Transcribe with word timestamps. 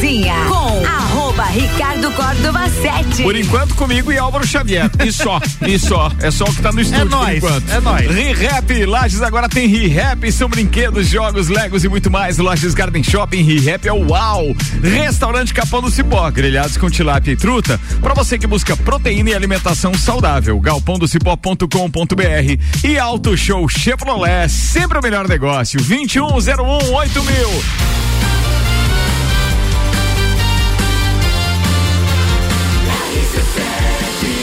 Cozinha 0.00 0.34
com 0.48 0.86
arroba 0.86 1.44
Ricardo 1.44 2.10
Córdova 2.12 2.70
7. 2.70 3.22
Por 3.22 3.36
enquanto 3.36 3.74
comigo 3.74 4.10
e 4.10 4.16
Álvaro 4.16 4.46
Xavier. 4.46 4.90
E 5.04 5.12
só, 5.12 5.38
e 5.60 5.78
só. 5.78 6.10
É 6.20 6.30
só 6.30 6.44
o 6.44 6.54
que 6.54 6.62
tá 6.62 6.72
no 6.72 6.80
estúdio 6.80 7.02
é 7.02 7.04
nóis, 7.04 7.40
por 7.40 7.50
enquanto. 7.50 7.70
É 7.70 7.80
nóis. 7.82 8.10
ReHap, 8.10 8.86
Lages 8.86 9.20
agora 9.20 9.46
tem 9.46 9.68
ReHap, 9.68 10.32
são 10.32 10.48
brinquedos, 10.48 11.06
jogos, 11.06 11.48
legos 11.48 11.84
e 11.84 11.88
muito 11.90 12.10
mais. 12.10 12.38
Lages 12.38 12.72
Garden 12.72 13.04
Shopping, 13.04 13.42
ReHap 13.42 13.86
é 13.86 13.92
o 13.92 14.08
UAU. 14.08 14.56
Restaurante 14.82 15.52
Capão 15.52 15.82
do 15.82 15.90
Cipó, 15.90 16.30
grelhados 16.30 16.78
com 16.78 16.88
tilápia 16.88 17.32
e 17.32 17.36
truta. 17.36 17.78
Para 18.00 18.14
você 18.14 18.38
que 18.38 18.46
busca 18.46 18.74
proteína 18.78 19.28
e 19.28 19.34
alimentação 19.34 19.92
saudável, 19.92 20.58
galpondocipó.com.br 20.60 21.66
e 22.82 22.98
Auto 22.98 23.36
Show 23.36 23.68
Chevrolet, 23.68 24.48
sempre 24.48 24.98
o 24.98 25.02
melhor 25.02 25.28
negócio. 25.28 25.78
2101 25.78 26.94
8000. 26.94 28.09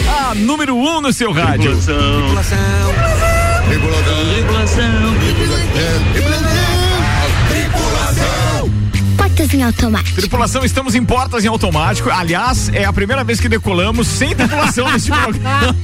A 0.08 0.36
número 0.36 0.76
1 0.76 0.98
um 0.98 1.02
no 1.02 1.14
seu 1.14 1.32
rádio. 1.32 1.72
Tripulação. 1.72 2.24
Tripulação. 3.68 4.16
Tripulação. 6.14 6.37
Portas 9.48 9.54
em 9.54 9.64
automático. 9.64 10.16
Tripulação, 10.20 10.66
estamos 10.66 10.94
em 10.96 11.04
portas 11.06 11.46
em 11.46 11.48
automático. 11.48 12.10
Aliás, 12.10 12.70
é 12.74 12.84
a 12.84 12.92
primeira 12.92 13.24
vez 13.24 13.40
que 13.40 13.48
decolamos 13.48 14.06
sem 14.08 14.36
tripulação 14.36 14.92
nesse 14.92 15.10
programa. 15.12 15.76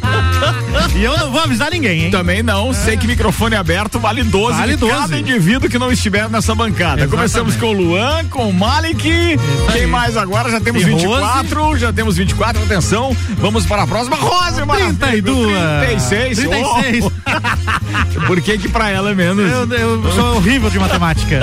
E 0.94 1.04
eu 1.04 1.18
não 1.18 1.32
vou 1.32 1.40
avisar 1.40 1.72
ninguém, 1.72 2.06
hein? 2.06 2.12
Também 2.12 2.44
não, 2.44 2.74
sei 2.74 2.98
que 2.98 3.08
microfone 3.08 3.56
aberto 3.56 4.00
vale 4.00 4.24
12 4.24 4.58
Vale 4.58 4.74
de 4.74 4.80
12. 4.80 4.94
cada 4.94 5.18
indivíduo 5.18 5.70
que 5.70 5.80
não 5.80 5.92
estiver 5.92 6.30
nessa 6.30 6.54
bancada. 6.54 7.04
Exatamente. 7.04 7.10
Começamos 7.12 7.56
com 7.56 7.68
o 7.68 7.72
Luan, 7.72 8.26
com 8.30 8.50
o 8.50 8.54
Malik. 8.54 9.40
Quem 9.72 9.88
mais 9.88 10.18
agora? 10.18 10.52
Já 10.52 10.60
temos 10.60 10.82
E 10.82 10.86
24, 10.86 11.78
já 11.78 11.94
temos 11.94 12.18
24, 12.18 12.64
atenção. 12.64 13.16
Vamos 13.38 13.66
para 13.66 13.84
a 13.84 13.88
próxima. 13.88 14.18
Rose, 14.18 14.66
maravilha. 14.66 14.94
32. 15.00 15.58
36. 15.88 16.38
36. 16.40 17.06
Oh. 17.06 18.22
Por 18.28 18.42
que 18.42 18.58
que 18.58 18.68
pra 18.68 18.90
ela 18.90 19.12
é 19.12 19.16
menos? 19.16 19.50
Eu, 19.50 19.72
eu 19.72 20.12
sou 20.14 20.36
horrível 20.36 20.70
de 20.70 20.80
matemática. 20.80 21.40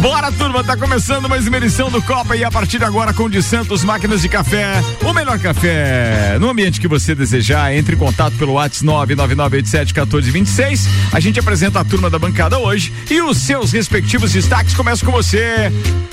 Bora, 0.00 0.15
turma, 0.32 0.64
tá 0.64 0.76
começando 0.76 1.28
mais 1.28 1.46
uma 1.46 1.56
edição 1.58 1.88
do 1.90 2.02
Copa 2.02 2.34
e 2.36 2.42
a 2.42 2.50
partir 2.50 2.78
de 2.78 2.84
agora 2.84 3.14
com 3.14 3.30
de 3.30 3.40
Santos 3.42 3.84
Máquinas 3.84 4.22
de 4.22 4.28
Café, 4.28 4.82
o 5.04 5.12
melhor 5.12 5.38
café 5.38 6.36
no 6.40 6.48
ambiente 6.48 6.80
que 6.80 6.88
você 6.88 7.14
desejar. 7.14 7.72
Entre 7.74 7.94
em 7.94 7.98
contato 7.98 8.34
pelo 8.36 8.54
WhatsApp 8.54 8.86
999871426. 8.86 10.88
A 11.12 11.20
gente 11.20 11.38
apresenta 11.38 11.78
a 11.80 11.84
turma 11.84 12.08
da 12.10 12.18
bancada 12.18 12.58
hoje 12.58 12.92
e 13.10 13.20
os 13.20 13.36
seus 13.38 13.70
respectivos 13.72 14.32
destaques. 14.32 14.74
Começa 14.74 15.04
com 15.04 15.12
você, 15.12 15.70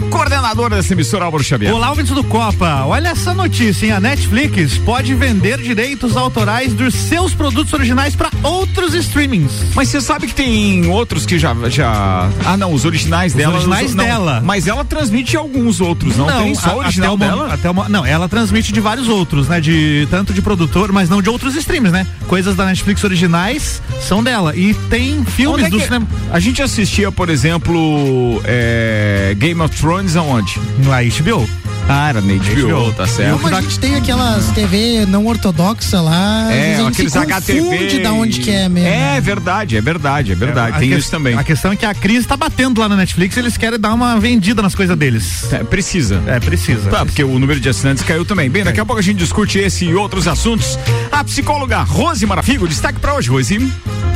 coordenadora 0.09 0.75
dessa 0.75 0.91
emissora 0.93 1.23
Álvaro 1.25 1.43
Xavier. 1.43 1.73
Olá, 1.73 1.89
ouvintes 1.89 2.13
do 2.13 2.23
Copa. 2.23 2.85
Olha 2.85 3.07
essa 3.09 3.33
notícia, 3.33 3.87
hein? 3.87 3.93
A 3.93 3.99
Netflix 3.99 4.77
pode 4.77 5.15
vender 5.15 5.59
direitos 5.61 6.15
autorais 6.15 6.73
dos 6.73 6.93
seus 6.93 7.33
produtos 7.33 7.73
originais 7.73 8.15
para 8.15 8.29
outros 8.43 8.93
streamings. 8.93 9.51
Mas 9.75 9.89
você 9.89 9.99
sabe 10.01 10.27
que 10.27 10.35
tem 10.35 10.87
outros 10.89 11.25
que 11.25 11.39
já. 11.39 11.55
já... 11.69 12.29
Ah, 12.45 12.57
não, 12.57 12.73
os 12.73 12.85
originais 12.85 13.33
dela. 13.33 13.55
originais 13.55 13.92
os- 13.93 13.97
não, 13.97 14.05
dela. 14.05 14.41
Mas 14.43 14.67
ela 14.67 14.83
transmite 14.83 15.35
alguns 15.37 15.79
outros, 15.81 16.15
não, 16.17 16.27
tem 16.27 16.53
só 16.55 16.71
a- 16.71 16.75
original 16.77 17.15
até 17.15 17.25
dela? 17.25 17.53
até 17.53 17.89
não, 17.89 18.05
ela 18.05 18.27
transmite 18.27 18.71
de 18.71 18.79
vários 18.79 19.07
outros, 19.07 19.47
né? 19.47 19.59
De 19.61 20.07
tanto 20.11 20.33
de 20.33 20.41
produtor, 20.41 20.91
mas 20.91 21.09
não 21.09 21.21
de 21.21 21.29
outros 21.29 21.55
streams, 21.55 21.91
né? 21.91 22.05
Coisas 22.27 22.55
da 22.55 22.65
Netflix 22.65 23.03
originais 23.03 23.81
são 24.01 24.23
dela 24.23 24.55
e 24.55 24.73
tem 24.73 25.23
filmes 25.25 25.65
é 25.65 25.69
do 25.69 25.79
cinema 25.79 26.07
A 26.31 26.39
gente 26.39 26.61
assistia, 26.61 27.11
por 27.11 27.29
exemplo, 27.29 28.41
é, 28.45 29.33
Game 29.37 29.61
of 29.61 29.75
Thrones 29.75 30.15
aonde? 30.15 30.59
na 30.79 31.01
HBO. 31.01 31.47
Ah, 31.89 32.09
era 32.09 32.21
na 32.21 32.33
HBO, 32.33 32.67
HBO. 32.85 32.93
tá 32.93 33.05
certo. 33.05 33.39
Como 33.39 33.55
a 33.55 33.61
gente 33.61 33.77
tem 33.77 33.95
aquelas 33.95 34.47
TV 34.51 35.05
não 35.05 35.25
ortodoxa 35.25 35.99
lá, 36.01 36.51
É, 36.51 36.75
a 36.75 36.77
gente 36.77 36.93
aqueles 36.93 37.15
HTV. 37.15 37.99
da 38.01 38.13
onde 38.13 38.39
que 38.39 38.49
é 38.49 38.69
mesmo. 38.69 38.87
É 38.89 39.19
verdade, 39.19 39.75
é 39.77 39.81
verdade, 39.81 40.31
é 40.31 40.35
verdade. 40.35 40.77
A 40.77 40.79
tem 40.79 40.89
que- 40.89 40.95
isso 40.95 41.11
também. 41.11 41.37
A 41.37 41.43
questão 41.43 41.71
é 41.73 41.75
que 41.75 41.85
a 41.85 41.93
crise 41.93 42.25
tá 42.25 42.37
batendo 42.37 42.79
lá 42.79 42.87
na 42.87 42.95
Netflix, 42.95 43.35
e 43.35 43.39
eles 43.39 43.57
querem 43.57 43.77
dar 43.79 43.93
uma 43.93 44.17
vendida 44.19 44.61
nas 44.61 44.73
coisas 44.73 44.95
deles. 44.97 45.51
É, 45.51 45.63
precisa. 45.63 46.21
É, 46.25 46.39
precisa. 46.39 46.89
Tá, 46.89 47.05
porque 47.05 47.23
o 47.23 47.37
número 47.37 47.59
de 47.59 47.67
assinantes 47.69 48.03
caiu 48.03 48.23
também. 48.25 48.49
Bem, 48.49 48.63
daqui 48.63 48.79
a 48.79 48.85
pouco 48.85 48.99
a 48.99 49.03
gente 49.03 49.17
discute 49.17 49.59
esse 49.59 49.85
e 49.85 49.93
outros 49.93 50.27
assuntos. 50.27 50.79
A 51.11 51.23
psicóloga 51.23 51.79
Rose 51.83 52.25
Marafigo, 52.25 52.67
destaque 52.67 52.99
pra 52.99 53.13
hoje, 53.15 53.29
Rose. 53.29 53.71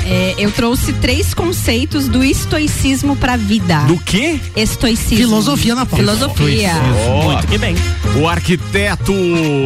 É, 0.06 0.36
eu 0.38 0.50
trouxe 0.52 0.94
três 0.94 1.34
conceitos 1.34 2.08
do 2.08 2.24
estoicismo 2.24 3.16
pra 3.18 3.36
vida. 3.36 3.80
Do 3.82 3.98
quê? 3.98 4.40
Estoicismo. 4.56 5.18
Filosofia 5.18 5.76
na 5.76 5.86
pauta. 5.86 5.98
Filosofia. 5.98 6.74
Muito 7.26 7.48
que 7.48 7.58
bem. 7.58 7.76
O 8.16 8.28
arquiteto, 8.28 9.14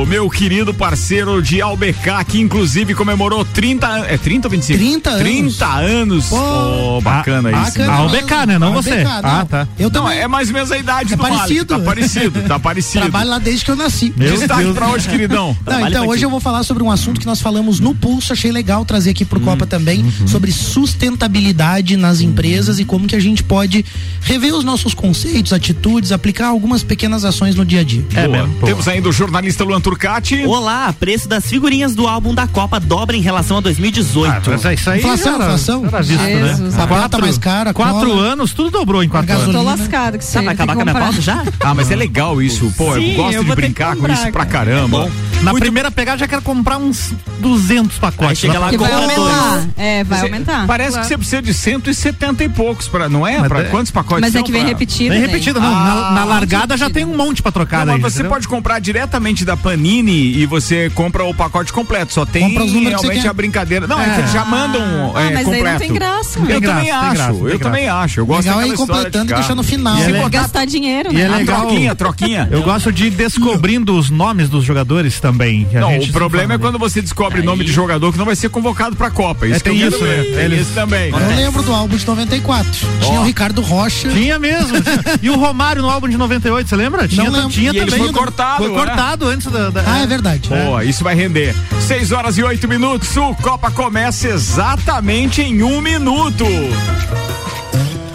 meu 0.08 0.28
querido 0.30 0.74
parceiro 0.74 1.42
de 1.44 1.62
Albecar, 1.62 2.26
que 2.26 2.40
inclusive 2.40 2.96
comemorou 2.96 3.46
30 3.46 3.88
anos. 3.88 4.08
É 4.10 4.18
30 4.18 4.48
ou 4.48 4.52
25? 4.52 4.80
30 4.80 5.10
anos. 5.12 5.22
30 5.24 5.66
anos. 5.68 6.26
Pô, 6.28 6.38
Pô, 6.38 7.02
bacana 7.02 7.50
ah, 7.54 7.68
isso. 7.68 7.78
Bacana. 7.80 8.02
O 8.02 8.10
BK, 8.10 8.46
né? 8.48 8.60
Não 8.60 8.74
você. 8.74 8.96
BK, 9.04 9.08
Ah, 9.08 9.22
não. 9.40 9.46
tá. 9.46 9.68
Eu 9.78 9.90
Não, 9.92 10.02
também 10.04 10.20
é 10.20 10.28
mais 10.28 10.48
ou 10.48 10.54
menos 10.56 10.72
a 10.72 10.78
idade 10.78 11.14
É 11.14 11.16
do 11.16 11.22
Malik. 11.22 11.38
parecido. 11.38 11.66
Tá 11.78 11.80
parecido, 11.80 12.42
tá 12.48 12.60
parecido. 12.60 13.02
trabalho 13.02 13.30
lá 13.30 13.38
desde 13.38 13.64
que 13.64 13.72
eu 13.72 13.76
nasci. 13.76 14.12
Meu 14.18 14.32
Destaque 14.36 14.64
Deus. 14.64 14.76
pra 14.76 14.88
hoje, 14.90 15.08
queridão. 15.08 15.56
Não, 15.66 15.88
então 15.88 16.08
hoje 16.08 16.26
eu 16.26 16.30
vou 16.32 16.40
falar 16.40 16.64
sobre 16.64 16.82
um 16.82 16.90
assunto 16.90 17.20
que 17.20 17.26
nós 17.28 17.40
falamos 17.40 17.80
no 17.80 17.94
Pulso, 17.94 18.34
achei 18.34 18.52
legal 18.52 18.84
trazer 18.86 19.12
aqui 19.12 19.24
pro 19.24 19.40
Hum, 19.40 19.44
Copa 19.44 19.66
também, 19.68 20.04
uhum. 20.22 20.28
sobre 20.28 20.52
sustentabilidade 20.52 21.98
nas 21.98 22.22
empresas 22.22 22.80
e 22.80 22.86
como 22.86 23.08
que 23.08 23.16
a 23.16 23.20
gente 23.20 23.44
pode 23.44 23.84
rever 24.22 24.54
os 24.54 24.64
nossos 24.64 24.94
conceitos, 24.94 25.52
atitudes, 25.54 26.12
aplicar 26.12 26.48
algumas 26.48 26.84
pequenas 26.84 27.26
ações 27.26 27.56
no 27.56 27.66
dia 27.66 27.82
a 27.82 27.84
dia. 27.84 28.06
É 28.16 28.28
Boa. 28.28 28.38
mesmo, 28.38 28.54
boa. 28.56 28.66
Temos 28.72 28.88
ainda 28.88 29.10
o 29.10 29.12
jornalista 29.12 29.64
Luan 29.64 29.82
Turcati. 29.82 30.44
Olá, 30.46 30.94
preço 30.94 31.28
das 31.28 31.46
figurinhas 31.46 31.96
do 31.96 32.08
álbum 32.08 32.34
da 32.34 32.48
Copa 32.48 32.80
dobra 32.80 33.16
em 33.16 33.22
relação 33.22 33.58
a 33.58 33.62
2018. 33.62 34.32
Ah, 34.32 34.42
mas 34.48 34.80
isso 34.80 34.90
aí 34.90 35.00
Inflação, 35.00 35.36
era, 35.36 35.44
inflação. 35.46 35.86
era 35.86 36.02
visto, 36.02 36.24
Jesus, 36.24 36.74
né? 36.76 36.84
a 36.84 37.10
tá 37.10 37.18
mais 37.18 37.38
cara, 37.38 37.72
a 37.72 37.74
Quatro 37.74 38.10
cola. 38.10 38.22
anos, 38.22 38.54
tudo 38.54 38.70
dobrou 38.72 39.04
em 39.04 39.10
quatro 39.10 39.32
A 39.32 39.36
anos. 39.36 39.46
Tô 39.48 39.52
gasolina. 39.54 39.78
lascado 39.78 40.18
que 40.18 40.26
você 40.26 40.34
Tá, 40.40 40.42
vai 40.46 40.54
acabar 40.54 40.76
com 40.76 40.82
a 40.82 40.86
minha 40.86 40.96
pauta 41.00 41.22
já? 41.22 41.44
Ah, 41.60 41.74
mas 41.74 41.92
é 41.92 41.96
legal 41.96 42.42
isso. 42.42 42.72
Pô, 42.78 42.96
eu 42.96 43.02
Sim, 43.02 43.16
gosto 43.16 43.34
eu 43.36 43.44
de 43.44 43.56
brincar 43.56 43.96
com 43.96 44.08
isso 44.12 44.22
pra 44.32 44.46
cara. 44.46 44.66
caramba. 44.72 45.10
Na 45.42 45.52
Muito- 45.52 45.64
primeira 45.64 45.90
pegada 45.90 46.20
já 46.20 46.28
quero 46.28 46.42
comprar 46.44 46.78
uns 46.78 47.14
200 47.40 47.98
pacotes. 47.98 48.30
Aí 48.30 48.36
chega 48.36 48.60
lá 48.60 48.70
Que 48.70 48.78
vai 48.78 48.90
compra 48.92 49.04
aumentar. 49.06 49.50
dois. 49.52 49.68
É, 49.76 50.04
vai 50.04 50.20
Você- 50.20 50.26
aumentar. 50.26 50.68
Parece 50.68 51.00
que 51.00 51.08
você 51.08 51.18
precisa 51.18 51.42
de 51.42 51.54
170 51.54 52.44
e 52.44 52.50
poucos 52.50 52.88
para, 52.88 53.10
não 53.10 53.26
é? 53.26 53.40
Mas 53.40 53.48
Pra 53.48 53.62
é- 53.62 53.64
quantos 53.64 53.92
pacotes 53.92 54.22
Mas 54.22 54.36
é 54.36 54.44
que 54.44 54.52
vem 54.52 54.62
pra- 54.62 54.70
repetido. 54.70 55.10
Bem 55.10 55.20
né? 55.22 55.26
repetida, 55.26 55.60
não. 55.60 55.76
Ah, 55.76 55.84
na, 55.84 56.12
na 56.12 56.26
largada 56.26 56.78
já 56.78 56.92
tem 56.92 57.04
um 57.06 57.18
monte 57.18 57.42
pra 57.42 57.52
trocar 57.52 57.86
Não, 57.88 57.94
mas 57.94 58.14
você 58.14 58.20
entendeu? 58.20 58.32
pode 58.34 58.48
comprar 58.48 58.78
diretamente 58.80 59.44
da 59.44 59.58
Panini 59.58 60.38
e 60.38 60.46
você 60.46 60.92
compra 60.94 61.24
o 61.24 61.34
pacote 61.34 61.74
completo. 61.74 62.14
Só 62.14 62.24
tem 62.26 62.54
Compra 62.54 62.66
realmente 62.66 63.28
a 63.28 63.34
brincadeira. 63.34 63.88
Não, 63.88 64.00
é, 64.00 64.10
É. 64.10 64.14
que 64.14 64.20
eles 64.22 64.32
já 64.32 64.46
mandam 64.46 64.82
Ah, 65.16 65.22
é, 65.22 65.26
mas 65.26 65.38
aí 65.38 65.44
completo. 65.46 65.70
não 65.72 65.80
tem 65.80 65.94
graça. 65.94 66.40
Tem 66.40 66.56
Eu 66.56 66.62
graça, 66.62 66.76
também 66.76 66.84
tem 66.84 66.92
acho, 66.92 67.14
graça, 67.16 67.32
eu 67.32 67.50
tem 67.50 67.60
também 67.60 67.84
graça. 67.86 68.00
acho. 68.00 68.20
Eu 68.20 68.26
gosto 68.28 68.42
Legal 68.46 68.62
é 68.62 68.66
ir 68.66 68.70
daquela 68.70 68.84
história 68.84 69.04
completando 69.04 69.26
de 69.26 69.32
e 69.32 69.36
deixar 69.36 69.56
no 69.56 69.64
final. 69.64 69.98
E 69.98 70.02
é 70.02 70.06
legal- 70.06 70.22
contar- 70.24 70.42
Gastar 70.42 70.66
dinheiro, 70.66 71.12
E 71.12 71.16
né? 71.16 71.22
é 71.22 71.26
A 71.28 71.36
legal- 71.38 71.62
troquinha, 71.62 71.96
troquinha. 71.96 72.48
Eu 72.52 72.62
gosto 72.62 72.92
de 72.92 73.06
ir 73.08 73.10
descobrindo 73.12 73.98
os 73.98 74.10
nomes 74.12 74.48
dos 74.48 74.64
jogadores 74.64 75.20
também. 75.20 75.31
A 75.32 75.80
Não, 75.80 75.92
gente 75.92 76.10
o 76.10 76.14
problema 76.14 76.54
é 76.54 76.58
quando 76.58 76.78
você 76.78 77.02
descobre 77.02 77.42
nome 77.42 77.64
de 77.64 77.72
jogador 77.72 78.12
que 78.12 78.18
não 78.18 78.26
vai 78.26 78.36
ser 78.36 78.50
convocado 78.50 78.96
pra 78.96 79.10
Copa. 79.10 79.46
Isso 79.48 79.58
É, 79.58 79.60
tem 79.60 79.76
isso, 79.82 80.04
né? 80.04 80.24
Tem 80.24 80.34
Eles- 80.46 80.62
isso 80.62 80.72
também. 80.74 81.10
Eu 81.12 81.36
lembro 81.36 81.64
do 81.64 81.74
álbum 81.74 81.96
de 81.96 82.06
94. 82.06 82.72
Tinha 83.02 83.22
o 83.22 83.24
Ricardo 83.24 83.62
Rocha. 83.62 84.08
né? 84.08 84.14
Tinha 84.14 84.38
mesmo. 84.40 84.78
e 85.22 85.30
o 85.30 85.36
Romário 85.38 85.82
no 85.82 85.90
álbum 85.90 86.08
de 86.10 86.18
98, 86.18 86.70
você 86.70 86.76
lembra? 86.76 87.08
Tinha, 87.08 87.30
lembro. 87.30 87.50
tinha 87.50 87.72
E 87.72 87.78
ele 87.78 87.86
também. 87.92 88.06
foi 88.06 88.14
cortado, 88.14 88.58
Foi 88.64 88.70
né? 88.70 88.76
cortado 88.78 89.28
antes 89.28 89.48
da. 89.48 89.70
da- 89.70 89.84
Ah, 89.86 90.00
é 90.02 90.08
verdade. 90.08 90.50
Boa, 90.50 90.84
isso 90.84 91.04
vai 91.04 91.16
render. 91.16 91.56
6 91.88 92.12
horas 92.12 92.38
e 92.38 92.44
8 92.44 92.68
minutos. 92.68 93.16
O 93.18 93.34
Copa 93.36 93.72
começa 93.72 94.28
exatamente 94.28 95.42
em 95.42 95.64
um 95.64 95.82
minuto. 95.82 96.46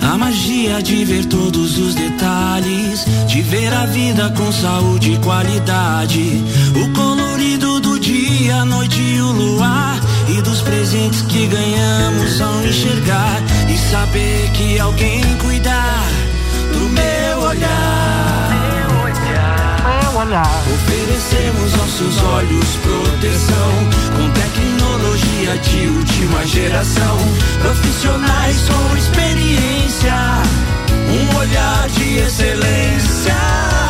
A 0.02 0.16
magia 0.16 0.80
de 0.82 1.04
ver 1.04 1.24
todos 1.26 1.78
os 1.78 1.94
detalhes, 1.94 3.04
de 3.26 3.42
ver 3.42 3.72
a 3.74 3.84
vida 3.86 4.32
com 4.36 4.50
saúde 4.52 5.12
e 5.12 5.18
qualidade. 5.18 6.42
O 6.76 6.85
e 8.98 9.20
o 9.20 9.32
luar. 9.32 9.98
E 10.28 10.40
dos 10.42 10.60
presentes 10.62 11.22
que 11.22 11.46
ganhamos 11.46 12.40
ao 12.40 12.64
enxergar. 12.64 13.42
E 13.68 13.78
saber 13.78 14.50
que 14.52 14.78
alguém 14.78 15.22
cuidar 15.38 16.04
do 16.72 16.88
meu 16.90 17.40
olhar. 17.48 18.16
Oferecemos 20.74 21.74
aos 21.80 21.92
seus 21.92 22.22
olhos 22.22 22.76
proteção 22.82 23.72
com 24.16 24.30
tecnologia 24.32 25.56
de 25.58 25.86
última 25.88 26.44
geração. 26.46 27.16
Profissionais 27.60 28.56
com 28.68 28.96
experiência, 28.96 30.14
um 31.08 31.36
olhar 31.36 31.88
de 31.90 32.18
excelência. 32.18 33.85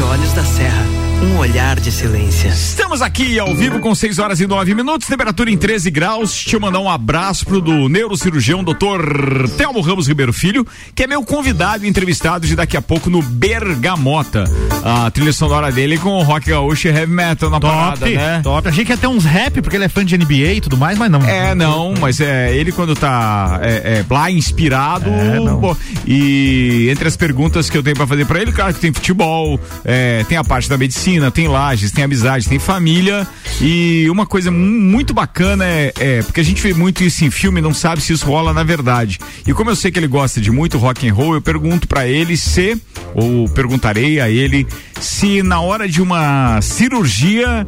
de 0.00 0.04
Olhos 0.04 0.32
da 0.32 0.42
Serra 0.42 0.99
olhar 1.38 1.78
de 1.78 1.88
excelência. 1.88 2.48
Estamos 2.48 3.02
aqui 3.02 3.38
ao 3.38 3.54
vivo 3.54 3.78
com 3.80 3.94
6 3.94 4.18
horas 4.18 4.40
e 4.40 4.46
9 4.46 4.74
minutos, 4.74 5.06
temperatura 5.06 5.50
em 5.50 5.56
13 5.56 5.90
graus. 5.90 6.32
Deixa 6.32 6.56
eu 6.56 6.60
mandar 6.60 6.80
um 6.80 6.88
abraço 6.88 7.44
pro 7.44 7.60
do 7.60 7.88
neurocirurgião 7.88 8.64
doutor 8.64 9.48
Telmo 9.56 9.80
Ramos 9.80 10.08
Ribeiro 10.08 10.32
Filho, 10.32 10.66
que 10.94 11.02
é 11.04 11.06
meu 11.06 11.22
convidado 11.22 11.84
e 11.84 11.88
entrevistado 11.88 12.46
de 12.46 12.56
daqui 12.56 12.76
a 12.76 12.82
pouco 12.82 13.10
no 13.10 13.22
Bergamota. 13.22 14.44
A 14.82 15.10
trilha 15.10 15.32
sonora 15.32 15.70
dele 15.70 15.98
com 15.98 16.10
o 16.10 16.22
rock 16.22 16.50
gaúcho 16.50 16.88
e 16.88 16.90
heavy 16.90 17.12
metal 17.12 17.50
na 17.50 17.60
Top, 17.60 17.74
parada, 17.74 18.06
né? 18.06 18.40
top. 18.42 18.68
Achei 18.68 18.84
que 18.84 18.92
ia 18.92 18.96
ter 18.96 19.06
uns 19.06 19.24
rap, 19.24 19.60
porque 19.60 19.76
ele 19.76 19.84
é 19.84 19.88
fã 19.88 20.04
de 20.04 20.16
NBA 20.16 20.54
e 20.54 20.60
tudo 20.60 20.76
mais, 20.76 20.96
mas 20.98 21.10
não. 21.10 21.22
É, 21.22 21.54
não, 21.54 21.94
mas 22.00 22.20
é 22.20 22.54
ele 22.54 22.72
quando 22.72 22.94
tá 22.94 23.60
é, 23.62 23.98
é, 23.98 24.04
lá 24.08 24.30
inspirado. 24.30 25.10
É, 25.10 25.38
não. 25.38 25.60
pô, 25.60 25.76
e 26.06 26.88
entre 26.90 27.06
as 27.06 27.16
perguntas 27.16 27.68
que 27.68 27.76
eu 27.76 27.82
tenho 27.82 27.96
pra 27.96 28.06
fazer 28.06 28.24
pra 28.26 28.40
ele, 28.40 28.52
claro 28.52 28.72
que 28.72 28.80
tem 28.80 28.92
futebol, 28.92 29.60
é, 29.84 30.24
tem 30.24 30.38
a 30.38 30.44
parte 30.44 30.68
da 30.68 30.78
medicina, 30.78 31.09
tem 31.32 31.48
lajes, 31.48 31.90
tem 31.90 32.04
amizade, 32.04 32.48
tem 32.48 32.58
família. 32.58 33.26
E 33.60 34.08
uma 34.10 34.26
coisa 34.26 34.50
mu- 34.50 34.58
muito 34.58 35.12
bacana 35.14 35.64
é, 35.64 35.92
é 35.98 36.22
porque 36.22 36.40
a 36.40 36.44
gente 36.44 36.62
vê 36.62 36.72
muito 36.74 37.02
isso 37.02 37.24
em 37.24 37.30
filme 37.30 37.60
não 37.60 37.72
sabe 37.74 38.00
se 38.02 38.12
isso 38.12 38.26
rola 38.26 38.52
na 38.52 38.62
verdade. 38.62 39.18
E 39.46 39.52
como 39.54 39.70
eu 39.70 39.76
sei 39.76 39.90
que 39.90 39.98
ele 39.98 40.06
gosta 40.06 40.40
de 40.40 40.50
muito 40.50 40.78
rock 40.78 41.08
and 41.08 41.14
roll, 41.14 41.34
eu 41.34 41.40
pergunto 41.42 41.88
pra 41.88 42.06
ele 42.06 42.36
se, 42.36 42.80
ou 43.14 43.48
perguntarei 43.48 44.20
a 44.20 44.28
ele, 44.30 44.66
se 45.00 45.42
na 45.42 45.60
hora 45.60 45.88
de 45.88 46.00
uma 46.02 46.60
cirurgia 46.62 47.66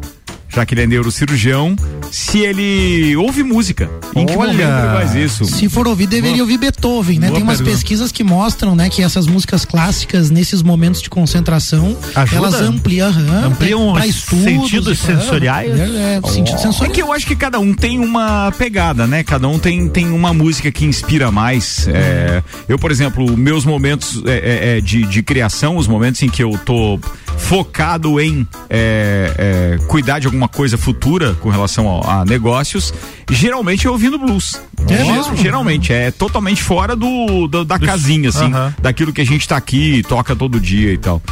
já 0.55 0.67
que 0.67 0.75
ele 0.75 0.83
é 0.83 0.87
neurocirurgião, 0.87 1.75
se 2.11 2.41
ele 2.41 3.17
ouve 3.17 3.43
música. 3.43 3.89
Em 4.15 4.27
que 4.27 4.37
Olha! 4.37 4.53
momento 4.53 4.69
ele 4.69 4.95
faz 4.95 5.15
isso? 5.15 5.45
Se 5.47 5.69
for 5.69 5.89
ouvir, 5.89 6.07
deveria 6.07 6.43
ouvir 6.43 6.59
Beethoven, 6.59 7.19
né? 7.19 7.29
Boa 7.29 7.37
Tem 7.37 7.43
umas 7.43 7.57
pergunta. 7.59 7.77
pesquisas 7.77 8.13
que 8.13 8.23
mostram, 8.23 8.75
né, 8.77 8.89
que 8.91 9.03
essas 9.03 9.27
músicas 9.27 9.65
clássicas, 9.65 10.31
nesses 10.31 10.63
momentos 10.63 11.01
de 11.01 11.09
concentração, 11.09 11.97
Ajuda? 12.15 12.37
elas 12.37 12.61
ampliam, 12.61 13.09
aham, 13.09 13.47
Ampliam 13.47 13.93
pra 13.95 14.03
os 14.03 14.09
estudos, 14.09 14.45
sentidos 14.45 14.99
e 14.99 15.03
sensoriais? 15.03 15.79
É, 15.79 16.21
é, 16.23 16.29
sentido 16.29 16.57
É 16.57 16.59
sensorial. 16.59 16.95
que 16.95 17.03
eu 17.03 17.13
acho 17.13 17.27
que 17.27 17.35
cada 17.37 17.59
um 17.59 17.73
tem 17.73 17.99
uma 17.99 18.53
pegada, 18.53 19.07
né? 19.07 19.23
Cada 19.25 19.49
um 19.49 19.59
tem, 19.59 19.89
tem 19.89 20.09
uma 20.11 20.35
música 20.35 20.71
que 20.71 20.85
inspira 20.85 21.31
mais. 21.31 21.87
É, 21.89 22.43
eu, 22.69 22.79
por 22.79 22.91
exemplo, 22.91 23.37
meus 23.37 23.65
momentos 23.65 24.23
é, 24.27 24.31
é, 24.33 24.79
é, 24.79 24.81
de, 24.81 25.07
de 25.07 25.23
criação, 25.23 25.77
os 25.77 25.87
momentos 25.89 26.23
em 26.23 26.29
que 26.29 26.43
eu 26.43 26.59
tô 26.65 26.99
focado 27.39 28.21
em 28.21 28.47
é, 28.71 29.77
é, 29.79 29.79
cuidar 29.87 30.19
de 30.19 30.27
alguma 30.27 30.49
coisa 30.49 30.79
futura 30.79 31.35
com 31.35 31.51
relação 31.51 31.87
ao- 31.89 32.09
a, 32.09 32.25
negócios, 32.25 32.93
geralmente 33.31 33.87
eu 33.87 33.93
ouvindo 33.93 34.19
blues. 34.19 34.61
É 34.89 34.97
Ge- 35.05 35.13
mesmo? 35.13 35.37
Geralmente, 35.37 35.93
é 35.93 36.11
totalmente 36.11 36.63
fora 36.63 36.97
do, 36.97 37.47
do- 37.47 37.65
da 37.65 37.79
casinha, 37.79 38.29
assim, 38.31 38.47
Aham. 38.53 38.75
daquilo 38.81 39.13
que 39.13 39.21
a 39.21 39.27
gente 39.27 39.47
tá 39.47 39.57
aqui 39.57 39.97
e 39.97 40.03
toca 40.03 40.35
todo 40.35 40.59
dia 40.61 40.93
e 40.93 40.99
tal. 40.99 41.23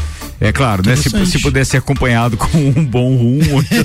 É 0.43 0.52
claro, 0.52 0.82
né? 0.87 0.97
Se, 0.97 1.11
se 1.26 1.38
pudesse 1.41 1.73
ser 1.73 1.76
acompanhado 1.79 2.37
com 2.38 2.56
um 2.75 2.85
bom 2.85 3.14
rum, 3.14 3.41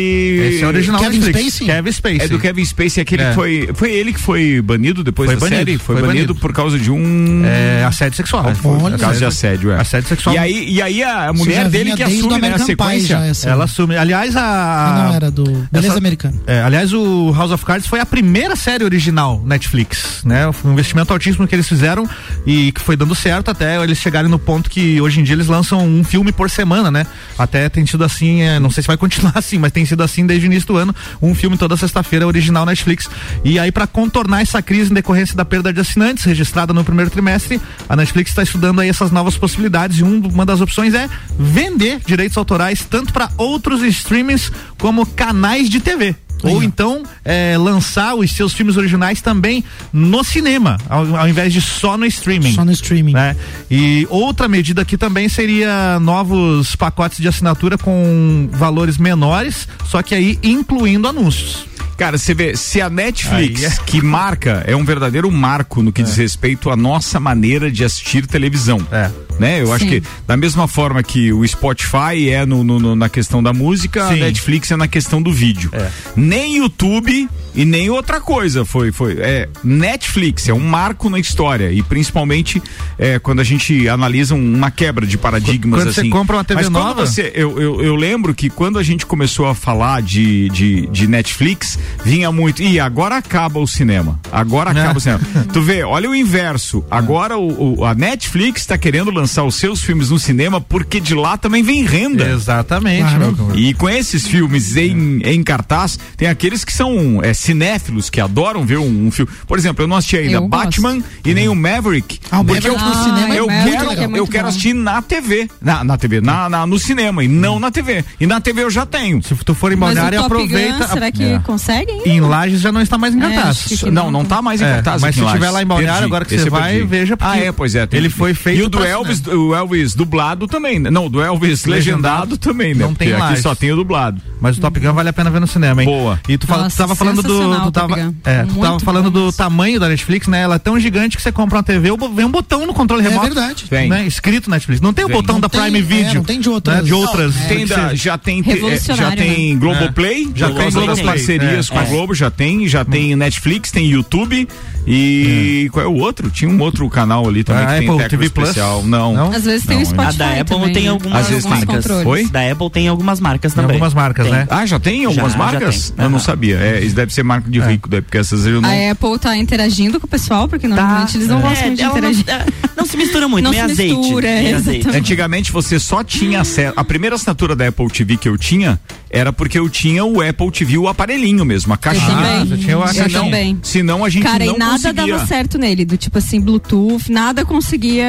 Esse 0.53 0.63
é 0.63 0.65
o 0.65 0.69
original 0.69 0.99
Kevin 1.01 1.19
Netflix. 1.19 1.39
Spacey? 1.55 1.67
Kevin 1.67 1.91
Spacey. 1.91 2.21
É 2.21 2.27
do 2.27 2.39
Kevin 2.39 2.65
Spacey, 2.65 3.01
aquele 3.01 3.23
É. 3.23 3.29
que 3.29 3.35
foi. 3.35 3.69
Foi 3.73 3.91
ele 3.91 4.13
que 4.13 4.19
foi 4.19 4.61
banido 4.61 5.03
depois 5.03 5.27
Foi 5.27 5.35
da 5.35 5.39
banido, 5.39 5.57
série? 5.57 5.77
Foi, 5.77 5.95
foi 5.97 6.07
banido, 6.07 6.27
banido. 6.27 6.35
por 6.35 6.53
causa 6.53 6.77
de 6.79 6.91
um. 6.91 7.43
É, 7.45 7.83
assédio 7.85 8.15
sexual. 8.17 8.45
Olha. 8.45 8.55
por 8.55 8.99
causa 8.99 9.19
de 9.19 9.25
assédio, 9.25 9.71
é. 9.71 9.79
Assédio 9.81 10.09
sexual. 10.09 10.35
E 10.35 10.39
aí, 10.39 10.69
e 10.69 10.81
aí 10.81 11.03
a 11.03 11.31
mulher 11.33 11.69
dele 11.69 11.95
que 11.95 12.03
assume 12.03 12.39
né, 12.39 12.53
a 12.53 12.59
sequência. 12.59 13.19
Ela 13.45 13.65
assume. 13.65 13.97
Aliás, 13.97 14.35
a. 14.35 15.05
Não, 15.09 15.15
era 15.15 15.31
do 15.31 15.43
Beleza 15.71 15.89
essa- 15.93 15.97
Americana. 15.97 16.33
É, 16.45 16.61
aliás, 16.61 16.93
o 16.93 17.31
House 17.33 17.51
of 17.51 17.65
Cards 17.65 17.87
foi 17.87 17.99
a 17.99 18.05
primeira 18.05 18.55
série 18.55 18.83
original 18.83 19.41
Netflix, 19.45 20.21
né? 20.23 20.49
Foi 20.53 20.69
um 20.71 20.73
investimento 20.73 21.11
altíssimo 21.13 21.47
que 21.47 21.55
eles 21.55 21.67
fizeram 21.67 22.07
e 22.45 22.71
que 22.71 22.81
foi 22.81 22.95
dando 22.95 23.13
certo 23.15 23.49
até 23.51 23.81
eles 23.83 23.97
chegarem 23.97 24.29
no 24.29 24.39
ponto 24.39 24.69
que 24.69 24.99
hoje 25.01 25.19
em 25.19 25.23
dia 25.23 25.35
eles 25.35 25.47
lançam 25.47 25.56
um 25.61 26.03
filme 26.03 26.31
por 26.31 26.49
semana, 26.49 26.89
né? 26.91 27.05
Até 27.37 27.69
tem 27.69 27.85
sido 27.85 28.03
assim, 28.03 28.41
é, 28.41 28.59
não 28.59 28.69
sei 28.69 28.83
se 28.83 28.87
vai 28.87 28.97
continuar 28.97 29.33
assim, 29.37 29.57
mas 29.57 29.71
tem 29.71 29.85
sido 29.85 30.01
assim 30.03 30.25
desde 30.25 30.45
o 30.45 30.47
início 30.47 30.67
do 30.67 30.77
ano, 30.77 30.95
um 31.21 31.33
filme 31.35 31.57
toda 31.57 31.75
sexta-feira 31.77 32.25
original 32.27 32.65
Netflix. 32.65 33.09
E 33.43 33.57
aí 33.59 33.71
para 33.71 33.87
contornar 33.87 34.41
essa 34.41 34.61
crise 34.61 34.91
em 34.91 34.93
decorrência 34.93 35.35
da 35.35 35.45
perda 35.45 35.71
de 35.73 35.79
assinantes 35.79 36.23
registrada 36.23 36.73
no 36.73 36.83
primeiro 36.83 37.09
trimestre, 37.11 37.59
a 37.87 37.95
Netflix 37.95 38.31
está 38.31 38.43
estudando 38.43 38.81
aí 38.81 38.89
essas 38.89 39.11
novas 39.11 39.37
possibilidades 39.37 39.99
e 39.99 40.03
um- 40.03 40.27
uma 40.27 40.45
das 40.45 40.61
opções 40.61 40.93
é 40.93 41.09
vender 41.37 41.99
direitos 42.05 42.37
autorais 42.37 42.85
tanto 42.89 43.13
para 43.13 43.29
outros 43.37 43.81
streamings 43.81 44.51
como 44.77 45.05
canais 45.05 45.69
de 45.69 45.79
TV. 45.79 46.15
Ou 46.43 46.63
então 46.63 47.03
é, 47.25 47.57
lançar 47.57 48.15
os 48.15 48.31
seus 48.31 48.53
filmes 48.53 48.77
originais 48.77 49.21
também 49.21 49.63
no 49.91 50.23
cinema, 50.23 50.77
ao, 50.89 51.15
ao 51.15 51.27
invés 51.27 51.51
de 51.51 51.61
só 51.61 51.97
no 51.97 52.05
streaming. 52.05 52.53
Só 52.53 52.63
no 52.63 52.71
streaming. 52.71 53.13
Né? 53.13 53.35
E 53.69 54.07
outra 54.09 54.47
medida 54.47 54.81
aqui 54.81 54.97
também 54.97 55.27
seria 55.29 55.99
novos 55.99 56.75
pacotes 56.75 57.19
de 57.19 57.27
assinatura 57.27 57.77
com 57.77 58.49
valores 58.51 58.97
menores, 58.97 59.67
só 59.85 60.01
que 60.01 60.13
aí 60.13 60.39
incluindo 60.43 61.07
anúncios. 61.07 61.65
Cara, 61.97 62.15
você 62.15 62.33
vê, 62.35 62.55
se 62.55 62.79
a 62.79 62.91
Netflix, 62.91 63.63
é. 63.63 63.83
que 63.83 64.03
marca, 64.03 64.63
é 64.67 64.75
um 64.75 64.85
verdadeiro 64.85 65.31
marco 65.31 65.81
no 65.81 65.91
que 65.91 66.03
diz 66.03 66.15
respeito 66.15 66.69
à 66.69 66.75
nossa 66.75 67.19
maneira 67.19 67.71
de 67.71 67.83
assistir 67.83 68.27
televisão. 68.27 68.79
É. 68.91 69.09
Né? 69.39 69.61
Eu 69.61 69.71
acho 69.71 69.85
Sim. 69.85 69.89
que, 70.01 70.03
da 70.25 70.35
mesma 70.35 70.67
forma 70.67 71.01
que 71.03 71.31
o 71.31 71.47
Spotify 71.47 72.29
é 72.29 72.45
no, 72.45 72.63
no- 72.63 72.79
no- 72.79 72.95
na 72.95 73.07
questão 73.09 73.41
da 73.43 73.53
música, 73.53 74.07
Sim. 74.07 74.13
a 74.15 74.25
Netflix 74.25 74.71
é 74.71 74.75
na 74.75 74.87
questão 74.87 75.21
do 75.21 75.31
vídeo. 75.31 75.69
É. 75.73 75.89
Nem 76.15 76.57
YouTube 76.57 77.29
e 77.53 77.65
nem 77.65 77.89
outra 77.89 78.19
coisa 78.19 78.65
foi. 78.65 78.91
foi 78.91 79.17
é, 79.19 79.47
Netflix 79.63 80.49
é 80.49 80.53
um 80.53 80.59
marco 80.59 81.09
na 81.09 81.19
história 81.19 81.71
e 81.71 81.81
principalmente 81.83 82.61
é, 82.97 83.19
quando 83.19 83.39
a 83.39 83.43
gente 83.43 83.87
analisa 83.87 84.33
um- 84.33 84.55
uma 84.55 84.71
quebra 84.71 85.05
de 85.05 85.17
paradigmas 85.17 85.81
Quando 85.81 85.93
você 85.93 86.01
assim. 86.01 86.09
compra 86.09 86.37
uma 86.37 86.43
TV 86.43 86.61
Mas 86.61 86.69
nova- 86.71 87.05
você 87.05 87.31
eu, 87.35 87.59
eu, 87.61 87.81
eu 87.83 87.95
lembro 87.95 88.33
que 88.33 88.49
quando 88.49 88.79
a 88.79 88.83
gente 88.83 89.05
começou 89.05 89.45
a 89.45 89.53
falar 89.53 90.01
de, 90.01 90.49
de, 90.49 90.87
de 90.87 91.07
Netflix, 91.07 91.77
vinha 92.03 92.31
muito. 92.31 92.61
E 92.63 92.79
agora 92.79 93.17
acaba 93.17 93.59
o 93.59 93.67
cinema. 93.67 94.19
Agora 94.31 94.71
acaba 94.71 94.93
É. 94.93 94.97
o 94.97 94.99
cinema. 94.99 95.21
Tu 95.53 95.61
vê, 95.61 95.83
olha 95.83 96.09
o 96.09 96.15
inverso. 96.15 96.83
Agora 96.89 97.37
o, 97.37 97.79
o- 97.79 97.85
a 97.85 97.93
Netflix 97.93 98.61
está 98.61 98.77
querendo 98.77 99.11
lançar 99.11 99.26
os 99.43 99.55
seus 99.55 99.81
filmes 99.81 100.09
no 100.09 100.17
cinema 100.19 100.59
porque 100.61 100.99
de 100.99 101.13
lá 101.15 101.37
também 101.37 101.61
vem 101.63 101.83
renda. 101.83 102.29
Exatamente, 102.29 103.01
Claro. 103.03 103.19
meu 103.19 103.35
camarada. 103.35 103.59
E 103.59 103.73
com 103.73 103.89
esses 103.89 104.25
filmes 104.27 104.75
em, 104.75 105.21
em 105.23 105.43
cartaz, 105.43 105.97
tem 106.15 106.27
aqueles 106.27 106.63
que 106.65 106.73
são 106.73 107.21
é, 107.23 107.33
cinéfilos, 107.33 108.09
que 108.09 108.19
adoram 108.21 108.65
ver 108.65 108.77
um, 108.77 109.07
um 109.07 109.11
filme. 109.11 109.31
Por 109.47 109.57
exemplo, 109.57 109.83
eu 109.83 109.87
não 109.87 109.95
assisti 109.95 110.17
ainda 110.17 110.33
Eu 110.37 110.47
Batman 110.47 111.01
e 111.25 111.33
nem 111.33 111.47
o 111.49 111.55
Maverick. 111.55 112.19
Ah, 112.31 112.39
o 112.39 112.45
porque 112.45 112.67
Maverick 112.67 112.83
eu, 112.83 112.89
no 112.95 113.03
cinema 113.03 113.35
é 113.35 113.39
eu 113.39 113.49
muito 113.49 113.71
quero. 113.85 113.91
É 114.15 114.19
eu 114.19 114.27
quero 114.27 114.43
bom. 114.43 114.49
assistir 114.49 114.73
na 114.73 115.01
TV. 115.01 115.49
Na, 115.61 115.83
na 115.83 115.97
TV, 115.97 116.21
na, 116.21 116.49
na- 116.49 116.65
no 116.65 116.79
cinema, 116.79 117.23
e 117.23 117.27
não 117.27 117.59
na 117.59 117.71
TV. 117.71 118.03
E 118.19 118.25
na 118.27 118.39
TV 118.41 118.63
eu 118.63 118.69
já 118.69 118.85
tenho. 118.85 119.21
Se 119.23 119.35
tu 119.35 119.53
for 119.53 119.71
em 119.71 119.75
Balneário, 119.77 120.19
aproveita. 120.21 120.85
Gun, 120.85 120.93
será 120.93 121.11
que 121.11 121.23
É. 121.23 121.39
consegue 121.39 121.91
ainda? 121.91 122.09
Em 122.09 122.21
Lages 122.21 122.61
já 122.61 122.71
não 122.71 122.81
está 122.81 122.97
mais 122.97 123.13
em 123.15 123.19
É, 123.21 123.33
cartaz. 123.33 123.63
que 123.63 123.85
não, 123.91 124.05
não 124.05 124.17
não 124.17 124.25
tá. 124.25 124.37
tá 124.37 124.41
mais 124.41 124.61
em 124.61 124.65
É, 124.65 124.73
cartaz 124.75 125.01
mas 125.01 125.09
aqui 125.09 125.19
se 125.19 125.25
em 125.25 125.33
tiver 125.33 125.49
lá 125.51 125.61
em 125.61 125.65
Balneário, 125.65 125.99
Perdi. 125.99 126.05
agora 126.13 126.25
que 126.25 126.37
você 126.39 126.49
vai, 126.49 126.83
veja, 126.83 127.15
porque 127.17 127.39
Ah, 127.39 127.43
é, 127.45 127.51
pois 127.51 127.75
é. 127.75 127.87
ele 127.91 128.09
foi 128.09 128.33
feito 128.33 128.59
E 128.59 128.63
o 128.63 128.69
do 128.69 128.83
Elvis 128.83 129.16
Elvis, 129.21 129.27
o 129.27 129.55
Elvis 129.55 129.95
dublado 129.95 130.47
também, 130.47 130.79
né? 130.79 130.89
Não, 130.89 131.09
do 131.09 131.21
Elvis 131.21 131.65
legendado, 131.65 132.31
Legendado 132.31 132.37
também, 132.37 132.73
né? 132.73 132.81
não 132.85 132.93
tem 132.93 133.09
Porque 133.09 133.21
aqui 133.21 133.31
mais. 133.33 133.39
só 133.41 133.53
tem 133.55 133.71
o 133.71 133.75
dublado. 133.75 134.21
Mas 134.39 134.57
o 134.57 134.61
Top 134.61 134.79
Gun 134.79 134.93
vale 134.93 135.09
a 135.09 135.13
pena 135.13 135.29
ver 135.31 135.39
no 135.41 135.47
cinema, 135.47 135.81
hein? 135.83 135.89
Boa. 135.89 136.19
E 136.29 136.37
tu, 136.37 136.45
fala, 136.45 136.61
tu 136.61 136.63
Nossa, 136.65 136.77
tava 136.77 136.95
falando 136.95 137.23
do. 137.23 137.59
Tu 137.65 137.71
tava, 137.71 137.99
é, 138.23 138.43
tu 138.43 138.59
tava 138.59 138.79
falando 138.79 139.09
do 139.09 139.29
isso. 139.29 139.37
tamanho 139.37 139.79
da 139.79 139.89
Netflix, 139.89 140.27
né? 140.27 140.41
Ela 140.41 140.55
é 140.55 140.59
tão 140.59 140.79
gigante 140.79 141.17
que 141.17 141.23
você 141.23 141.31
compra 141.31 141.57
uma 141.57 141.63
TV, 141.63 141.89
o 141.89 141.97
vem 142.13 142.25
um 142.25 142.29
botão 142.31 142.65
no 142.67 142.73
controle 142.73 143.03
É 143.03 143.09
remoto. 143.09 143.25
verdade. 143.25 143.65
Vem. 143.69 143.89
Né? 143.89 144.05
Escrito 144.05 144.49
Netflix. 144.49 144.79
Não 144.79 144.93
tem 144.93 145.05
o 145.05 145.07
Vem. 145.07 145.17
botão 145.17 145.35
Não 145.35 145.41
da 145.41 145.49
tem, 145.49 145.59
Prime 145.61 145.79
é, 145.79 145.81
Video. 145.81 146.13
não 146.15 146.23
tem 146.23 146.39
de 146.39 146.49
outras. 146.49 146.75
né? 146.77 146.81
De 146.83 146.93
outras. 146.93 147.35
Tem 147.47 147.65
da- 147.65 147.95
já 147.95 148.17
tem, 148.17 148.43
te- 148.43 148.51
é, 148.51 148.95
já 148.95 149.11
tem 149.11 149.53
né? 149.55 149.59
Globoplay, 149.59 150.29
já 150.35 150.47
Já 150.47 150.47
tem 150.47 150.55
tem 150.57 150.67
as 150.67 150.73
Globoplay, 150.75 151.05
parcerias 151.05 151.69
é. 151.69 151.73
com 151.73 151.79
a 151.79 151.83
Globo, 151.83 152.13
já 152.13 152.29
tem, 152.29 152.67
já 152.67 152.85
tem 152.85 153.15
Netflix, 153.15 153.71
tem 153.71 153.87
YouTube 153.87 154.47
e 154.85 155.67
qual 155.71 155.85
é 155.85 155.87
o 155.87 155.95
outro? 155.95 156.29
Tinha 156.29 156.49
um 156.49 156.59
outro 156.61 156.87
canal 156.89 157.27
ali 157.27 157.43
também 157.43 157.63
A 157.65 157.67
que 157.73 157.79
tem 157.79 157.89
Apple 157.89 158.07
TV 158.09 158.29
Plus? 158.29 158.49
especial. 158.49 158.83
Não. 159.13 159.27
Não? 159.29 159.35
Às 159.35 159.43
vezes 159.43 159.65
tem 159.65 159.77
Não, 159.77 159.83
o 159.83 159.87
é. 159.87 159.89
Spotify 159.89 160.09
A 160.23 160.25
da 160.25 160.41
Apple 160.41 160.55
também, 160.57 160.73
tem 160.73 160.83
né? 160.83 160.89
algumas 160.89 161.21
Às 161.21 161.29
vezes 161.29 161.45
tem. 161.45 161.65
controles. 161.65 162.05
Oi? 162.07 162.27
Da 162.29 162.51
Apple 162.51 162.69
tem 162.69 162.87
algumas 162.87 163.19
marcas 163.19 163.53
Tem 163.53 163.61
também. 163.63 163.75
algumas 163.75 163.93
marcas, 163.93 164.25
Tem. 164.25 164.33
né? 164.33 164.47
Ah, 164.49 164.65
já 164.65 164.79
tem 164.79 165.05
algumas 165.05 165.31
Já, 165.33 165.37
já 165.37 165.43
marcas? 165.43 165.89
tem. 165.91 166.05
Eu 166.05 166.09
não 166.09 166.19
sabia. 166.19 166.57
É, 166.57 166.79
isso 166.81 166.95
deve 166.95 167.13
ser 167.13 167.23
marca 167.23 167.49
de 167.49 167.59
rico, 167.59 167.89
deve, 167.89 168.03
porque 168.03 168.17
essas 168.17 168.45
eu 168.45 168.61
não. 168.61 168.69
A 168.69 168.91
Apple 168.91 169.19
tá 169.19 169.35
interagindo 169.37 169.99
com 169.99 170.05
o 170.05 170.09
pessoal, 170.09 170.47
porque 170.47 170.67
normalmente 170.67 171.17
eles 171.17 171.27
não 171.27 171.39
É, 171.39 171.41
gostam 171.41 171.73
de 171.73 171.81
ela 171.81 171.91
não, 171.91 171.97
interagir. 172.09 172.25
é, 172.29 172.45
não 172.75 172.76
se 172.87 172.97
mistura 172.97 173.27
muito, 173.27 173.43
Não 173.43 173.51
meio 173.51 173.65
se 173.65 173.71
azeite. 173.71 173.95
mistura, 173.97 174.27
meio 174.31 174.47
é, 174.47 174.53
azeite. 174.53 174.89
Antigamente 174.89 175.51
você 175.51 175.79
só 175.79 176.03
tinha 176.03 176.41
acesso. 176.41 176.73
A 176.75 176.83
primeira 176.83 177.15
assinatura 177.15 177.55
da 177.55 177.67
Apple 177.67 177.87
TV 177.89 178.17
que 178.17 178.27
eu 178.29 178.37
tinha 178.37 178.79
era 179.09 179.31
porque 179.31 179.57
eu 179.59 179.69
tinha 179.69 180.03
o 180.03 180.21
Apple 180.21 180.51
TV, 180.51 180.77
o 180.77 180.87
aparelhinho 180.87 181.45
mesmo, 181.45 181.73
a 181.73 181.77
caixinha. 181.77 182.07
também. 182.07 182.45
você 182.47 182.57
tinha 182.57 182.75
a 182.75 182.79
Eu 182.79 182.83
caixinha. 182.83 183.09
também. 183.09 183.59
Senão 183.63 184.03
a 184.03 184.09
gente 184.09 184.23
Cara, 184.23 184.45
não 184.45 184.55
e 184.55 184.57
nada 184.57 184.71
conseguia. 184.93 185.13
dava 185.13 185.27
certo 185.27 185.57
nele, 185.57 185.85
do 185.85 185.95
tipo 185.97 186.17
assim, 186.17 186.41
Bluetooth, 186.41 187.11
nada 187.11 187.45
conseguia 187.45 188.05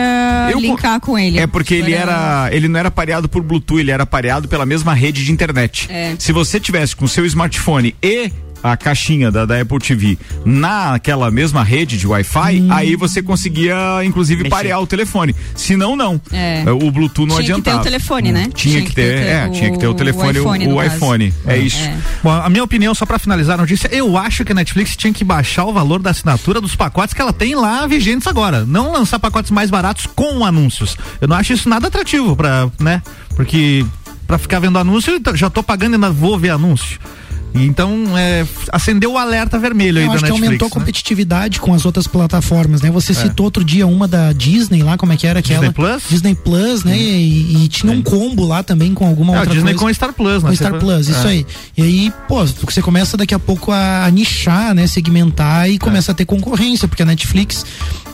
Eu 0.50 0.58
linkar 0.60 1.00
com 1.00 1.18
ele. 1.18 1.38
É 1.38 1.46
porque 1.46 1.74
ele 1.74 1.92
era, 1.92 2.48
ele 2.52 2.68
não 2.68 2.78
era 2.80 2.90
pareado 2.90 3.28
por 3.28 3.42
Bluetooth, 3.42 3.80
ele 3.80 3.90
era 3.90 4.06
pareado 4.06 4.48
pela 4.48 4.64
mesma 4.66 4.94
rede 4.94 5.24
de 5.24 5.30
internet. 5.32 5.86
É. 5.90 6.14
Se 6.18 6.32
você 6.32 6.58
tivesse 6.60 6.94
com 6.96 7.06
seu 7.06 7.24
smartphone 7.26 7.94
e 8.02 8.30
a 8.62 8.76
caixinha 8.76 9.30
da, 9.30 9.44
da 9.46 9.60
Apple 9.60 9.78
TV 9.78 10.18
naquela 10.44 11.30
mesma 11.30 11.62
rede 11.62 11.96
de 11.96 12.06
Wi-Fi, 12.06 12.60
Hum. 12.60 12.68
aí 12.72 12.96
você 12.96 13.22
conseguia, 13.22 13.74
inclusive, 14.04 14.42
Mexer. 14.42 14.50
parear 14.54 14.80
o 14.80 14.86
telefone. 14.86 15.34
Se 15.54 15.76
não, 15.76 15.94
não. 15.94 16.20
É. 16.32 16.64
O 16.70 16.90
Bluetooth 16.90 17.26
não 17.28 17.36
Tinha 17.36 17.40
que 17.40 17.46
ter 17.46 17.52
adiantava. 17.52 17.80
o 17.80 17.84
telefone, 17.84 18.32
né? 18.32 18.48
Tinha, 18.54 18.82
que 18.82 18.92
ter, 18.92 19.16
é, 19.26 19.46
o- 19.46 19.52
tinha 19.52 19.70
que 19.70 19.78
ter 19.78 19.86
o 19.86 19.94
telefone, 19.94 20.38
o, 20.38 20.42
iPhone, 20.42 20.72
o 20.72 20.76
caso. 20.76 20.96
iPhone. 20.96 21.34
É, 21.46 21.56
isso. 21.56 21.78
É. 21.82 21.96
Bom, 22.22 22.30
a 22.32 22.48
minha 22.48 22.64
opinião, 22.64 22.94
só 22.94 23.06
pra 23.06 23.18
finalizar 23.18 23.54
a 23.58 23.62
notícia, 23.62 23.88
eu 23.92 24.16
acho 24.16 24.44
que 24.44 24.52
a 24.52 24.54
Netflix 24.54 24.96
tinha 24.96 25.12
que 25.12 25.24
baixar 25.24 25.64
o 25.64 25.72
valor 25.72 26.00
da 26.00 26.10
assinatura 26.10 26.60
dos 26.60 26.74
pacotes 26.74 27.14
que 27.14 27.20
ela 27.20 27.32
tem 27.32 27.54
lá 27.54 27.86
vigentes 27.86 28.26
agora. 28.26 28.64
Não 28.64 28.92
lançar 28.92 29.18
pacotes 29.18 29.50
mais 29.50 29.70
baratos 29.70 30.06
com 30.06 30.44
anúncios. 30.44 30.96
Eu 31.20 31.28
não 31.28 31.36
acho 31.36 31.52
isso 31.52 31.68
nada 31.68 31.88
atrativo 31.88 32.34
pra, 32.36 32.68
né? 32.80 33.02
Porque 33.36 33.84
pra 34.26 34.36
ficar 34.38 34.58
vendo 34.58 34.78
anúncio, 34.78 35.20
eu 35.24 35.36
já 35.36 35.48
tô 35.48 35.62
pagando 35.62 35.92
e 35.92 35.94
ainda 35.94 36.10
vou 36.10 36.38
ver 36.38 36.50
anúncio. 36.50 36.98
Então, 37.54 38.16
é, 38.16 38.46
acendeu 38.72 39.12
o 39.12 39.18
alerta 39.18 39.58
vermelho 39.58 39.98
aí 39.98 40.04
Eu 40.04 40.08
da 40.10 40.14
acho 40.16 40.24
que 40.24 40.30
Netflix. 40.30 40.46
aumentou 40.48 40.66
a 40.66 40.68
né? 40.68 40.74
competitividade 40.74 41.60
com 41.60 41.74
as 41.74 41.84
outras 41.84 42.06
plataformas, 42.06 42.82
né? 42.82 42.90
Você 42.90 43.12
citou 43.14 43.44
outro 43.44 43.64
dia 43.64 43.86
uma 43.86 44.06
da 44.06 44.32
Disney 44.32 44.82
lá, 44.82 44.96
como 44.96 45.12
é 45.12 45.16
que 45.16 45.26
era 45.26 45.40
aquela? 45.40 45.60
Disney 45.60 45.74
Plus? 45.74 46.02
Disney 46.08 46.34
Plus, 46.34 46.84
né? 46.84 46.96
E, 46.96 47.64
e 47.64 47.68
tinha 47.68 47.92
um 47.92 48.02
combo 48.02 48.44
lá 48.46 48.62
também 48.62 48.94
com 48.94 49.06
alguma 49.06 49.34
É, 49.34 49.38
outra 49.40 49.54
Disney 49.54 49.72
coisa. 49.74 49.86
com 49.86 49.94
Star 49.94 50.12
Plus, 50.12 50.42
né? 50.42 50.50
Com 50.50 50.56
Star 50.56 50.78
Plus, 50.78 51.08
isso 51.08 51.26
É. 51.26 51.30
aí. 51.30 51.46
E 51.76 51.82
aí, 51.82 52.12
pô, 52.28 52.44
você 52.44 52.80
começa 52.82 53.16
daqui 53.16 53.34
a 53.34 53.38
pouco 53.38 53.72
a 53.72 54.08
nichar, 54.12 54.74
né? 54.74 54.86
Segmentar 54.86 55.68
e 55.70 55.78
começa 55.78 56.12
a 56.12 56.14
ter 56.14 56.24
concorrência, 56.26 56.86
porque 56.86 57.02
a 57.02 57.06
Netflix, 57.06 57.64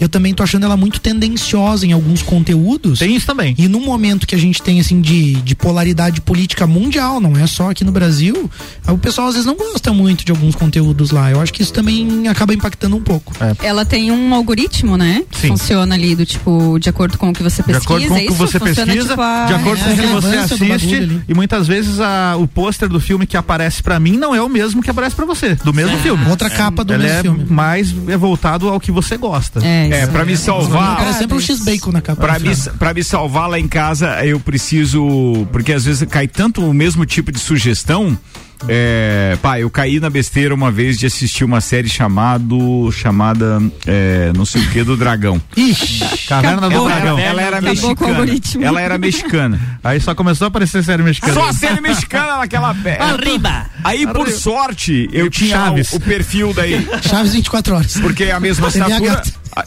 eu 0.01 0.09
também 0.09 0.33
tô 0.33 0.43
achando 0.43 0.65
ela 0.65 0.77
muito 0.77 1.01
tendenciosa 1.01 1.87
em 1.87 1.93
alguns 1.93 2.23
conteúdos. 2.23 2.99
Tem 3.01 3.15
isso 3.15 3.27
também. 3.27 3.55
E 3.59 3.69
no 3.69 3.81
momento 3.81 4.27
que 4.27 4.35
a 4.35 4.39
gente 4.39 4.63
tem, 4.63 4.81
assim, 4.81 5.01
de, 5.01 5.35
de 5.43 5.55
polaridade 5.55 6.21
política 6.21 6.67
mundial, 6.67 7.21
não 7.21 7.37
é 7.37 7.47
só 7.47 7.71
aqui 7.71 7.85
no 7.85 7.93
Brasil, 7.93 8.51
o 8.89 8.99
pessoal 8.99 9.25
às 9.37 9.45
vezes 9.45 9.47
não 9.47 9.57
gosta 9.57 9.93
muito 9.93 10.25
de 10.25 10.31
alguns 10.33 10.55
conteúdos 10.55 11.11
lá. 11.11 11.31
Eu 11.31 11.41
acho 11.41 11.53
que 11.53 11.63
isso 11.63 11.73
também 11.73 12.29
acaba 12.29 12.55
impactando 12.55 12.97
um 12.97 13.01
pouco. 13.03 13.33
Ela 13.63 13.85
tem 13.85 14.11
um 14.11 14.35
algoritmo, 14.35 14.97
né? 14.97 15.23
Que 15.31 15.39
Sim. 15.41 15.49
Funciona 15.49 15.95
ali 15.95 16.15
do 16.15 16.25
tipo, 16.25 16.79
de 16.79 16.89
acordo 16.89 17.19
com 17.19 17.31
o 17.31 17.33
que 17.33 17.43
você 17.43 17.63
De 17.63 17.67
pesquisa. 17.69 17.85
acordo 17.85 18.09
com 18.09 18.15
o 18.15 18.19
que 18.27 18.33
você 18.33 18.59
funciona, 18.59 18.87
pesquisa, 18.93 19.09
tipo, 19.11 19.21
a- 19.23 19.45
de 19.47 19.55
acordo 19.55 19.81
é, 19.83 19.85
com 19.85 19.91
o 19.93 19.97
que 19.97 20.07
você 20.07 20.37
assiste, 20.37 21.21
e 21.29 21.35
muitas 21.35 21.67
vezes 21.67 22.01
a- 22.01 22.37
o 22.39 22.47
pôster 22.47 22.89
do 22.89 23.01
filme 23.01 23.27
que 23.27 23.37
aparece 23.37 23.83
pra 23.83 23.99
mim 24.01 24.17
não 24.17 24.35
é 24.35 24.41
o 24.43 24.49
mesmo 24.49 24.83
que 24.83 24.91
aparece 24.91 25.15
pra 25.17 25.25
você, 25.25 25.55
do 25.57 25.73
mesmo 25.73 25.97
filme. 25.99 26.25
Outra 26.29 26.49
capa 26.51 26.85
do 26.85 26.93
Ele 26.95 27.03
mesmo 27.05 27.19
é 27.19 27.23
filme. 27.23 27.47
mais 27.51 27.95
é 28.09 28.17
voltado 28.17 28.69
ao 28.69 28.79
que 28.81 28.91
você 28.93 29.17
gosta. 29.17 29.61
É, 29.65 29.89
É, 29.91 30.03
isso. 30.03 30.13
pra 30.13 30.25
me 30.25 30.37
salvar. 30.37 31.01
Era 31.03 31.13
sempre 31.13 31.37
um 31.37 31.41
X-Bacon 31.41 31.93
na 31.93 32.01
capa. 32.01 32.21
Pra 32.23 32.39
me, 32.39 32.55
pra 32.79 32.95
me 32.95 33.03
salvar 33.05 33.49
lá 33.49 33.59
em 33.59 33.69
casa, 33.69 34.25
eu 34.25 34.39
preciso. 34.41 35.47
Porque 35.53 35.73
às 35.73 35.85
vezes 35.85 36.07
cai 36.09 36.27
tanto 36.29 36.65
o 36.65 36.73
mesmo 36.75 37.05
tipo 37.07 37.31
de 37.33 37.39
sugestão. 37.39 38.17
É, 38.67 39.37
pá, 39.43 39.61
eu 39.61 39.69
caí 39.69 40.01
na 40.01 40.09
besteira 40.09 40.55
uma 40.55 40.71
vez 40.71 40.97
de 40.99 41.05
assistir 41.07 41.45
uma 41.45 41.61
série 41.61 41.89
chamado, 41.89 42.91
chamada 42.93 43.63
é, 43.87 44.33
não 44.35 44.47
sei 44.47 44.63
o 44.63 44.71
que 44.71 44.83
do 44.83 44.97
dragão. 44.97 45.41
Ixi, 45.57 46.27
Caverna 46.27 46.69
do 46.71 46.75
Ela 46.75 46.89
Dragão. 46.89 47.19
era, 47.19 47.29
ela 47.29 47.43
era 47.43 47.57
Acabou 47.59 48.25
mexicana. 48.27 48.67
Ela 48.67 48.81
era 48.81 48.99
mexicana. 48.99 49.79
Aí 49.85 50.01
só 50.01 50.15
começou 50.15 50.47
a 50.47 50.49
aparecer 50.49 50.83
série 50.83 51.03
mexicana. 51.03 51.35
Só 51.35 51.49
a 51.49 51.53
série 51.53 51.81
mexicana 51.81 52.39
naquela 52.39 52.75
pe- 52.75 52.97
Arriba! 52.99 53.67
Aí, 53.85 54.07
por 54.07 54.31
sorte, 54.31 55.09
eu 55.13 55.29
tinha 55.29 55.57
Chaves. 55.57 55.93
o, 55.93 55.97
o 55.97 56.01
perfil 56.01 56.55
daí. 56.55 56.87
Chaves 57.03 57.35
24 57.35 57.75
horas. 57.75 58.01
Porque 58.01 58.25
é 58.25 58.33
a 58.33 58.41
mesma 58.41 58.69
assinatura. 58.69 59.23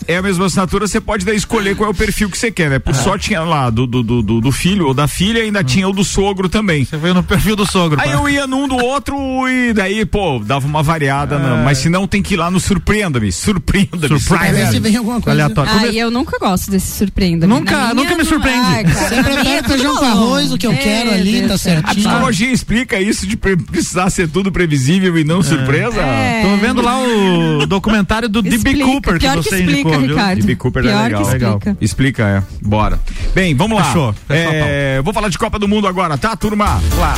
É 0.05 0.17
a 0.17 0.21
mesma 0.21 0.47
assinatura, 0.47 0.85
você 0.85 0.99
pode 0.99 1.23
daí 1.23 1.37
escolher 1.37 1.73
qual 1.73 1.87
é 1.87 1.91
o 1.91 1.95
perfil 1.95 2.29
que 2.29 2.37
você 2.37 2.51
quer, 2.51 2.69
né? 2.69 2.77
Por 2.79 2.93
sorte 2.93 3.27
tinha 3.27 3.41
lá 3.41 3.69
do, 3.69 3.87
do, 3.87 4.03
do, 4.03 4.21
do- 4.41 4.51
filho 4.51 4.85
ou 4.87 4.93
da 4.93 5.07
filha, 5.07 5.41
ainda 5.41 5.63
tinha 5.63 5.87
o 5.87 5.93
do 5.93 6.03
sogro 6.03 6.49
também. 6.49 6.83
Você 6.83 6.97
veio 6.97 7.13
no 7.13 7.23
perfil 7.23 7.55
do 7.55 7.65
sogro. 7.65 7.99
Aí 8.01 8.09
pá. 8.09 8.15
eu 8.15 8.27
ia 8.27 8.45
num 8.47 8.67
do 8.67 8.75
outro 8.87 9.15
e 9.47 9.73
daí, 9.73 10.05
pô, 10.05 10.39
dava 10.39 10.65
uma 10.65 10.81
variada, 10.83 11.37
né? 11.37 11.61
mas 11.63 11.77
se 11.79 11.89
não 11.89 12.07
tem 12.07 12.21
que 12.21 12.33
ir 12.33 12.37
lá 12.37 12.49
no 12.51 12.59
Surpreenda-me, 12.59 13.31
surpreenda-me. 13.31 14.07
Vê 14.07 14.19
se 14.19 14.25
surpreenda-me. 14.25 14.79
vem 14.79 14.95
alguma 14.97 15.21
coisa. 15.21 15.43
Aleatório. 15.43 15.71
Ah, 15.73 15.87
e 15.87 15.97
eu 15.99 16.09
nunca 16.11 16.37
gosto 16.39 16.69
desse 16.71 16.97
surpreenda. 16.97 17.45
Nunca- 17.47 17.93
nunca 17.93 18.11
me 18.11 18.17
não- 18.17 18.25
surpreende. 18.25 18.83
Cara, 18.93 19.09
Sempre 19.09 19.33
é 19.35 19.57
é 19.57 19.63
feijão 19.63 19.95
com 19.95 20.05
arroz, 20.05 20.51
o 20.51 20.57
que 20.57 20.67
eu 20.67 20.71
Meu 20.73 20.81
quero 20.81 21.11
ali, 21.11 21.47
tá 21.47 21.57
certinho. 21.57 21.89
A 21.89 21.95
psicologia 21.95 22.51
explica 22.51 22.99
isso 22.99 23.25
de 23.27 23.35
pre- 23.37 23.57
precisar 23.57 24.09
ser 24.09 24.27
tudo 24.29 24.51
previsível 24.51 25.17
e 25.17 25.23
não 25.23 25.41
surpresa? 25.41 26.01
É. 26.01 26.41
Tô 26.43 26.55
vendo 26.57 26.81
lá 26.81 26.97
o 26.99 27.65
documentário 27.65 28.27
do 28.29 28.41
D.B. 28.41 28.55
Explica. 28.57 28.85
Cooper 28.85 29.19
que 29.19 29.27
você 29.29 29.55
explica, 29.55 29.71
indicou, 29.71 29.99
viu? 29.99 30.09
Ricardo. 30.09 30.39
D.B. 30.41 30.55
Cooper 30.55 30.83
é 30.83 30.85
legal. 30.87 31.25
Legal. 31.27 31.57
explica. 31.57 31.77
Explica, 31.81 32.23
é. 32.23 32.43
Bora. 32.67 32.99
Bem, 33.33 33.55
vamos 33.55 33.77
lá. 33.77 33.85
Fechou. 33.85 34.13
Fechou, 34.27 34.53
É, 34.53 35.01
vou 35.03 35.13
falar 35.13 35.29
de 35.29 35.37
Copa 35.37 35.57
do 35.59 35.67
Mundo 35.67 35.87
agora, 35.87 36.17
tá, 36.17 36.35
turma? 36.35 36.81
Lá. 36.97 37.15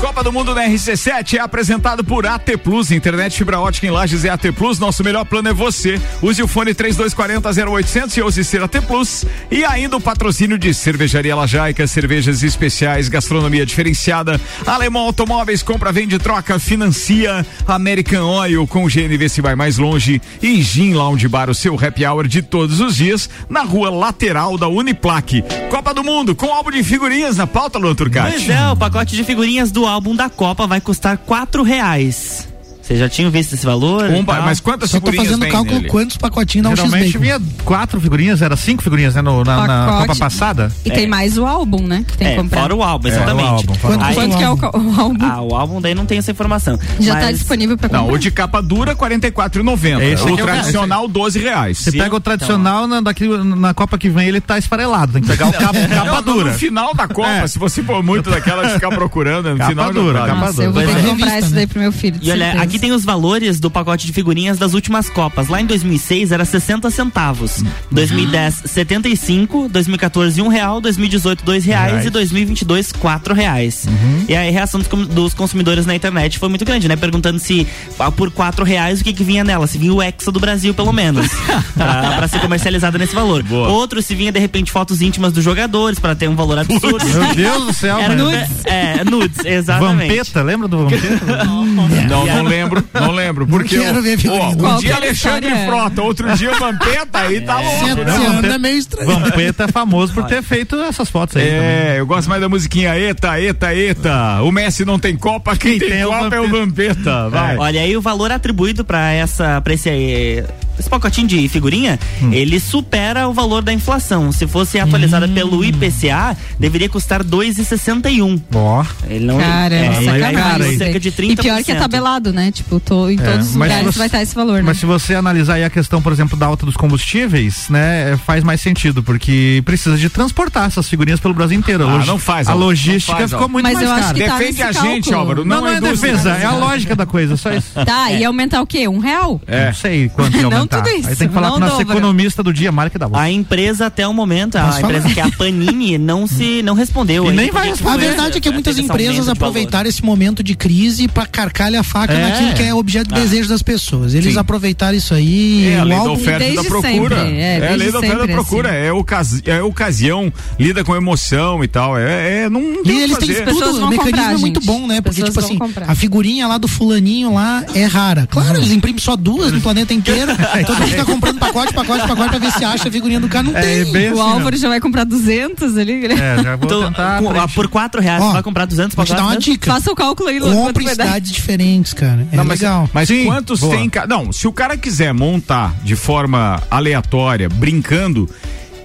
Copa 0.00 0.22
do 0.24 0.32
Mundo 0.32 0.54
na 0.54 0.66
RC7 0.66 1.34
é 1.34 1.40
apresentado 1.40 2.04
por 2.04 2.26
AT 2.26 2.56
Plus, 2.62 2.90
internet 2.90 3.38
fibra 3.38 3.60
ótica 3.60 3.86
em 3.86 3.90
Lages 3.90 4.24
é 4.24 4.30
AT 4.30 4.52
Plus, 4.52 4.78
nosso 4.78 5.02
melhor 5.02 5.24
plano 5.24 5.48
é 5.48 5.54
você. 5.54 6.00
Use 6.20 6.42
o 6.42 6.48
fone 6.48 6.74
3240 6.74 7.70
0800 7.70 8.16
e 8.16 8.22
use 8.22 8.44
ser 8.44 8.62
AT 8.62 8.80
Plus. 8.86 9.24
E 9.50 9.64
ainda 9.64 9.96
o 9.96 10.00
patrocínio 10.00 10.58
de 10.58 10.74
Cervejaria 10.74 11.34
Lajaica, 11.34 11.86
cervejas 11.86 12.42
especiais, 12.42 13.08
gastronomia 13.08 13.64
diferenciada, 13.64 14.40
Alemão 14.66 15.02
Automóveis, 15.02 15.62
compra, 15.62 15.92
vende, 15.92 16.18
troca, 16.18 16.58
financia, 16.58 17.46
American 17.66 18.24
Oil 18.24 18.66
com 18.66 18.86
GNV 18.86 19.28
se 19.28 19.40
vai 19.40 19.54
mais 19.54 19.78
longe 19.78 20.20
e 20.42 20.60
Gin 20.62 20.94
Lounge 20.94 21.28
Bar, 21.28 21.48
o 21.48 21.54
seu 21.54 21.74
happy 21.74 22.04
hour 22.04 22.26
de 22.26 22.42
todos 22.42 22.80
os 22.80 22.96
dias, 22.96 23.30
na 23.48 23.62
rua 23.62 23.88
lateral 23.88 24.58
da 24.58 24.68
Uniplaque. 24.68 25.42
Copa 25.70 25.94
do 25.94 26.04
Mundo 26.04 26.34
com 26.34 26.52
álbum 26.52 26.70
de 26.70 26.82
figurinhas 26.82 27.36
na 27.36 27.46
pauta, 27.46 27.78
Luan 27.78 27.94
Turcati. 27.94 28.32
Pois 28.32 28.48
é, 28.48 28.68
o 28.68 28.76
pacote 28.76 29.16
de 29.16 29.21
figurinhas 29.24 29.70
do 29.70 29.86
álbum 29.86 30.14
da 30.14 30.28
Copa 30.28 30.66
vai 30.66 30.80
custar 30.80 31.18
quatro 31.18 31.62
reais. 31.62 32.51
Vocês 32.82 32.98
já 32.98 33.08
tinham 33.08 33.30
visto 33.30 33.54
esse 33.54 33.64
valor? 33.64 34.04
Um 34.10 34.22
mas 34.24 34.58
quantas 34.60 34.90
Só 34.90 34.98
tô 34.98 35.06
figurinhas 35.06 35.26
fazendo 35.28 35.42
tem 35.42 35.52
cálculo 35.52 35.76
nele? 35.76 35.88
quantos 35.88 36.16
pacotinhos 36.16 36.64
dá 36.64 36.70
um 36.70 36.76
Geralmente 36.76 37.04
X-Bacon. 37.12 37.22
vinha 37.22 37.40
quatro 37.64 38.00
figurinhas, 38.00 38.42
era 38.42 38.56
cinco 38.56 38.82
figurinhas, 38.82 39.14
né? 39.14 39.22
no- 39.22 39.44
na, 39.44 39.66
na. 39.66 39.86
Copa 40.00 40.16
passada. 40.16 40.70
E 40.84 40.90
tem 40.90 41.06
mais 41.06 41.38
o 41.38 41.46
álbum, 41.46 41.86
né? 41.86 42.04
Que 42.06 42.18
tem 42.18 42.26
que 42.28 42.34
É, 42.34 42.36
comprar. 42.36 42.60
fora 42.62 42.74
o 42.74 42.82
álbum, 42.82 43.08
exatamente. 43.08 43.44
o 43.46 43.48
álbum, 43.48 43.74
fora 43.74 43.94
o 43.94 44.00
álbum. 44.00 44.04
Aí- 44.06 44.14
Quanto 44.14 44.36
que 44.36 44.42
é 44.44 44.50
o, 44.50 44.54
o 44.54 45.00
álbum? 45.00 45.24
Ah, 45.24 45.40
o 45.42 45.54
álbum 45.54 45.80
daí 45.80 45.94
não 45.94 46.04
tem 46.04 46.18
essa 46.18 46.30
informação. 46.32 46.78
Já 46.98 47.14
Mas- 47.14 47.24
tá 47.24 47.32
disponível 47.32 47.78
pra 47.78 47.88
comprar. 47.88 48.04
Não, 48.04 48.12
o 48.12 48.18
de 48.18 48.30
capa 48.32 48.60
dura 48.60 48.90
R$ 48.92 48.96
44,90. 48.96 50.02
Esse 50.02 50.24
o 50.24 50.28
é 50.28 50.32
o- 50.32 50.36
tradicional 50.36 51.06
12 51.08 51.38
reais. 51.38 51.78
Você 51.78 51.92
pega 51.92 52.14
o 52.16 52.20
tradicional, 52.20 52.86
na, 52.88 53.00
daqui, 53.00 53.26
na 53.28 53.72
Copa 53.72 53.96
que 53.96 54.08
vem 54.08 54.26
ele 54.28 54.40
tá 54.40 54.58
esfarelado. 54.58 55.12
Tem 55.12 55.22
que 55.22 55.28
pegar 55.28 55.46
o 55.48 55.52
capa, 55.52 55.72
capa 55.88 56.04
Não, 56.12 56.22
dura. 56.22 56.50
No 56.52 56.58
final 56.58 56.94
da 56.94 57.06
Copa, 57.06 57.28
É. 57.28 57.46
se 57.46 57.58
você 57.58 57.82
for 57.82 58.02
muito 58.02 58.28
daquela 58.30 58.66
de 58.66 58.74
ficar 58.74 58.90
procurando, 58.90 59.50
no 59.50 59.56
Capa 59.56 59.70
final 59.70 59.92
dura, 59.92 60.26
capa 60.26 60.34
Nossa, 60.34 60.62
eu 60.64 60.72
vou 60.72 60.82
é 60.82 60.86
que 60.86 61.02
comprar 61.02 61.38
isso 61.38 61.50
né? 61.50 61.56
daí 61.56 61.66
pro 61.66 61.78
meu 61.80 61.92
filho. 61.92 62.18
E 62.20 62.30
olha. 62.30 62.71
Aqui 62.72 62.78
tem 62.78 62.92
os 62.92 63.04
valores 63.04 63.60
do 63.60 63.70
pacote 63.70 64.06
de 64.06 64.14
figurinhas 64.14 64.56
das 64.56 64.72
últimas 64.72 65.10
Copas. 65.10 65.48
Lá 65.48 65.60
em 65.60 65.66
2006 65.66 66.32
era 66.32 66.42
60 66.42 66.90
centavos. 66.90 67.62
2010, 67.90 68.62
75. 68.64 69.68
2014, 69.68 70.40
1 70.40 70.48
real. 70.48 70.80
2018, 70.80 71.44
2 71.44 71.66
reais. 71.66 71.90
Reais. 71.92 72.06
E 72.06 72.08
2022, 72.08 72.92
4 72.92 73.34
reais. 73.34 73.86
E 74.26 74.34
aí 74.34 74.48
a 74.48 74.50
reação 74.50 74.80
dos, 75.10 75.34
consumidores 75.34 75.84
na 75.84 75.94
internet 75.94 76.38
foi 76.38 76.48
muito 76.48 76.64
grande, 76.64 76.88
né? 76.88 76.96
Perguntando 76.96 77.38
se 77.38 77.66
ah, 77.98 78.10
por 78.10 78.30
4 78.30 78.64
reais 78.64 79.02
o 79.02 79.04
que, 79.04 79.12
que 79.12 79.22
vinha 79.22 79.44
nela. 79.44 79.66
Se 79.66 79.76
vinha 79.76 79.92
o 79.92 80.00
Hexa 80.00 80.32
do 80.32 80.40
Brasil, 80.40 80.72
pelo 80.72 80.94
menos. 80.94 81.26
pra, 81.76 82.16
pra 82.16 82.26
ser 82.26 82.40
comercializada 82.40 82.96
nesse 82.96 83.14
valor. 83.14 83.42
Boa. 83.42 83.68
Outro, 83.68 84.00
se 84.00 84.14
vinha 84.14 84.32
de 84.32 84.40
repente 84.40 84.72
fotos 84.72 85.02
íntimas 85.02 85.34
dos 85.34 85.44
jogadores, 85.44 85.98
pra 85.98 86.14
ter 86.14 86.26
um 86.26 86.34
valor 86.34 86.58
absurdo. 86.58 87.04
Meu 87.04 87.34
Deus 87.34 87.66
do 87.66 87.72
céu, 87.74 87.98
Era 87.98 88.16
mas- 88.16 88.18
nudes. 88.18 88.64
É, 88.64 89.04
nudes, 89.04 89.44
exatamente. 89.44 90.08
Vampeta, 90.08 90.42
lembra 90.42 90.68
do 90.68 90.78
Vampeta? 90.78 91.44
Não, 91.44 91.66
não 91.66 92.44
lembro, 92.44 92.61
não 92.94 93.10
lembro. 93.12 93.46
Porque 93.46 93.78
ó, 93.78 94.50
um 94.50 94.78
dia 94.78 94.92
é 94.92 94.94
Alexandre 94.94 95.48
história? 95.48 95.66
Frota, 95.66 96.02
outro 96.02 96.36
dia 96.36 96.52
Vampeta, 96.54 97.18
aí 97.18 97.40
tá 97.40 97.58
louco. 97.60 97.78
Você 97.78 97.94
né? 97.94 98.12
você 98.12 98.26
anda 98.26 98.58
meio 98.58 98.78
estranho. 98.78 99.10
Vampeta 99.10 99.64
é 99.64 99.68
famoso 99.68 100.12
por 100.12 100.24
ter 100.24 100.42
feito 100.42 100.76
essas 100.76 101.08
fotos 101.08 101.36
aí. 101.36 101.44
também. 101.44 101.60
É, 101.60 101.96
eu 101.98 102.06
gosto 102.06 102.28
mais 102.28 102.40
da 102.40 102.48
musiquinha 102.48 102.94
Eta, 102.96 103.40
Eta, 103.40 103.74
Eta. 103.74 104.42
O 104.42 104.52
Messi 104.52 104.84
não 104.84 104.98
tem 104.98 105.16
Copa, 105.16 105.56
quem, 105.56 105.78
tem, 105.78 105.90
tem 105.90 106.00
é 106.00 106.06
o 106.06 106.10
Copa 106.10 106.34
é 106.34 106.40
o 106.40 106.48
Vampeta. 106.48 107.28
Vai. 107.28 107.56
Olha 107.56 107.80
aí 107.80 107.96
o 107.96 108.00
valor 108.00 108.32
atribuído 108.32 108.84
pra 108.84 109.12
essa 109.12 109.60
para 109.60 109.74
esse, 109.74 109.88
eh, 109.88 110.44
esse 110.82 110.90
pacotinho 110.90 111.26
de 111.26 111.48
figurinha, 111.48 111.98
Hum. 112.22 112.32
ele 112.32 112.58
supera 112.60 113.28
o 113.28 113.32
valor 113.32 113.62
da 113.62 113.72
inflação. 113.72 114.30
Se 114.32 114.46
fosse 114.46 114.78
atualizada 114.78 115.26
Hum. 115.26 115.32
pelo 115.34 115.64
IPCA, 115.64 116.36
deveria 116.58 116.88
custar 116.88 117.22
2,61. 117.24 118.40
Ó. 118.54 118.84
Ele 119.08 119.24
não 119.26 119.38
Cara, 119.38 119.74
é, 119.74 119.78
é, 119.78 119.86
ele 119.96 120.04
sacanagem. 120.04 120.34
caiu 120.42 120.68
isso 120.68 120.78
cerca 120.78 121.00
de 121.00 121.10
30%. 121.12 121.32
E 121.32 121.36
pior 121.42 121.62
que 121.64 121.72
é 121.72 121.74
tabelado, 121.74 122.32
né? 122.32 122.50
Tipo, 122.50 122.80
tô, 122.80 123.08
em 123.08 123.16
todos 123.16 123.50
os 123.50 123.56
mas 123.56 123.68
lugares 123.70 123.92
você- 123.94 123.98
vai 123.98 124.06
estar 124.06 124.22
esse 124.22 124.34
valor, 124.34 124.54
né? 124.56 124.62
Mas 124.62 124.78
se 124.78 124.86
você 124.86 125.14
analisar 125.14 125.54
aí 125.54 125.64
a 125.64 125.70
questão, 125.70 126.02
por 126.02 126.12
exemplo, 126.12 126.36
da 126.36 126.46
alta 126.46 126.66
dos 126.66 126.76
combustíveis, 126.76 127.68
né, 127.68 128.12
é, 128.12 128.16
faz 128.16 128.42
mais 128.44 128.60
sentido, 128.60 129.02
porque 129.02 129.62
precisa 129.64 129.96
de 129.96 130.08
transportar 130.08 130.66
essas 130.66 130.88
figurinhas 130.88 131.20
pelo 131.20 131.34
Brasil 131.34 131.58
inteiro. 131.58 131.86
Ah, 131.88 132.04
não 132.04 132.18
faz, 132.18 132.48
A 132.48 132.54
logística 132.54 133.16
faz, 133.16 133.30
ficou 133.30 133.48
muito 133.48 133.64
Mas 133.64 133.74
mais 133.74 133.86
eu 133.86 133.92
acho 133.92 134.02
cara. 134.02 134.14
que 134.14 134.24
tá 134.24 134.38
Defende 134.38 134.62
a 134.62 134.66
nesse 134.68 134.80
gente, 134.80 135.10
cálculo. 135.10 135.18
Álvaro. 135.20 135.44
Não, 135.44 135.56
Não, 135.56 135.62
não 135.66 135.72
é 135.76 135.80
defesa, 135.80 136.30
é 136.30 136.44
a 136.44 136.52
lógica 136.54 136.96
da 136.96 137.06
coisa, 137.06 137.36
só 137.36 137.52
isso. 137.52 137.68
Tá, 137.84 138.10
ia 138.12 138.26
aumentar 138.26 138.60
o 138.60 138.66
quê? 138.66 138.88
Um 138.88 138.98
real? 138.98 139.40
É. 139.46 139.66
Não 139.66 139.74
sei 139.74 140.08
quanto 140.08 140.36
ia 140.36 140.42
Não 140.42 140.50
aumentar. 140.76 140.90
tudo 140.90 141.00
isso, 141.00 141.08
Aí 141.08 141.16
tem 141.16 141.28
que 141.28 141.34
falar 141.34 141.46
não 141.48 141.54
com 141.54 141.62
o 141.62 141.66
nosso 141.66 141.78
dobra. 141.78 141.92
economista 141.98 142.42
do 142.42 142.52
dia, 142.52 142.72
Mark 142.72 142.94
da 142.96 143.08
A 143.12 143.30
empresa 143.30 143.86
até 143.86 144.06
o 144.06 144.12
momento, 144.12 144.56
a 144.56 144.80
empresa 144.80 145.08
que 145.08 145.20
é 145.20 145.22
a 145.22 145.30
Panini 145.30 145.98
não 145.98 146.26
se 146.26 146.62
não 146.62 146.74
respondeu. 146.74 147.30
E 147.30 147.34
nem 147.34 147.50
vai 147.50 147.68
responder. 147.68 147.94
A 147.94 147.96
verdade 147.96 148.38
é 148.38 148.40
que 148.40 148.50
muitas 148.50 148.78
empresas 148.78 149.28
aproveitaram 149.28 149.88
esse 149.88 150.04
momento 150.04 150.42
de 150.42 150.54
crise 150.54 151.08
pra 151.08 151.26
carcar 151.26 151.72
a 151.74 151.82
faca 151.82 152.12
É. 152.12 152.22
naquilo 152.28 152.54
que 152.54 152.62
é 152.62 152.74
objeto 152.74 153.14
de 153.14 153.20
desejo 153.20 153.48
das 153.48 153.62
pessoas. 153.62 154.14
Eles 154.14 154.34
Sim. 154.34 154.38
aproveitaram 154.40 154.96
isso 154.96 155.14
aí. 155.14 155.68
É 155.68 155.78
a 155.78 155.84
lei 155.84 155.98
da 155.98 156.10
oferta 156.10 156.44
e 156.44 156.56
da 156.56 156.64
procura. 156.64 157.16
sempre, 157.16 157.38
é, 157.40 157.68
a 157.72 157.76
lei 157.76 157.90
da 157.92 157.98
oferta 157.98 158.24
e 158.24 158.26
da 158.26 158.32
procura. 158.34 158.68
assim. 158.70 158.78
É, 158.78 158.92
ocasi 158.92 159.42
é 159.46 159.62
ocasião, 159.62 160.32
lida 160.58 160.84
com 160.84 160.94
emoção 160.94 161.62
e 161.64 161.68
tal. 161.68 161.96
É, 161.98 162.42
é 162.44 162.50
não, 162.50 162.60
não 162.60 162.82
E 162.84 163.00
eles 163.02 163.16
têm 163.18 163.34
tudo, 163.44 163.84
o 163.84 163.88
mecanismo 163.88 163.96
comprar, 163.96 164.32
é 164.32 164.36
muito 164.36 164.60
gente. 164.60 164.66
bom, 164.66 164.86
né? 164.86 165.00
Porque, 165.00 165.22
tipo 165.22 165.38
assim, 165.38 165.58
comprar. 165.58 165.90
a 165.90 165.94
figurinha 165.94 166.46
lá 166.46 166.58
do 166.58 166.68
fulaninho 166.68 167.34
lá 167.34 167.64
é 167.74 167.84
rara. 167.84 168.26
Claro, 168.30 168.58
eles 168.58 168.70
imprimem 168.72 168.98
só 169.00 169.16
duas 169.16 169.52
no 169.52 169.60
planeta 169.60 169.92
inteiro. 169.94 170.32
Todo 170.66 170.76
mundo 170.78 170.88
fica 170.88 171.04
comprando 171.04 171.38
pacote, 171.38 171.72
pacote, 171.74 172.06
pacote 172.06 172.28
pra 172.30 172.38
ver 172.38 172.52
se 172.52 172.64
acha 172.64 172.88
a 172.88 172.92
figurinha 172.92 173.20
do 173.20 173.28
cara. 173.28 173.44
Não 173.44 173.56
É, 173.56 173.60
tem. 173.62 173.92
bem 173.92 174.08
o 174.10 174.12
assim, 174.20 174.30
Álvaro 174.32 174.56
já 174.56 174.68
vai 174.68 174.80
comprar 174.80 175.04
200 175.04 175.76
ali. 175.76 176.08
né? 176.08 176.14
É, 176.38 176.42
já 176.42 176.56
vou 176.56 176.66
Então, 176.66 176.84
tentar. 176.84 177.22
com- 177.22 177.48
por 177.54 177.68
4 177.68 178.00
reais, 178.00 178.22
Ó, 178.22 178.32
vai 178.32 178.42
comprar 178.42 178.64
200 178.66 178.94
Vou 178.94 179.04
te 179.04 179.12
dar 179.12 179.18
uma 179.22 179.28
pacotes, 179.30 179.46
né? 179.48 179.52
dica. 179.54 179.72
Faça 179.72 179.90
o 179.90 179.94
cálculo 179.94 180.28
aí, 180.28 180.38
Lu, 180.38 180.46
quanto 180.46 180.56
Compre 180.66 180.82
em 180.82 180.86
vai 180.86 180.96
dar. 180.96 181.04
cidades 181.06 181.30
diferentes, 181.32 181.92
cara. 181.92 182.26
É 182.32 182.36
Não, 182.36 182.44
mas, 182.44 182.60
legal. 182.60 182.88
mas 182.92 183.08
Sim, 183.08 183.24
quantos 183.24 183.60
boa. 183.60 183.76
tem. 183.76 183.88
ca- 183.88 184.06
Não, 184.06 184.32
se 184.32 184.46
o 184.46 184.52
cara 184.52 184.76
quiser 184.76 185.12
montar 185.14 185.74
de 185.82 185.96
forma 185.96 186.62
aleatória, 186.70 187.48
brincando. 187.48 188.28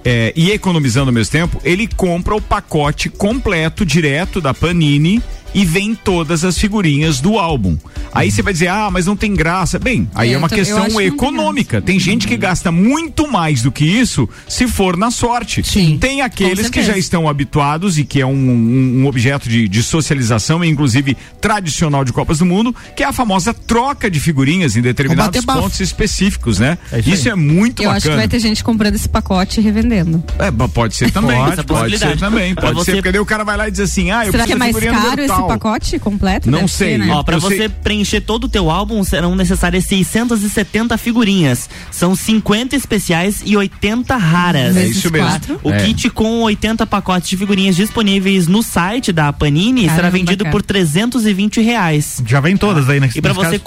é, 0.10 0.32
e 0.38 0.52
economizando 0.52 1.08
ao 1.10 1.14
mesmo 1.14 1.32
tempo, 1.34 1.60
ele 1.66 1.86
compra 1.86 2.34
o 2.34 2.40
pacote 2.40 3.10
completo 3.10 3.86
direto 3.86 4.40
da 4.40 4.54
Panini 4.54 5.22
e 5.54 5.66
vem 5.66 5.96
todas 5.96 6.44
as 6.44 6.58
figurinhas 6.58 7.20
do 7.20 7.38
álbum. 7.40 7.78
Aí 8.14 8.32
você 8.32 8.42
vai 8.42 8.54
dizer, 8.54 8.68
ah, 8.68 8.90
mas 8.92 9.06
não 9.06 9.16
tem 9.16 9.34
graça. 9.36 9.78
Bem, 9.80 10.10
aí 10.16 10.30
É, 10.30 10.34
é 10.34 10.38
uma 10.38 10.48
eu 10.48 10.52
eu 10.52 10.56
questão 10.58 10.88
não 10.88 10.96
tem 10.98 11.08
econômica. 11.08 11.82
Tem, 11.82 12.00
gente 12.00 12.28
que 12.28 12.38
gasta 12.38 12.72
muito 12.72 13.30
mais 13.32 13.62
do 13.62 13.72
que 13.72 13.86
isso 13.86 14.28
se 14.48 14.68
for 14.68 14.96
na 14.98 15.12
sorte. 15.12 15.64
Sim. 15.64 15.98
Tem 16.00 16.22
aqueles 16.22 16.70
que 16.70 16.82
já 16.84 16.98
estão 16.98 17.28
habituados 17.30 17.98
e 17.98 18.04
que 18.04 18.20
é 18.22 18.26
um, 18.26 18.32
um- 18.32 19.02
um 19.04 19.08
objeto 19.08 19.48
de, 19.50 19.68
de 19.68 19.84
socialização, 19.84 20.64
inclusive 20.64 21.16
tradicional 21.42 22.04
de 22.04 22.12
Copas 22.14 22.40
do 22.40 22.46
Mundo, 22.46 22.76
que 22.96 23.04
é 23.04 23.06
a 23.06 23.14
famosa 23.14 23.54
troca 23.54 24.10
de 24.10 24.20
figurinhas 24.20 24.76
em 24.76 24.82
determinados 24.82 25.44
pontos 25.46 25.80
específicos, 25.80 26.60
né? 26.60 26.78
É 26.92 27.00
isso 27.00 27.10
isso 27.18 27.30
é 27.30 27.36
muito 27.36 27.82
Eu 27.82 27.90
acho 27.90 28.02
que 28.02 28.08
bacana. 28.10 28.18
vai 28.22 28.28
ter 28.28 28.40
gente 28.40 28.64
comprando 28.64 28.96
esse 28.96 29.10
pacote 29.10 29.60
e 29.60 29.64
revendendo. 29.64 30.24
É, 30.38 30.52
pode 30.68 30.96
ser 30.96 31.12
também. 31.12 31.38
Pode, 31.38 31.64
Pode, 31.66 31.98
ser 31.98 32.18
também. 32.18 32.54
Pode 32.56 32.84
ser, 32.84 32.94
porque 32.96 33.12
daí 33.12 33.20
o 33.22 33.26
cara 33.26 33.44
vai 33.44 33.58
lá 33.58 33.68
e 33.68 33.72
diz 33.72 33.80
assim: 33.80 34.12
ah, 34.12 34.26
eu 34.26 34.32
Será 34.32 34.46
que 34.46 34.54
é 34.54 34.56
preciso 34.56 34.60
mais 34.60 34.76
figurinha 34.76 34.92
caro 34.94 35.06
número 35.22 35.34
esse 35.40 35.48
pacote 35.48 36.00
completo? 36.00 36.50
Não 36.50 36.68
sei. 36.68 36.92
ser, 36.94 36.98
né? 37.00 37.08
Ó, 37.12 37.24
pra 37.24 37.36
Eu 37.38 37.42
você 37.42 37.58
sei- 37.58 37.70
preencher 37.70 38.22
todo 38.22 38.46
o 38.46 38.50
teu 38.50 38.70
álbum 38.70 39.04
serão 39.04 39.36
necessárias 39.36 39.86
670 39.86 40.98
figurinhas. 40.98 41.70
São 41.92 42.16
50 42.16 42.76
especiais 42.76 43.42
e 43.46 43.56
80 43.58 44.16
raras. 44.16 44.76
É 44.78 44.86
isso 44.86 45.12
mesmo. 45.12 45.28
quatro. 45.30 45.60
O 45.64 45.72
É. 45.72 45.84
kit 45.86 46.10
com 46.10 46.42
80 46.42 46.86
pacotes 46.86 47.30
de 47.30 47.38
figurinhas 47.38 47.76
disponíveis 47.76 48.48
no 48.48 48.62
site 48.64 49.12
da 49.12 49.32
Panini 49.34 49.82
será 49.84 49.96
Caramba, 49.96 50.12
vendido 50.12 50.44
cara. 50.44 50.52
por 50.52 50.62
320 50.62 51.62
reais. 51.62 52.22
Já 52.26 52.40
vem 52.40 52.56
todas 52.58 52.90
aí, 52.90 53.00
né? 53.00 53.10
E 53.16 53.22
pra 53.22 53.34
você 53.34 53.60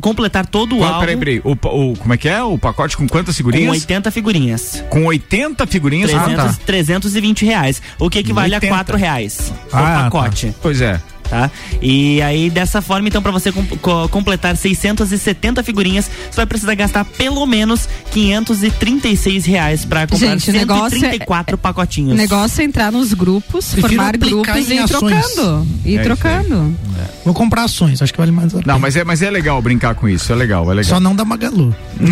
completar 0.00 0.46
todo 0.46 0.76
o 0.76 0.78
Qual- 0.78 0.88
álbum 0.94 1.00
peraí, 1.00 1.16
peraí. 1.16 1.40
O, 1.44 1.52
o- 1.52 1.96
como 1.96 2.14
é 2.14 2.16
que 2.16 2.28
é? 2.28 2.42
O 2.42 2.58
pacote 2.58 2.96
com 2.96 3.06
quantas 3.08 3.34
com 3.34 3.38
figurinhas? 3.38 3.70
80 3.70 4.10
figurinhas. 4.10 4.82
Com 4.90 5.04
80 5.06 5.66
figurinhas? 5.66 6.10
300, 6.10 6.44
Ah, 6.44 6.48
tá. 6.48 6.58
320 6.66 7.44
reais. 7.44 7.80
O 7.98 8.08
que 8.10 8.18
equivale 8.18 8.54
80. 8.54 8.66
a 8.66 8.76
4 8.76 8.96
reais. 8.96 9.52
Ah, 9.72 9.80
o 9.80 9.84
tá. 9.84 10.04
pacote. 10.04 10.54
Pois 10.62 10.80
é. 10.80 10.93
Tá? 11.28 11.50
E 11.82 12.20
aí, 12.22 12.50
dessa 12.50 12.80
forma, 12.80 13.08
então, 13.08 13.22
pra 13.22 13.32
você 13.32 13.50
com- 13.52 13.64
co- 13.78 14.08
completar 14.08 14.56
670 14.56 15.62
figurinhas, 15.62 16.10
você 16.30 16.36
vai 16.36 16.46
precisar 16.46 16.74
gastar 16.74 17.04
pelo 17.04 17.44
menos 17.46 17.88
536 18.12 19.44
reais 19.44 19.84
pra 19.84 20.06
comprar 20.06 20.28
Gente, 20.38 20.50
o 20.50 20.52
negócio 20.52 20.96
é- 20.96 21.00
134 21.00 21.58
pacotinhos. 21.58 22.12
O 22.12 22.16
negócio 22.16 22.60
é 22.60 22.64
entrar 22.64 22.92
nos 22.92 23.12
grupos, 23.12 23.66
Prefiro 23.72 23.88
formar 23.94 24.16
grupos 24.16 24.68
e 24.68 24.74
ir 24.74 24.84
trocando. 24.86 25.66
E 25.84 25.96
É 25.96 26.02
trocando. 26.02 26.76
Vou 27.24 27.34
comprar 27.34 27.64
ações, 27.64 28.00
acho 28.02 28.12
que 28.12 28.18
vale 28.18 28.30
mais 28.32 28.54
a 28.54 28.58
pena. 28.58 28.72
Não, 28.74 28.78
mas 28.78 28.96
é, 28.96 29.04
mas 29.04 29.22
é 29.22 29.30
legal 29.30 29.60
brincar 29.62 29.94
com 29.94 30.08
isso. 30.08 30.32
É 30.32 30.36
legal, 30.36 30.70
é 30.70 30.74
legal. 30.74 30.88
Só 30.90 31.00
não 31.00 31.14
da 31.16 31.24
Magalu. 31.24 31.74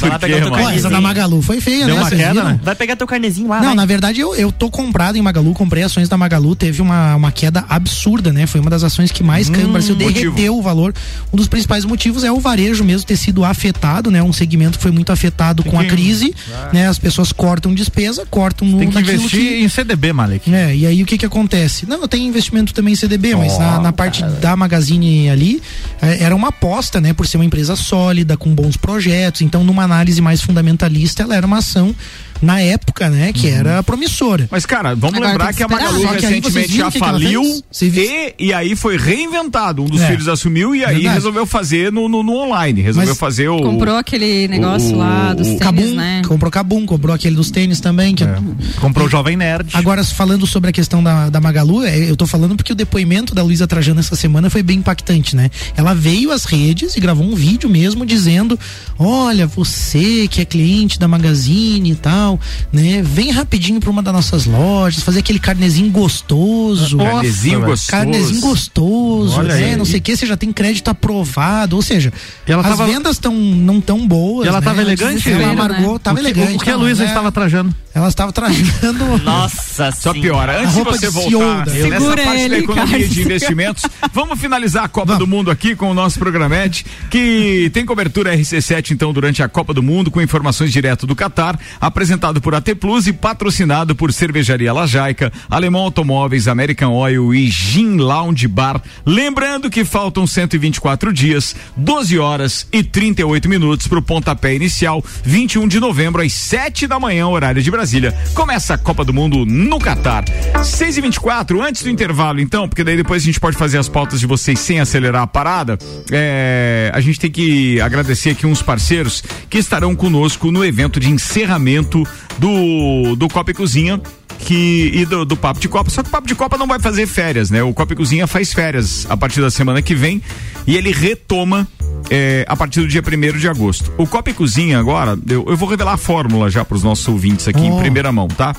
Mano? 0.00 0.50
Pô, 0.50 0.68
essa 0.70 0.90
da. 0.90 1.00
Magalu 1.00 1.42
foi 1.42 1.60
feia, 1.60 1.86
Deu 1.86 1.94
né? 1.94 2.00
uma 2.00 2.10
queda, 2.10 2.44
né? 2.44 2.60
Vai 2.62 2.74
pegar 2.74 2.96
teu 2.96 3.06
carnezinho 3.06 3.48
lá, 3.48 3.58
Não, 3.60 3.66
vai. 3.68 3.74
na 3.76 3.86
verdade 3.86 4.20
eu, 4.20 4.34
eu 4.34 4.50
tô 4.50 4.70
comprado 4.70 5.16
em 5.16 5.22
Magalu, 5.22 5.52
comprei 5.52 5.82
ações 5.82 6.08
da 6.08 6.16
Magalu, 6.16 6.56
teve 6.56 6.82
uma, 6.82 7.14
uma 7.16 7.30
queda 7.36 7.64
absurda, 7.68 8.32
né? 8.32 8.46
Foi 8.46 8.60
uma 8.60 8.70
das 8.70 8.82
ações 8.82 9.12
que 9.12 9.22
mais 9.22 9.50
caiu 9.50 9.66
no 9.66 9.72
Brasil, 9.74 9.94
derreteu 9.94 10.30
motivo. 10.32 10.58
o 10.58 10.62
valor. 10.62 10.94
Um 11.32 11.36
dos 11.36 11.46
principais 11.46 11.84
motivos 11.84 12.24
é 12.24 12.32
o 12.32 12.40
varejo 12.40 12.82
mesmo 12.82 13.06
ter 13.06 13.16
sido 13.16 13.44
afetado, 13.44 14.10
né? 14.10 14.22
Um 14.22 14.32
segmento 14.32 14.78
que 14.78 14.82
foi 14.82 14.90
muito 14.90 15.12
afetado 15.12 15.62
com 15.62 15.78
a 15.78 15.84
que- 15.84 15.90
crise, 15.90 16.34
né? 16.72 16.88
As 16.88 16.98
pessoas 16.98 17.30
cortam 17.32 17.74
despesa, 17.74 18.24
cortam 18.28 18.66
no 18.66 18.78
Tem 18.78 18.90
que 18.90 18.98
investir 18.98 19.62
em 19.62 19.68
CDB, 19.68 20.12
Malek. 20.12 20.52
É, 20.52 20.74
e 20.74 20.86
aí 20.86 21.02
o 21.02 21.06
que 21.06 21.18
que 21.18 21.26
acontece? 21.26 21.86
Não, 21.86 22.00
eu 22.00 22.08
tenho 22.08 22.26
investimento 22.26 22.72
também 22.72 22.94
em 22.94 22.96
CDB, 22.96 23.34
mas 23.36 23.58
na, 23.58 23.78
na 23.80 23.92
parte 23.92 24.22
da 24.40 24.56
Magazine 24.56 25.28
ali, 25.28 25.62
é, 26.00 26.22
era 26.24 26.34
uma 26.34 26.48
aposta, 26.48 27.00
né, 27.00 27.12
por 27.12 27.26
ser 27.26 27.36
uma 27.36 27.44
empresa 27.44 27.76
sólida, 27.76 28.36
com 28.36 28.54
bons 28.54 28.76
projetos, 28.76 29.42
então 29.42 29.62
numa 29.62 29.82
análise 29.82 30.20
mais 30.20 30.40
fundamentalista, 30.40 31.22
ela 31.22 31.36
era 31.36 31.46
uma 31.46 31.58
ação 31.58 31.94
na 32.42 32.60
época, 32.60 33.08
né, 33.08 33.32
que 33.32 33.48
era 33.48 33.82
promissora. 33.82 34.48
Mas, 34.50 34.66
cara, 34.66 34.94
vamos 34.94 35.16
Agora 35.16 35.30
lembrar 35.32 35.48
que 35.52 35.56
que 35.58 35.62
a. 35.62 35.68
Magalu 35.68 36.00
Só 36.02 36.08
recentemente 36.12 36.76
já 36.76 36.90
faliu 36.90 37.42
e, 37.82 38.34
e 38.38 38.52
aí 38.52 38.76
foi 38.76 38.96
reinventado. 38.96 39.82
Um 39.82 39.86
dos 39.86 40.00
É. 40.00 40.06
filhos 40.08 40.28
assumiu 40.28 40.74
e 40.74 40.84
aí 40.84 40.94
Verdade. 40.96 41.14
resolveu 41.14 41.46
fazer 41.46 41.92
no, 41.92 42.08
no, 42.08 42.22
no 42.22 42.34
online. 42.36 42.80
Resolveu 42.80 43.10
Mas 43.10 43.18
fazer 43.18 43.48
o. 43.48 43.56
Comprou 43.60 43.96
aquele 43.96 44.48
negócio 44.48 44.94
o- 44.94 44.98
lá 44.98 45.32
dos 45.32 45.46
o 45.46 45.50
tênis, 45.50 45.60
Cabum, 45.62 45.94
né? 45.94 46.22
comprou 46.26 46.50
Cabum, 46.50 46.86
comprou 46.86 47.14
aquele 47.14 47.36
dos 47.36 47.50
tênis 47.50 47.80
também, 47.80 48.14
que 48.14 48.24
É. 48.24 48.36
Comprou 48.80 49.06
o 49.06 49.10
Jovem 49.10 49.36
Nerd. 49.36 49.70
Agora, 49.72 50.02
falando 50.04 50.46
sobre 50.46 50.70
a 50.70 50.72
questão 50.72 51.02
da, 51.02 51.28
da 51.30 51.40
Magalu, 51.40 51.84
é, 51.84 52.10
eu 52.10 52.16
tô 52.16 52.26
falando 52.26 52.56
porque 52.56 52.72
o 52.72 52.76
depoimento 52.76 53.34
da 53.34 53.42
Luísa 53.42 53.66
Trajano 53.66 54.00
essa 54.00 54.16
semana 54.16 54.50
foi 54.50 54.62
bem 54.62 54.78
impactante, 54.78 55.34
né? 55.36 55.50
Ela 55.76 55.94
veio 55.94 56.30
às 56.32 56.44
redes 56.44 56.96
e 56.96 57.00
gravou 57.00 57.24
um 57.26 57.34
vídeo 57.34 57.68
mesmo 57.68 58.04
dizendo: 58.04 58.58
Olha, 58.98 59.46
você 59.46 60.26
que 60.28 60.40
é 60.40 60.44
cliente 60.44 60.98
da 60.98 61.06
Magazine 61.08 61.90
e 61.90 61.94
tal, 61.94 62.25
né? 62.72 63.02
Vem 63.02 63.30
rapidinho 63.30 63.80
pra 63.80 63.90
uma 63.90 64.02
das 64.02 64.12
nossas 64.12 64.46
lojas, 64.46 65.02
fazer 65.02 65.20
aquele 65.20 65.38
carnezinho 65.38 65.90
gostoso. 65.90 66.98
Carnezinho 66.98 67.60
Nossa, 67.60 67.70
gostoso. 67.70 67.90
Carnezinho 67.90 68.40
gostoso, 68.40 69.38
Olha 69.38 69.54
né? 69.54 69.64
aí. 69.70 69.76
Não 69.76 69.84
sei 69.84 69.98
o 69.98 70.02
que, 70.02 70.16
você 70.16 70.26
já 70.26 70.36
tem 70.36 70.52
crédito 70.52 70.88
aprovado. 70.88 71.76
Ou 71.76 71.82
seja, 71.82 72.12
ela 72.46 72.62
as 72.62 72.68
tava- 72.68 72.86
vendas 72.86 73.18
tão, 73.18 73.34
não 73.34 73.80
tão 73.80 74.06
boas. 74.06 74.46
E 74.46 74.48
ela 74.48 74.60
né? 74.60 74.64
tava 74.66 74.80
elegante? 74.82 75.30
Ela 75.30 75.38
né? 75.38 75.50
amargou, 75.52 75.98
tava 75.98 76.18
o 76.18 76.22
que, 76.22 76.26
elegante. 76.28 76.56
o 76.56 76.60
que 76.60 76.70
a 76.70 76.76
Luísa 76.76 77.02
né? 77.04 77.08
estava 77.08 77.30
trajando? 77.30 77.74
Ela 77.96 78.08
estava 78.08 78.30
trajando. 78.30 79.16
Nossa 79.24 79.90
Só 79.90 80.12
senhora. 80.12 80.52
piora. 80.52 80.60
Antes 80.60 80.74
de 80.74 80.82
você 80.82 81.06
de 81.06 81.12
voltar 81.14 81.30
Ciolda. 81.30 81.72
nessa 81.72 81.88
Segura 81.98 82.22
parte 82.22 82.26
da 82.26 82.44
ele, 82.44 82.56
economia 82.58 82.90
Carlos. 82.90 83.08
de 83.10 83.22
investimentos, 83.22 83.82
vamos 84.12 84.38
finalizar 84.38 84.84
a 84.84 84.88
Copa 84.88 85.14
Vamos. 85.14 85.18
do 85.20 85.26
Mundo 85.26 85.50
aqui 85.50 85.74
com 85.74 85.90
o 85.90 85.94
nosso 85.94 86.18
programete, 86.18 86.84
que 87.10 87.70
tem 87.72 87.86
cobertura 87.86 88.36
RC7 88.36 88.90
então 88.90 89.14
durante 89.14 89.42
a 89.42 89.48
Copa 89.48 89.72
do 89.72 89.82
Mundo, 89.82 90.10
com 90.10 90.20
informações 90.20 90.70
direto 90.70 91.06
do 91.06 91.16
Catar, 91.16 91.58
apresentado 91.80 92.38
por 92.38 92.54
AT 92.54 92.74
Plus 92.78 93.06
e 93.06 93.14
patrocinado 93.14 93.94
por 93.96 94.12
Cervejaria 94.12 94.74
Lajaica, 94.74 95.32
Alemão 95.48 95.80
Automóveis, 95.80 96.48
American 96.48 96.92
Oil 96.92 97.32
e 97.32 97.50
Gin 97.50 97.96
Lounge 97.96 98.46
Bar. 98.46 98.82
Lembrando 99.06 99.70
que 99.70 99.86
faltam 99.86 100.26
124 100.26 101.14
dias, 101.14 101.56
12 101.74 102.18
horas 102.18 102.66
e 102.70 102.82
38 102.82 103.48
minutos 103.48 103.86
para 103.86 103.98
o 103.98 104.02
pontapé 104.02 104.54
inicial, 104.54 105.02
21 105.24 105.66
de 105.66 105.80
novembro, 105.80 106.20
às 106.20 106.34
7 106.34 106.86
da 106.86 107.00
manhã, 107.00 107.26
horário 107.26 107.62
de 107.62 107.70
Brasília. 107.70 107.85
Começa 108.34 108.74
a 108.74 108.78
Copa 108.78 109.04
do 109.04 109.12
Mundo 109.12 109.44
no 109.46 109.78
Catar. 109.78 110.24
6 110.62 110.98
e 110.98 111.00
24 111.00 111.62
antes 111.62 111.82
do 111.82 111.90
intervalo, 111.90 112.40
então, 112.40 112.68
porque 112.68 112.82
daí 112.82 112.96
depois 112.96 113.22
a 113.22 113.26
gente 113.26 113.38
pode 113.38 113.56
fazer 113.56 113.78
as 113.78 113.88
pautas 113.88 114.20
de 114.20 114.26
vocês 114.26 114.58
sem 114.58 114.80
acelerar 114.80 115.22
a 115.22 115.26
parada. 115.26 115.78
É, 116.10 116.90
a 116.92 117.00
gente 117.00 117.20
tem 117.20 117.30
que 117.30 117.80
agradecer 117.80 118.30
aqui 118.30 118.46
uns 118.46 118.62
parceiros 118.62 119.22
que 119.48 119.58
estarão 119.58 119.94
conosco 119.94 120.50
no 120.50 120.64
evento 120.64 120.98
de 120.98 121.10
encerramento 121.10 122.02
do, 122.38 123.16
do 123.16 123.28
Copa 123.28 123.50
e 123.50 123.54
Cozinha 123.54 124.00
que 124.38 124.90
e 124.94 125.04
do, 125.04 125.24
do 125.24 125.36
Papo 125.36 125.60
de 125.60 125.68
Copa. 125.68 125.90
Só 125.90 126.02
que 126.02 126.08
o 126.08 126.12
Papo 126.12 126.28
de 126.28 126.34
Copa 126.34 126.56
não 126.56 126.66
vai 126.66 126.78
fazer 126.78 127.06
férias, 127.06 127.50
né? 127.50 127.62
O 127.62 127.72
Copa 127.74 127.92
e 127.92 127.96
Cozinha 127.96 128.26
faz 128.26 128.52
férias 128.52 129.06
a 129.08 129.16
partir 129.16 129.40
da 129.40 129.50
semana 129.50 129.82
que 129.82 129.94
vem 129.94 130.22
e 130.66 130.76
ele 130.76 130.92
retoma 130.92 131.66
é, 132.10 132.44
a 132.48 132.56
partir 132.56 132.80
do 132.80 132.88
dia 132.88 133.02
1 133.02 133.38
de 133.38 133.48
agosto. 133.48 133.92
O 133.98 134.06
Copa 134.06 134.30
e 134.30 134.34
Cozinha 134.34 134.78
agora, 134.78 135.18
eu, 135.28 135.44
eu 135.48 135.56
vou 135.56 135.68
revelar 135.68 135.94
a 135.94 135.96
fórmula 135.96 136.50
já 136.50 136.64
para 136.64 136.76
os 136.76 136.82
nossos 136.82 137.06
ouvintes 137.08 137.48
aqui 137.48 137.60
em 137.60 137.72
Oh. 137.72 137.78
primeira 137.78 138.12
mão, 138.12 138.28
tá? 138.28 138.54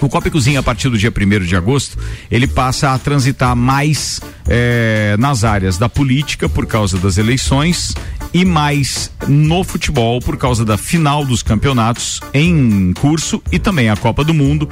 O 0.00 0.08
Copa 0.08 0.26
e 0.26 0.30
Cozinha, 0.32 0.58
a 0.58 0.62
partir 0.62 0.88
do 0.88 0.98
dia 0.98 1.12
1 1.16 1.44
de 1.44 1.54
agosto, 1.54 1.96
ele 2.28 2.48
passa 2.48 2.90
a 2.92 2.98
transitar 2.98 3.54
mais 3.54 4.20
eh, 4.48 5.14
nas 5.18 5.44
áreas 5.44 5.78
da 5.78 5.88
política 5.88 6.48
por 6.48 6.66
causa 6.66 6.98
das 6.98 7.18
eleições 7.18 7.94
e 8.34 8.44
mais 8.44 9.10
no 9.28 9.62
futebol 9.64 10.20
por 10.20 10.36
causa 10.36 10.64
da 10.64 10.76
final 10.78 11.24
dos 11.24 11.42
campeonatos 11.42 12.20
em 12.32 12.92
curso 12.94 13.42
e 13.52 13.58
também 13.58 13.88
a 13.90 13.96
Copa 13.96 14.24
do 14.24 14.32
Mundo. 14.34 14.68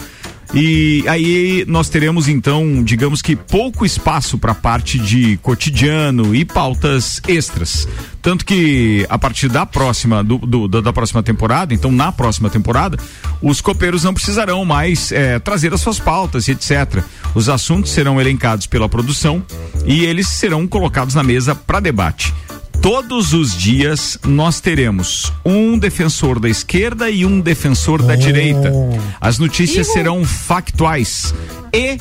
E 0.53 1.05
aí 1.07 1.65
nós 1.69 1.89
teremos 1.89 2.27
então, 2.27 2.83
digamos 2.83 3.23
que 3.23 3.37
pouco 3.37 3.87
espaço 3.87 4.37
para 4.37 4.53
parte 4.53 4.99
de 4.99 5.37
cotidiano 5.37 6.35
e 6.35 6.45
pautas 6.45 7.23
extras. 7.29 7.87
Tanto 8.21 8.45
que 8.45 9.07
a 9.09 9.17
partir 9.17 9.49
da 9.49 9.65
próxima 9.65 10.25
do, 10.25 10.39
do- 10.39 10.83
da, 10.83 10.93
próxima 10.93 11.23
temporada, 11.23 11.73
então 11.73 11.93
na 11.93 12.11
próxima 12.11 12.51
temporada, 12.51 12.99
os 13.41 13.61
copeiros 13.61 14.03
não 14.03 14.13
precisarão 14.13 14.65
mais 14.65 15.13
eh, 15.13 15.39
trazer 15.39 15.73
as 15.73 15.81
suas 15.83 16.01
pautas 16.01 16.49
etc. 16.49 17.05
Os 17.33 17.49
assuntos 17.49 17.93
serão 17.93 18.21
elencados 18.21 18.67
pela 18.67 18.89
produção 18.89 19.45
e 19.87 20.05
eles 20.05 20.27
serão 20.29 20.67
colocados 20.67 21.15
na 21.15 21.23
mesa 21.23 21.55
para 21.55 21.79
debate. 21.79 22.35
Todos 22.83 23.35
os 23.35 23.55
dias 23.55 24.19
nós 24.27 24.59
teremos 24.59 25.31
um 25.45 25.79
defensor 25.79 26.41
da 26.41 26.49
esquerda 26.49 27.11
e 27.11 27.27
um 27.27 27.39
defensor 27.39 28.03
da 28.03 28.17
direita. 28.17 28.73
As 29.21 29.39
notícias 29.39 29.89
serão 29.89 30.25
factuais 30.25 31.35
e 31.75 31.99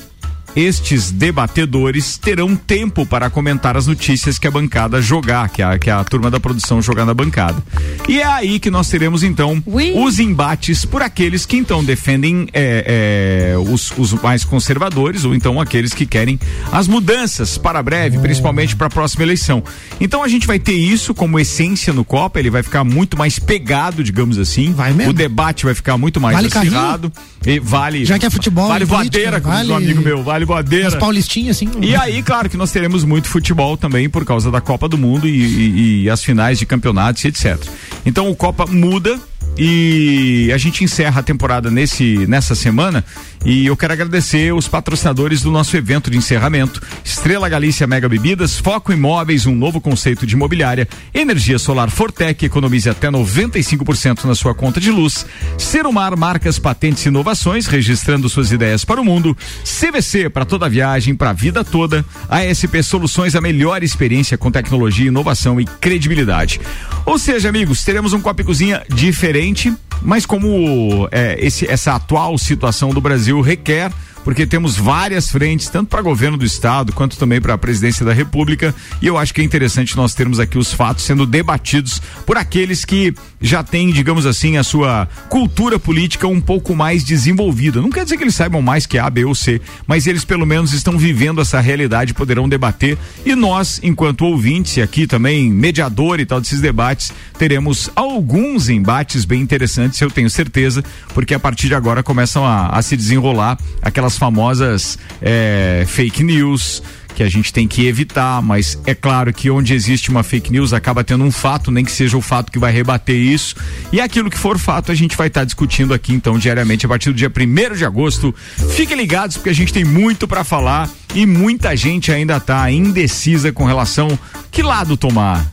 estes 0.59 1.11
debatedores 1.11 2.17
terão 2.17 2.55
tempo 2.55 3.05
para 3.05 3.29
comentar 3.29 3.77
as 3.77 3.87
notícias 3.87 4.37
que 4.37 4.47
a 4.47 4.51
bancada 4.51 5.01
jogar, 5.01 5.47
que 5.49 5.61
a, 5.61 5.79
que 5.79 5.89
a 5.89 6.03
turma 6.03 6.29
da 6.29 6.39
produção 6.39 6.81
jogar 6.81 7.05
na 7.05 7.13
bancada. 7.13 7.63
E 8.07 8.19
é 8.19 8.25
aí 8.25 8.59
que 8.59 8.69
nós 8.69 8.89
teremos 8.89 9.23
então 9.23 9.61
Ui. 9.65 9.93
os 9.95 10.19
embates 10.19 10.83
por 10.83 11.01
aqueles 11.01 11.45
que 11.45 11.55
então 11.55 11.83
defendem 11.83 12.47
é, 12.53 13.53
é, 13.53 13.57
os, 13.57 13.91
os 13.97 14.13
mais 14.13 14.43
conservadores 14.43 15.23
ou 15.23 15.33
então 15.33 15.61
aqueles 15.61 15.93
que 15.93 16.05
querem 16.05 16.37
as 16.71 16.87
mudanças 16.87 17.57
para 17.57 17.81
breve, 17.81 18.17
principalmente 18.19 18.75
para 18.75 18.87
a 18.87 18.89
próxima 18.89 19.23
eleição. 19.23 19.63
Então 19.99 20.23
a 20.23 20.27
gente 20.27 20.45
vai 20.45 20.59
ter 20.59 20.73
isso 20.73 21.13
como 21.13 21.39
essência 21.39 21.93
no 21.93 22.03
Copa, 22.03 22.39
ele 22.39 22.49
vai 22.49 22.63
ficar 22.63 22.83
muito 22.83 23.17
mais 23.17 23.39
pegado, 23.39 24.03
digamos 24.03 24.37
assim. 24.37 24.73
Vai 24.73 24.91
mesmo. 24.91 25.11
O 25.11 25.13
debate 25.13 25.65
vai 25.65 25.73
ficar 25.73 25.97
muito 25.97 26.19
mais 26.19 26.35
Vale 26.35 26.47
acirrado. 26.47 27.11
E 27.45 27.59
vale. 27.59 28.03
Já 28.03 28.19
que 28.19 28.25
é 28.25 28.29
futebol 28.29 28.67
Vale 28.67 28.83
e 28.83 28.87
política, 28.87 29.31
voadeira, 29.31 29.41
como 29.41 29.73
um 29.73 29.75
amigo 29.75 30.01
meu, 30.01 30.23
vale 30.23 30.45
voadeira. 30.49 30.87
As 30.87 30.95
paulistinhas, 30.95 31.55
assim. 31.57 31.69
E 31.81 31.95
aí, 31.95 32.21
claro 32.23 32.49
que 32.49 32.57
nós 32.57 32.71
teremos 32.71 33.03
muito 33.03 33.27
futebol 33.29 33.77
também 33.77 34.09
por 34.09 34.25
causa 34.25 34.49
da 34.51 34.59
Copa 34.59 34.87
do 34.89 34.97
Mundo 34.97 35.27
e, 35.27 35.31
e- 35.31 36.03
e 36.03 36.09
as 36.09 36.23
finais 36.23 36.57
de 36.59 36.65
campeonatos 36.65 37.23
e 37.23 37.27
etc. 37.27 37.57
Então 38.05 38.29
o 38.29 38.35
Copa 38.35 38.65
muda 38.65 39.19
e 39.57 40.51
a 40.53 40.57
gente 40.57 40.83
encerra 40.83 41.19
a 41.19 41.23
temporada 41.23 41.69
nesse 41.69 42.25
nessa 42.27 42.55
semana 42.55 43.03
e 43.45 43.67
eu 43.67 43.77
quero 43.77 43.93
agradecer 43.93 44.53
os 44.53 44.67
patrocinadores 44.67 45.41
do 45.41 45.49
nosso 45.49 45.75
evento 45.77 46.11
de 46.11 46.17
encerramento: 46.17 46.81
Estrela 47.03 47.47
Galícia 47.47 47.87
Mega 47.87 48.09
Bebidas, 48.09 48.57
Foco 48.57 48.91
Imóveis, 48.91 49.45
um 49.45 49.55
novo 49.55 49.79
conceito 49.79 50.25
de 50.25 50.35
imobiliária, 50.35 50.87
Energia 51.13 51.57
Solar 51.57 51.89
Fortec, 51.89 52.45
economize 52.45 52.89
até 52.89 53.09
95% 53.09 54.25
na 54.25 54.35
sua 54.35 54.53
conta 54.53 54.79
de 54.79 54.91
luz, 54.91 55.25
Serumar 55.57 56.17
Marcas, 56.17 56.59
Patentes 56.59 57.05
e 57.05 57.07
Inovações, 57.07 57.65
registrando 57.65 58.27
suas 58.27 58.51
ideias 58.51 58.83
para 58.83 58.99
o 58.99 59.05
mundo, 59.05 59.35
CVC 59.63 60.29
para 60.29 60.45
toda 60.45 60.67
viagem, 60.67 61.15
para 61.15 61.29
a 61.29 61.33
vida 61.33 61.63
toda, 61.63 62.03
ASP 62.27 62.83
Soluções, 62.83 63.35
a 63.35 63.41
melhor 63.41 63.83
experiência 63.83 64.37
com 64.37 64.51
tecnologia, 64.51 65.07
inovação 65.07 65.61
e 65.61 65.65
credibilidade. 65.65 66.59
Ou 67.05 67.17
seja, 67.17 67.47
amigos, 67.47 67.83
teremos 67.85 68.11
um 68.11 68.19
Copa 68.19 68.41
e 68.41 68.45
Cozinha 68.45 68.83
diferente, 68.89 69.73
mas 70.01 70.25
como 70.25 71.07
é, 71.11 71.37
esse, 71.39 71.65
essa 71.65 71.95
atual 71.95 72.37
situação 72.37 72.91
do 72.91 73.01
Brasil 73.01 73.28
requer 73.37 73.89
porque 74.23 74.45
temos 74.45 74.75
várias 74.75 75.29
frentes, 75.29 75.69
tanto 75.69 75.89
para 75.89 76.01
governo 76.01 76.37
do 76.37 76.45
estado 76.45 76.93
quanto 76.93 77.17
também 77.17 77.41
para 77.41 77.53
a 77.53 77.57
presidência 77.57 78.05
da 78.05 78.13
República, 78.13 78.73
e 79.01 79.07
eu 79.07 79.17
acho 79.17 79.33
que 79.33 79.41
é 79.41 79.43
interessante 79.43 79.95
nós 79.95 80.13
termos 80.13 80.39
aqui 80.39 80.57
os 80.57 80.73
fatos 80.73 81.05
sendo 81.05 81.25
debatidos 81.25 82.01
por 82.25 82.37
aqueles 82.37 82.85
que 82.85 83.13
já 83.41 83.63
têm, 83.63 83.91
digamos 83.91 84.25
assim, 84.25 84.57
a 84.57 84.63
sua 84.63 85.07
cultura 85.29 85.79
política 85.79 86.27
um 86.27 86.41
pouco 86.41 86.75
mais 86.75 87.03
desenvolvida. 87.03 87.81
Não 87.81 87.89
quer 87.89 88.03
dizer 88.03 88.17
que 88.17 88.23
eles 88.23 88.35
saibam 88.35 88.61
mais 88.61 88.85
que 88.85 88.97
A, 88.97 89.09
B 89.09 89.25
ou 89.25 89.33
C, 89.33 89.61
mas 89.87 90.07
eles 90.07 90.25
pelo 90.25 90.45
menos 90.45 90.73
estão 90.73 90.97
vivendo 90.97 91.41
essa 91.41 91.59
realidade, 91.59 92.13
poderão 92.13 92.47
debater, 92.49 92.97
e 93.25 93.35
nós, 93.35 93.79
enquanto 93.81 94.25
ouvintes 94.25 94.77
e 94.77 94.81
aqui 94.81 95.07
também 95.07 95.49
mediador 95.49 96.19
e 96.19 96.25
tal 96.25 96.41
desses 96.41 96.61
debates, 96.61 97.11
teremos 97.37 97.89
alguns 97.95 98.69
embates 98.69 99.25
bem 99.25 99.41
interessantes, 99.41 99.99
eu 100.01 100.11
tenho 100.11 100.29
certeza, 100.29 100.83
porque 101.13 101.33
a 101.33 101.39
partir 101.39 101.67
de 101.67 101.75
agora 101.75 102.03
começam 102.03 102.45
a, 102.45 102.67
a 102.67 102.81
se 102.81 102.97
desenrolar 102.97 103.57
aquelas 103.81 104.17
famosas 104.19 104.99
eh, 105.21 105.85
fake 105.87 106.23
news 106.23 106.83
que 107.15 107.23
a 107.23 107.29
gente 107.29 107.51
tem 107.51 107.67
que 107.67 107.85
evitar, 107.85 108.41
mas 108.41 108.79
é 108.85 108.93
claro 108.93 109.33
que 109.33 109.49
onde 109.49 109.73
existe 109.73 110.09
uma 110.09 110.23
fake 110.23 110.51
news 110.51 110.71
acaba 110.71 111.03
tendo 111.03 111.23
um 111.23 111.31
fato, 111.31 111.71
nem 111.71 111.83
que 111.83 111.91
seja 111.91 112.15
o 112.15 112.21
fato 112.21 112.51
que 112.51 112.59
vai 112.59 112.71
rebater 112.71 113.15
isso. 113.15 113.55
E 113.91 113.99
aquilo 113.99 114.29
que 114.29 114.37
for 114.37 114.57
fato, 114.57 114.91
a 114.91 114.95
gente 114.95 115.17
vai 115.17 115.27
estar 115.27 115.43
discutindo 115.43 115.93
aqui 115.93 116.13
então 116.13 116.37
diariamente 116.37 116.85
a 116.85 116.89
partir 116.89 117.09
do 117.09 117.15
dia 117.15 117.29
1 117.29 117.75
de 117.75 117.83
agosto. 117.83 118.33
Fiquem 118.75 118.95
ligados 118.95 119.35
porque 119.37 119.49
a 119.49 119.53
gente 119.53 119.73
tem 119.73 119.83
muito 119.83 120.27
para 120.27 120.43
falar 120.43 120.89
e 121.13 121.25
muita 121.25 121.75
gente 121.75 122.11
ainda 122.11 122.39
tá 122.39 122.71
indecisa 122.71 123.51
com 123.51 123.65
relação 123.65 124.17
que 124.51 124.61
lado 124.61 124.95
tomar. 124.95 125.45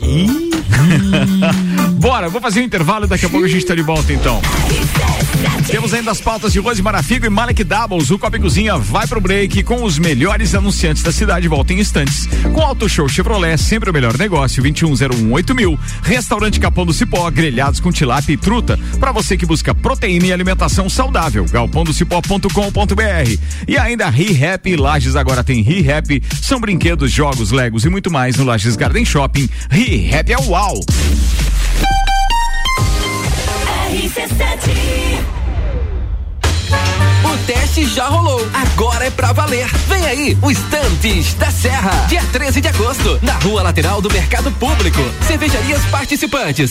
Ih. 0.00 0.50
Bora, 2.02 2.28
vou 2.28 2.40
fazer 2.40 2.60
um 2.60 2.64
intervalo 2.64 3.04
e 3.04 3.08
daqui 3.08 3.26
a 3.26 3.28
pouco 3.28 3.46
a 3.46 3.48
gente 3.48 3.64
tá 3.64 3.76
de 3.76 3.82
volta 3.82 4.12
então. 4.12 4.42
Temos 5.68 5.94
ainda 5.94 6.10
as 6.10 6.20
pautas 6.20 6.52
de 6.52 6.58
Rose 6.58 6.82
Marafigo 6.82 7.26
e 7.26 7.30
Malek 7.30 7.62
Doubles. 7.62 8.10
O 8.10 8.18
Copa 8.18 8.40
Cozinha 8.40 8.76
vai 8.76 9.06
pro 9.06 9.20
break 9.20 9.62
com 9.62 9.84
os 9.84 10.00
melhores 10.00 10.52
anunciantes 10.52 11.00
da 11.04 11.12
cidade. 11.12 11.46
Volta 11.46 11.72
em 11.72 11.78
instantes. 11.78 12.28
Com 12.52 12.60
Auto 12.60 12.88
Show 12.88 13.08
Chevrolet, 13.08 13.56
sempre 13.56 13.88
o 13.88 13.92
melhor 13.92 14.18
negócio, 14.18 14.60
21018000. 14.64 15.54
mil. 15.54 15.78
Restaurante 16.02 16.58
Capão 16.58 16.84
do 16.84 16.92
Cipó, 16.92 17.30
grelhados 17.30 17.78
com 17.78 17.92
tilápia 17.92 18.32
e 18.32 18.36
truta. 18.36 18.76
para 18.98 19.12
você 19.12 19.36
que 19.36 19.46
busca 19.46 19.72
proteína 19.72 20.26
e 20.26 20.32
alimentação 20.32 20.90
saudável, 20.90 21.44
galpondocipó.com.br. 21.44 23.38
E 23.68 23.78
ainda 23.78 24.10
ReHap 24.10 24.74
Lages 24.74 25.14
agora 25.14 25.44
tem 25.44 25.62
ReHap. 25.62 26.20
São 26.42 26.60
brinquedos, 26.60 27.12
jogos, 27.12 27.52
legos 27.52 27.84
e 27.84 27.88
muito 27.88 28.10
mais 28.10 28.34
no 28.36 28.44
Lages 28.44 28.74
Garden 28.74 29.04
Shopping. 29.04 29.48
ReHap 29.70 30.32
é 30.32 30.38
uau! 30.38 30.80
O 37.24 37.46
teste 37.46 37.86
já 37.86 38.08
rolou, 38.08 38.46
agora 38.52 39.06
é 39.06 39.10
pra 39.10 39.32
valer. 39.32 39.66
Vem 39.88 40.04
aí, 40.04 40.38
o 40.42 40.50
Estantes 40.50 41.32
da 41.34 41.50
Serra, 41.50 42.06
dia 42.08 42.22
13 42.30 42.60
de 42.60 42.68
agosto, 42.68 43.18
na 43.22 43.32
rua 43.34 43.62
lateral 43.62 44.02
do 44.02 44.12
Mercado 44.12 44.52
Público. 44.52 45.00
Cervejarias 45.26 45.82
participantes: 45.86 46.70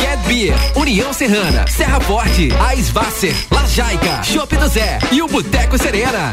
Get 0.00 0.20
Beer, 0.28 0.54
União 0.76 1.12
Serrana, 1.12 1.64
Serra 1.66 2.00
Forte, 2.00 2.50
Ais 2.60 2.90
Vasser, 2.90 3.34
Lajaica, 3.50 4.22
Shop 4.22 4.56
do 4.56 4.68
Zé 4.68 5.00
e 5.10 5.20
o 5.20 5.26
Boteco 5.26 5.76
Serena. 5.76 6.32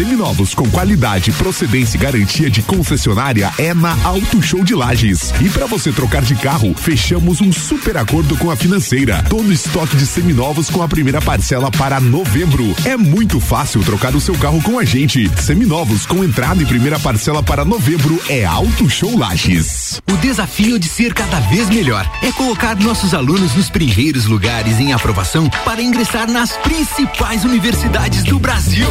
Seminovos 0.00 0.54
com 0.54 0.66
qualidade, 0.70 1.30
procedência 1.32 1.98
e 1.98 2.00
garantia 2.00 2.48
de 2.48 2.62
concessionária 2.62 3.52
é 3.58 3.74
na 3.74 3.94
Auto 4.02 4.40
Show 4.40 4.64
de 4.64 4.74
Lages. 4.74 5.30
E 5.42 5.50
para 5.50 5.66
você 5.66 5.92
trocar 5.92 6.22
de 6.22 6.34
carro, 6.36 6.74
fechamos 6.74 7.42
um 7.42 7.52
super 7.52 7.98
acordo 7.98 8.34
com 8.38 8.50
a 8.50 8.56
financeira. 8.56 9.22
Todo 9.28 9.52
estoque 9.52 9.98
de 9.98 10.06
seminovos 10.06 10.70
com 10.70 10.82
a 10.82 10.88
primeira 10.88 11.20
parcela 11.20 11.70
para 11.70 12.00
novembro. 12.00 12.74
É 12.86 12.96
muito 12.96 13.38
fácil 13.40 13.84
trocar 13.84 14.14
o 14.16 14.20
seu 14.22 14.34
carro 14.36 14.62
com 14.62 14.78
a 14.78 14.86
gente. 14.86 15.30
Seminovos 15.38 16.06
com 16.06 16.24
entrada 16.24 16.62
e 16.62 16.66
primeira 16.66 16.98
parcela 16.98 17.42
para 17.42 17.62
novembro 17.62 18.18
é 18.26 18.46
Auto 18.46 18.88
Show 18.88 19.18
Lages. 19.18 20.00
O 20.10 20.16
desafio 20.16 20.78
de 20.78 20.88
ser 20.88 21.12
cada 21.12 21.40
vez 21.40 21.68
melhor 21.68 22.10
é 22.22 22.32
colocar 22.32 22.74
nossos 22.74 23.12
alunos 23.12 23.54
nos 23.54 23.68
primeiros 23.68 24.24
lugares 24.24 24.80
em 24.80 24.94
aprovação 24.94 25.46
para 25.62 25.82
ingressar 25.82 26.26
nas 26.26 26.52
principais 26.56 27.44
universidades 27.44 28.24
do 28.24 28.38
Brasil. 28.38 28.88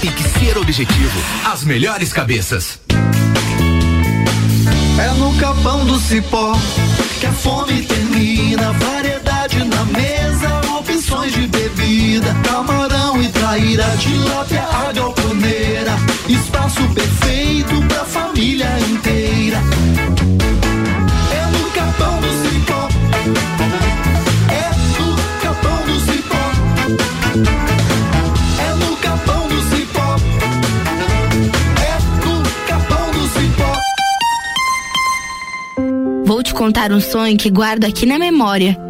Tem 0.00 0.10
que 0.12 0.22
ser 0.22 0.58
objetivo. 0.58 1.20
As 1.44 1.64
melhores 1.64 2.12
cabeças. 2.12 2.80
É 4.98 5.08
no 5.18 5.34
capão 5.36 5.84
do 5.84 5.98
cipó 5.98 6.56
que 7.20 7.26
a 7.26 7.32
fome 7.32 7.82
termina. 7.82 8.70
Mesa, 8.72 9.19
de 11.28 11.46
bebida. 11.46 12.34
Camarão 12.44 13.20
e 13.20 13.28
traíra, 13.28 13.84
tilápia, 13.98 14.62
a 14.62 14.92
galponeira. 14.92 15.92
Espaço 16.28 16.82
perfeito 16.94 17.82
pra 17.88 18.04
família 18.04 18.68
inteira. 18.90 19.58
É 21.32 21.46
no 21.52 21.70
capão 21.70 22.20
do 22.20 22.28
cipó. 22.42 22.88
É 24.50 24.70
no 24.98 25.16
capão 25.42 25.84
do 25.86 26.00
cipó. 26.00 26.44
É 28.58 28.74
no 28.74 28.96
capão 28.96 29.48
do 29.48 29.60
cipó. 29.70 30.16
É 31.82 31.94
no 32.24 32.42
capão 32.66 33.10
do 33.10 33.28
cipó. 33.28 33.72
Vou 36.24 36.42
te 36.42 36.54
contar 36.54 36.92
um 36.92 37.00
sonho 37.00 37.36
que 37.36 37.50
guardo 37.50 37.84
aqui 37.84 38.06
na 38.06 38.18
memória. 38.18 38.89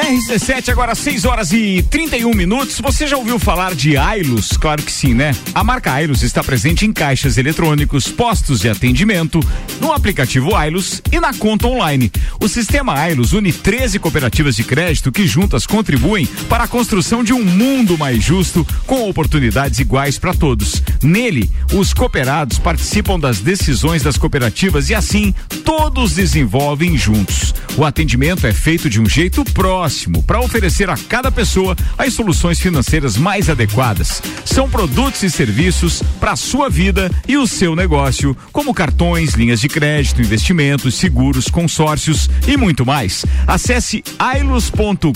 RC7, 0.00 0.70
agora 0.70 0.94
6 0.94 1.24
horas 1.26 1.52
e 1.52 1.84
31 1.90 2.32
minutos. 2.34 2.80
Você 2.80 3.06
já 3.06 3.18
ouviu 3.18 3.38
falar 3.38 3.74
de 3.74 3.98
Ailos? 3.98 4.56
Claro 4.56 4.82
que 4.82 4.90
sim, 4.90 5.12
né? 5.12 5.32
A 5.54 5.62
marca 5.62 5.92
Ailos 5.92 6.22
está 6.22 6.42
presente 6.42 6.86
em 6.86 6.92
caixas 6.92 7.36
eletrônicos, 7.36 8.08
postos 8.08 8.60
de 8.60 8.68
atendimento, 8.68 9.40
no 9.78 9.92
aplicativo 9.92 10.54
Ailos 10.54 11.02
e 11.12 11.20
na 11.20 11.34
conta 11.34 11.66
online. 11.66 12.10
O 12.40 12.48
sistema 12.48 12.94
Ailos 12.94 13.34
une 13.34 13.52
13 13.52 13.98
cooperativas 13.98 14.56
de 14.56 14.64
crédito 14.64 15.12
que 15.12 15.26
juntas 15.26 15.66
contribuem 15.66 16.26
para 16.48 16.64
a 16.64 16.68
construção 16.68 17.22
de 17.22 17.34
um 17.34 17.44
mundo 17.44 17.98
mais 17.98 18.22
justo, 18.22 18.66
com 18.86 19.08
oportunidades 19.08 19.80
iguais 19.80 20.18
para 20.18 20.32
todos. 20.32 20.82
Nele, 21.02 21.50
os 21.74 21.92
cooperados 21.92 22.58
participam 22.58 23.18
das 23.18 23.40
decisões 23.40 24.02
das 24.02 24.16
cooperativas 24.16 24.88
e 24.88 24.94
assim 24.94 25.34
todos 25.62 26.14
desenvolvem 26.14 26.96
juntos. 26.96 27.54
O 27.76 27.84
atendimento 27.84 28.46
é 28.46 28.52
feito 28.52 28.88
de 28.88 29.00
um 29.00 29.06
jeito 29.06 29.44
próximo 29.44 29.89
para 30.26 30.40
oferecer 30.40 30.88
a 30.88 30.96
cada 30.96 31.30
pessoa 31.30 31.76
as 31.98 32.14
soluções 32.14 32.60
financeiras 32.60 33.16
mais 33.16 33.48
adequadas. 33.48 34.22
São 34.44 34.68
produtos 34.68 35.22
e 35.22 35.30
serviços 35.30 36.02
para 36.18 36.32
a 36.32 36.36
sua 36.36 36.68
vida 36.68 37.10
e 37.26 37.36
o 37.36 37.46
seu 37.46 37.74
negócio, 37.74 38.36
como 38.52 38.74
cartões, 38.74 39.34
linhas 39.34 39.60
de 39.60 39.68
crédito, 39.68 40.20
investimentos, 40.20 40.94
seguros, 40.94 41.48
consórcios 41.48 42.30
e 42.46 42.56
muito 42.56 42.86
mais. 42.86 43.24
Acesse 43.46 44.02
ailos.coop.br, 44.18 45.10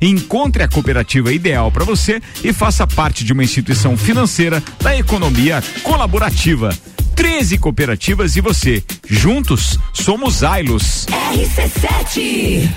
encontre 0.00 0.62
a 0.62 0.68
cooperativa 0.68 1.32
ideal 1.32 1.70
para 1.70 1.84
você 1.84 2.20
e 2.42 2.52
faça 2.52 2.86
parte 2.86 3.24
de 3.24 3.32
uma 3.32 3.44
instituição 3.44 3.96
financeira 3.96 4.62
da 4.82 4.96
economia 4.96 5.62
colaborativa. 5.82 6.70
13 7.14 7.58
cooperativas 7.58 8.36
e 8.36 8.40
você. 8.40 8.82
Juntos 9.08 9.78
somos 9.92 10.42
Ailos. 10.42 11.06
RC7 11.32 12.68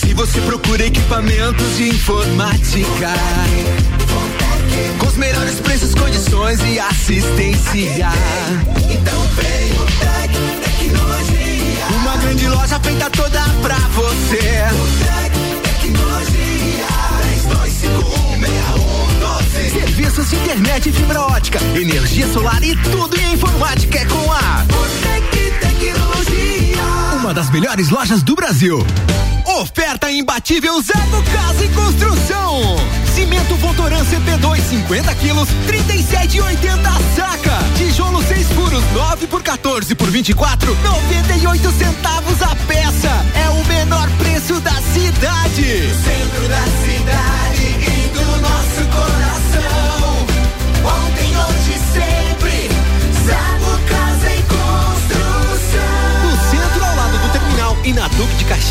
Se 0.00 0.14
você 0.14 0.40
procura 0.42 0.86
equipamentos 0.86 1.76
de 1.76 1.88
informática, 1.88 3.12
com 4.98 5.06
os 5.06 5.16
melhores 5.16 5.60
preços, 5.60 5.94
condições 5.94 6.60
e 6.64 6.78
assistência, 6.78 8.10
então 8.90 9.20
vem 9.34 9.72
o 9.72 9.84
Tec 9.98 10.32
Tecnologia. 10.64 11.86
Uma 12.00 12.16
grande 12.18 12.48
loja 12.48 12.78
feita 12.80 13.10
toda 13.10 13.40
pra 13.60 13.76
você. 13.76 14.38
O 14.72 14.86
Tec 15.04 15.32
Tecnologia 15.62 16.42
32516112. 18.22 18.31
Serviços 19.70 20.30
de 20.30 20.36
internet 20.36 20.88
e 20.88 20.92
fibra 20.92 21.20
ótica, 21.20 21.58
energia 21.74 22.26
solar 22.32 22.62
e 22.62 22.76
tudo 22.76 23.18
em 23.18 23.34
informática 23.34 23.98
é 23.98 24.04
com 24.04 24.32
a 24.32 24.64
Botec 24.66 25.52
Tecnologia. 25.60 26.82
Uma 27.20 27.32
das 27.32 27.50
melhores 27.50 27.88
lojas 27.90 28.22
do 28.22 28.34
Brasil. 28.34 28.84
Oferta 29.60 30.10
imbatível 30.10 30.80
Zago 30.82 31.22
Casa 31.32 31.64
e 31.64 31.68
Construção. 31.68 32.76
Cimento 33.14 33.54
Votoran 33.56 34.04
CP2 34.04 34.60
50 34.70 35.14
quilos 35.16 35.48
37,80 35.66 37.14
saca. 37.14 37.58
Tijolo 37.76 38.22
6 38.22 38.48
furos 38.48 38.82
9 38.92 39.26
por 39.26 39.42
14 39.42 39.94
por 39.94 40.10
24 40.10 40.74
98 40.82 41.72
centavos 41.72 42.31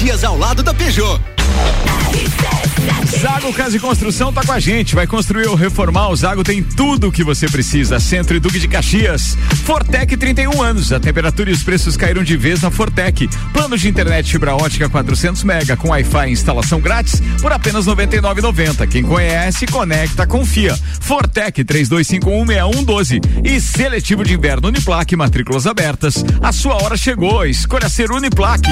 Caxias, 0.01 0.23
ao 0.23 0.35
lado 0.35 0.63
da 0.63 0.73
Peugeot. 0.73 1.21
Zago 3.19 3.53
Casa 3.53 3.77
e 3.77 3.79
Construção 3.79 4.33
tá 4.33 4.41
com 4.43 4.51
a 4.51 4.59
gente. 4.59 4.95
Vai 4.95 5.05
construir 5.05 5.47
ou 5.47 5.53
reformar. 5.53 6.09
O 6.09 6.15
Zago 6.15 6.43
tem 6.43 6.63
tudo 6.63 7.09
o 7.09 7.11
que 7.11 7.23
você 7.23 7.47
precisa. 7.47 7.99
Centro 7.99 8.35
e 8.35 8.39
Duque 8.39 8.59
de 8.59 8.67
Caxias. 8.67 9.37
Fortec 9.63 10.17
31 10.17 10.59
anos. 10.59 10.91
A 10.91 10.99
temperatura 10.99 11.51
e 11.51 11.53
os 11.53 11.61
preços 11.61 11.95
caíram 11.95 12.23
de 12.23 12.35
vez 12.35 12.61
na 12.61 12.71
Fortec. 12.71 13.29
Planos 13.53 13.79
de 13.79 13.89
internet 13.89 14.31
fibra 14.31 14.55
ótica 14.55 14.89
400 14.89 15.43
mega 15.43 15.77
com 15.77 15.89
Wi-Fi 15.89 16.29
e 16.29 16.31
instalação 16.31 16.81
grátis 16.81 17.21
por 17.39 17.51
apenas 17.51 17.85
99,90. 17.85 18.87
Quem 18.87 19.03
conhece, 19.03 19.67
conecta, 19.67 20.25
confia. 20.25 20.75
Fortec 20.99 21.63
32516112 21.63 23.21
e 23.45 23.61
seletivo 23.61 24.23
de 24.23 24.33
inverno 24.33 24.69
Uniplaque 24.69 25.15
matrículas 25.15 25.67
abertas. 25.67 26.25
A 26.41 26.51
sua 26.51 26.81
hora 26.81 26.97
chegou. 26.97 27.45
Escolha 27.45 27.87
ser 27.87 28.11
Uniplaque. 28.11 28.71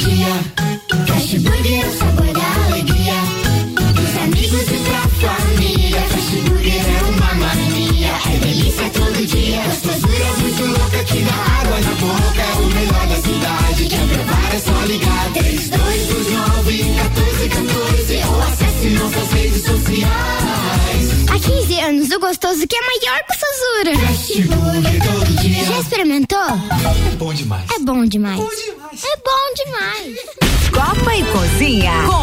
dia. 0.00 0.32
Fast 1.06 1.38
Burger 1.40 1.84
é 1.84 1.86
o 1.86 1.98
sabor 1.98 2.32
da 2.32 2.64
alegria. 2.66 3.18
Dos 3.94 4.16
amigos 4.24 4.62
e 4.62 4.78
pra 4.86 5.02
família. 5.20 6.00
Fast 6.00 6.36
Burger 6.40 6.82
é 6.88 7.02
uma 7.04 7.34
mania. 7.34 8.12
É 8.32 8.38
delícia 8.38 8.90
todo 8.90 9.26
dia. 9.26 9.62
Gostosura 9.62 10.32
muito 10.40 10.64
louca 10.78 11.04
que 11.04 11.20
dá 11.22 11.34
água 11.60 11.80
na 11.80 11.94
boca. 12.00 12.40
É 12.40 12.54
o 12.54 12.66
melhor 12.66 13.06
da 13.08 13.16
cidade. 13.16 13.86
Quer 13.86 14.06
provar 14.08 14.54
é 14.54 14.58
só 14.58 14.84
ligar. 14.86 15.32
3229 15.34 16.84
1414 16.84 18.29
acesse 18.80 18.90
nossas 18.90 19.32
redes 19.32 19.62
sociais. 19.62 20.08
Há 21.28 21.38
15 21.38 21.80
anos, 21.80 22.10
o 22.10 22.18
gostoso 22.18 22.66
que 22.66 22.76
é 22.76 22.80
maior 22.80 23.22
que 23.24 23.32
o 23.32 23.38
Sazura. 23.38 24.06
Fast 24.06 24.42
Burger 24.42 25.02
todo 25.02 25.42
dia. 25.42 25.64
Já 25.64 25.78
experimentou? 25.80 26.38
É 26.38 27.16
bom 27.16 27.34
demais. 27.34 27.70
É 27.70 27.78
bom 27.80 28.06
demais. 28.06 28.40
É 28.40 29.16
bom 29.16 29.54
demais. 29.64 30.18
Copa 30.72 31.14
e 31.14 31.24
Cozinha 31.24 31.92
com 32.06 32.19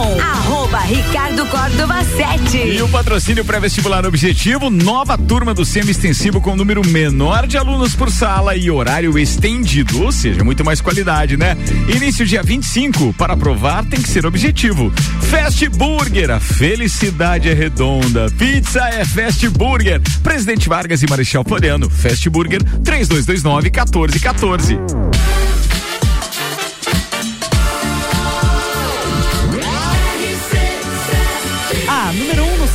Ricardo 0.88 1.46
Córdova 1.48 2.02
7. 2.02 2.58
E 2.60 2.82
o 2.82 2.88
patrocínio 2.88 3.44
pré-vestibular 3.44 4.06
objetivo, 4.06 4.70
nova 4.70 5.18
turma 5.18 5.54
do 5.54 5.66
semi-extensivo 5.66 6.40
com 6.40 6.56
número 6.56 6.82
menor 6.88 7.46
de 7.46 7.58
alunos 7.58 7.94
por 7.94 8.10
sala 8.10 8.56
e 8.56 8.72
horário 8.72 9.20
estendido, 9.20 10.02
ou 10.04 10.14
seja, 10.14 10.46
muito 10.46 10.64
mais 10.64 10.80
qualidade, 10.80 11.36
né? 11.36 11.58
Início 11.94 12.26
dia 12.26 12.42
25, 12.42 13.14
para 13.16 13.34
aprovar 13.34 13.84
tem 13.84 14.02
que 14.02 14.08
ser 14.08 14.26
objetivo. 14.26 14.90
Fast 15.30 15.68
Burger, 15.68 16.32
a 16.32 16.40
felicidade 16.40 17.50
é 17.50 17.54
redonda. 17.54 18.32
Pizza 18.38 18.88
é 18.88 19.04
Fast 19.04 19.50
Burger. 19.50 20.02
Presidente 20.24 20.70
Vargas 20.70 21.04
e 21.04 21.10
Marechal 21.10 21.44
Floriano, 21.44 21.90
Fast 21.90 22.30
Burger 22.30 22.64
3229 22.64 23.64
1414. 23.64 24.80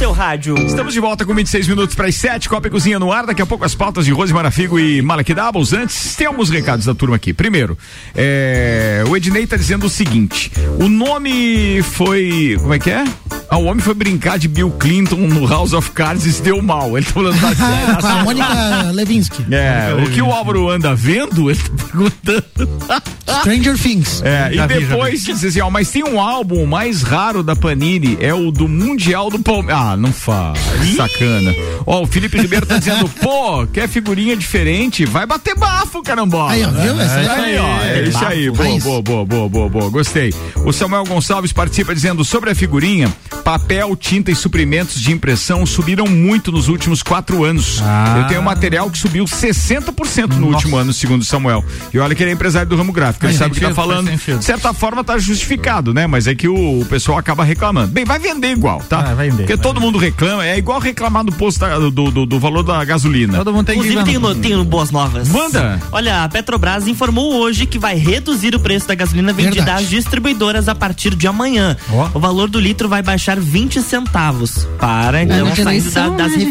Seu 0.03 0.11
rádio. 0.11 0.57
Estamos 0.67 0.93
de 0.93 0.99
volta 0.99 1.25
com 1.25 1.33
26 1.33 1.69
minutos 1.69 1.95
para 1.95 2.09
as 2.09 2.17
7, 2.17 2.49
Copa 2.49 2.67
e 2.67 2.71
Cozinha 2.73 2.99
no 2.99 3.13
ar. 3.13 3.25
Daqui 3.25 3.41
a 3.41 3.47
pouco 3.47 3.65
as 3.65 3.73
pautas 3.73 4.05
de 4.05 4.11
Rose 4.11 4.35
Marafigo 4.35 4.77
e 4.77 5.01
Malek 5.01 5.33
Doubles. 5.33 5.73
Antes, 5.73 6.17
tem 6.17 6.27
alguns 6.27 6.51
recados 6.51 6.87
da 6.87 6.93
turma 6.93 7.15
aqui. 7.15 7.33
Primeiro, 7.33 7.79
é, 8.13 9.05
o 9.09 9.17
Ednei 9.17 9.47
tá 9.47 9.57
dizendo 9.57 9.87
o 9.87 9.89
seguinte: 9.89 10.51
o 10.81 10.89
nome 10.89 11.81
foi. 11.85 12.57
Como 12.61 12.75
é 12.75 12.81
que 12.81 12.91
é? 12.91 13.05
Ah, 13.49 13.59
o 13.59 13.67
homem 13.67 13.81
foi 13.81 13.95
brincar 13.95 14.41
de 14.41 14.49
Bill 14.49 14.73
Clinton 14.73 15.19
no 15.19 15.47
House 15.47 15.73
of 15.73 15.93
Cards 15.93 16.27
e 16.27 16.33
se 16.33 16.43
deu 16.43 16.61
mal. 16.61 16.97
Ele 16.97 17.07
tá 17.07 17.13
falando 17.13 17.41
da 17.41 17.55
série. 17.55 18.01
Com 18.01 18.07
a 18.07 18.25
Mônica 18.25 18.83
Levinsky. 18.93 19.47
É, 19.53 19.95
o 20.03 20.11
que 20.11 20.21
o 20.21 20.33
Álvaro 20.33 20.69
anda 20.69 20.97
vendo, 20.97 21.49
ele 21.49 21.61
tá 21.61 21.71
perguntando. 21.85 23.03
Stranger 23.41 23.79
Things. 23.79 24.23
É, 24.25 24.53
Já 24.53 24.65
e 24.65 24.69
depois 24.69 25.25
diz 25.25 25.45
assim, 25.45 25.61
ó, 25.61 25.71
mas 25.71 25.91
tem 25.91 26.03
um 26.03 26.21
álbum 26.21 26.65
mais 26.67 27.03
raro 27.03 27.43
da 27.43 27.55
Panini, 27.55 28.17
é 28.21 28.33
o 28.33 28.51
do 28.51 28.67
Mundial 28.67 29.31
do 29.31 29.39
Palmeiras. 29.39 29.77
Ah, 29.77 29.92
não 29.97 30.13
faz, 30.13 30.59
sacana. 30.97 31.55
Ó, 31.87 32.03
o 32.03 32.07
Felipe 32.07 32.39
Ribeiro 32.39 32.67
tá 32.67 32.79
dizendo, 32.79 33.09
pô, 33.21 33.67
quer 33.67 33.89
figurinha 33.89 34.37
diferente? 34.37 35.05
Vai 35.05 35.27
bater 35.27 35.55
bafo, 35.57 36.03
carambola. 36.03 36.53
Aí, 36.53 36.65
ó, 36.65 36.71
viu? 36.71 37.01
É, 37.01 37.05
Essa 37.05 37.33
aí 37.33 37.59
ó, 37.59 37.83
é 37.83 37.99
é 37.99 38.03
isso 38.09 38.25
aí, 38.25 38.51
bafo. 38.51 38.81
boa, 38.81 39.03
boa, 39.03 39.03
boa, 39.03 39.25
boa, 39.25 39.49
boa, 39.49 39.69
boa, 39.69 39.91
gostei. 39.91 40.33
O 40.65 40.73
Samuel 40.73 41.05
Gonçalves 41.05 41.53
participa 41.53 41.95
dizendo, 41.95 42.25
sobre 42.25 42.51
a 42.51 42.55
figurinha, 42.55 43.13
papel, 43.45 43.95
tinta 43.97 44.31
e 44.31 44.35
suprimentos 44.35 45.01
de 45.01 45.13
impressão 45.13 45.65
subiram 45.67 46.07
muito 46.07 46.53
nos 46.53 46.69
últimos 46.69 47.03
quatro 47.03 47.45
anos. 47.45 47.81
Ah. 47.83 48.19
Eu 48.23 48.27
tenho 48.29 48.41
um 48.41 48.45
material 48.45 48.91
que 48.91 48.99
subiu 48.99 49.25
60% 49.25 50.37
no 50.37 50.49
último 50.49 50.77
ano, 50.77 50.93
segundo 50.93 51.23
o 51.23 51.25
Samuel. 51.25 51.65
E 51.93 51.99
olha 51.99 52.15
que 52.15 52.23
ele 52.23 52.31
é 52.31 52.35
empresário 52.35 52.69
do 52.69 52.77
ramo 52.77 52.93
gráfico, 52.93 53.27
ele 53.27 53.35
sabe 53.35 53.53
o 53.53 53.55
que 53.55 53.61
tá 53.61 53.75
falando. 53.75 54.11
De 54.11 54.45
certa 54.45 54.73
forma 54.73 55.03
tá 55.03 55.19
justificado, 55.19 55.93
né? 55.93 56.07
Mas 56.07 56.27
é 56.27 56.35
que 56.35 56.49
o, 56.49 56.81
o 56.81 56.85
pessoal 56.87 57.19
acaba 57.19 57.45
reclamando. 57.45 57.93
Bem, 57.93 58.05
vai 58.05 58.19
vender 58.19 58.53
igual, 58.53 58.81
tá? 58.89 59.01
Ah, 59.01 59.15
vai 59.15 59.31
vender, 59.31 59.43
Porque 59.43 59.57
vai 59.57 59.63
todo 59.73 59.81
mundo 59.81 59.99
reclama, 59.99 60.45
é 60.47 60.59
igual 60.59 60.79
reclamar 60.79 61.25
do 61.25 61.33
posto 61.33 61.61
da- 61.61 61.79
do, 61.79 61.91
do, 61.91 62.27
do 62.27 62.39
valor 62.39 62.63
da 62.63 62.85
gasolina. 62.85 63.39
Todo 63.39 63.53
mundo 63.53 63.67
tem 63.67 63.81
que 63.81 63.89
Inclusive, 63.89 64.05
tenho, 64.21 64.35
tenho 64.35 64.65
boas 64.65 64.91
novas. 64.91 65.29
Manda. 65.29 65.81
Olha, 65.91 66.25
a 66.25 66.29
Petrobras 66.29 66.87
informou 66.87 67.37
hoje 67.41 67.65
que 67.67 67.79
vai 67.79 67.95
reduzir 67.97 68.55
o 68.55 68.61
preço 68.61 68.87
da 68.87 68.95
gasolina 68.95 69.33
vendida 69.33 69.57
Verdade. 69.57 69.85
às 69.85 69.91
distribuidoras 69.91 70.69
a 70.69 70.75
partir 70.75 71.15
de 71.15 71.27
amanhã. 71.27 71.77
Ó. 71.91 72.11
O 72.15 72.21
valor 72.21 72.49
do 72.49 72.61
litro 72.61 72.89
vai 72.89 73.03
baixar 73.03 73.39
20 73.41 73.81
centavos 73.83 74.67
para, 74.79 75.23
então, 75.23 75.49
eleição, 75.57 76.11
da- 76.17 76.25
das 76.25 76.33
né, 76.33 76.39
gente? 76.41 76.51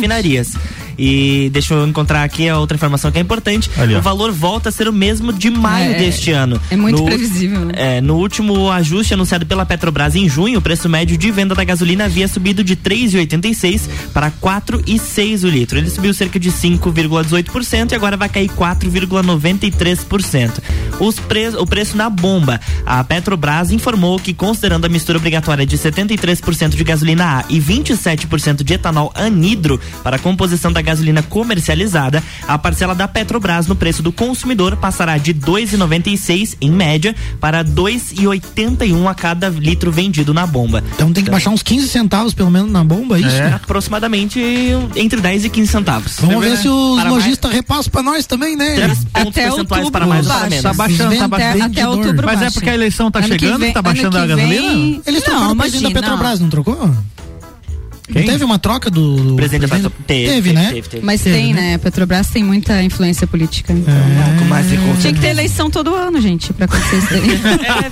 E 1.04 1.50
deixa 1.52 1.74
eu 1.74 1.88
encontrar 1.88 2.22
aqui 2.24 2.48
a 2.48 2.60
outra 2.60 2.76
informação 2.76 3.12
que 3.12 3.18
é 3.18 3.22
importante. 3.22 3.72
Ali, 3.76 3.96
o 3.96 4.02
valor 4.04 4.32
volta 4.32 4.70
a 4.70 4.72
ser 4.72 4.88
o 4.88 4.94
mesmo 4.94 5.34
de 5.34 5.50
maio 5.50 5.94
É, 5.94 5.98
deste 5.98 6.30
ano. 6.32 6.62
é 6.70 6.76
muito 6.76 7.00
No- 7.00 7.06
previsível, 7.06 7.62
né? 7.66 7.74
É, 7.76 8.00
no 8.02 8.18
último 8.18 8.70
ajuste 8.70 9.16
anunciado 9.16 9.44
pela 9.44 9.66
Petrobras 9.66 10.16
em 10.16 10.30
junho, 10.30 10.60
o 10.60 10.62
preço 10.62 10.88
médio 10.88 11.18
de 11.18 11.32
venda 11.32 11.56
da 11.56 11.64
gasolina 11.64 12.06
havia 12.06 12.28
subido 12.28 12.64
de 12.64 12.76
3,86 12.76 13.90
para 14.14 14.30
4,6 14.30 15.44
o 15.44 15.50
litro. 15.50 15.80
Ele 15.80 15.90
subiu 15.90 16.14
cerca 16.14 16.40
de 16.40 16.52
5,18% 16.52 17.94
e 17.94 17.96
agora 17.96 18.16
vai 18.16 18.30
cair 18.30 18.50
4,93%. 18.50 20.60
Os 21.00 21.16
pre 21.20 21.48
o 21.58 21.66
preço 21.66 21.98
na 21.98 22.12
bomba. 22.12 22.62
A 22.86 23.04
Petrobras 23.04 23.72
informou 23.72 24.20
que, 24.20 24.36
considerando 24.36 24.86
a 24.86 24.90
mistura 24.90 25.18
obrigatória 25.18 25.66
de 25.66 25.80
73% 25.80 26.76
de 26.76 26.84
gasolina 26.84 27.40
A 27.40 27.46
e 27.50 27.60
27% 27.60 28.64
de 28.64 28.76
etanol 28.76 29.12
anidro 29.16 29.80
para 30.04 30.18
a 30.18 30.20
composição 30.20 30.72
da 30.72 30.80
gasolina 30.80 30.91
comercializada, 31.30 32.24
a 32.48 32.58
parcela 32.58 32.94
da 32.96 33.08
Petrobras 33.08 33.68
no 33.68 33.76
preço 33.76 34.02
do 34.04 34.12
consumidor 34.12 34.76
passará 34.78 35.18
de 35.18 35.34
2,96 35.34 36.56
em 36.62 36.70
média 36.72 37.16
para 37.40 37.64
2,81 37.64 39.08
a 39.10 39.14
cada 39.16 39.50
litro 39.50 39.92
vendido 39.92 40.34
na 40.34 40.46
bomba. 40.46 40.84
Então 40.96 41.12
tem 41.12 41.24
que 41.24 41.30
baixar 41.32 41.50
uns 41.50 41.64
15 41.64 41.88
centavos 41.88 42.34
pelo 42.34 42.50
menos 42.52 42.72
na 42.72 42.84
bomba, 42.84 43.18
é 43.18 43.22
isso? 43.22 43.36
É, 43.36 43.54
aproximadamente 43.54 44.40
entre 44.96 45.20
10 45.22 45.46
e 45.46 45.50
15 45.50 45.72
centavos. 45.72 46.16
Vamos 46.20 46.44
ver 46.44 46.58
se 46.58 46.68
os 46.68 47.00
Para 47.00 47.10
lojistas 47.10 47.52
repassam 47.52 47.92
pra 47.92 48.04
nós 48.04 48.26
também, 48.26 48.56
né? 48.56 48.76
Até 49.14 49.32
percentuais 49.32 49.84
outubro 49.86 49.92
para 49.92 50.06
mais 50.08 50.26
para 50.28 50.40
baixa. 50.40 50.62
Tá 50.62 50.74
baixando, 50.74 51.16
tá 51.18 51.26
Até- 51.26 51.28
baixando. 51.28 51.64
Até 51.66 51.88
outubro 51.88 52.26
Mas 52.26 52.36
é 52.36 52.40
baixa. 52.42 52.52
porque 52.54 52.70
a 52.70 52.74
eleição 52.74 53.12
tá 53.12 53.20
Ano 53.20 53.28
chegando 53.28 53.60
vem- 53.60 53.74
tá 53.74 53.82
baixando 53.82 54.18
a 54.18 54.26
gasolina? 54.26 54.62
vem- 54.62 55.02
Eles 55.06 55.24
trocaram 55.24 55.46
Não, 55.48 55.54
o 55.54 55.58
presidente 55.58 55.94
da. 55.94 56.02
Petrobras, 56.02 56.40
não 56.40 56.50
trocou? 56.50 56.92
Quem? 58.12 58.24
Não 58.26 58.32
teve 58.34 58.44
uma 58.44 58.60
troca 58.60 58.90
do. 58.90 59.16
do 59.16 59.36
Presidente 59.36 59.68
presidente? 59.68 59.94
Teve, 60.06 60.26
Teve, 60.26 60.42
teve, 60.42 60.54
né? 60.54 60.70
teve, 60.72 60.90
teve. 60.90 61.06
Mas 61.06 61.22
Teve, 61.22 61.36
tem, 61.36 61.54
né? 61.54 61.62
né? 61.62 61.74
A 61.76 61.80
Petrobras 61.80 62.30
tem 62.30 62.44
muita 62.44 62.82
influência 62.84 63.26
política. 63.26 63.74
Então. 63.74 63.94
Com 64.40 64.46
mais 64.46 64.70
de 64.70 64.78
Tinha 65.00 65.14
que 65.14 65.20
ter 65.20 65.28
eleição 65.28 65.70
todo 65.70 65.94
ano, 65.96 66.20
gente, 66.20 66.54
pra 66.54 66.66
acontecer 66.66 66.98
isso 66.98 67.08
daí. 67.10 67.42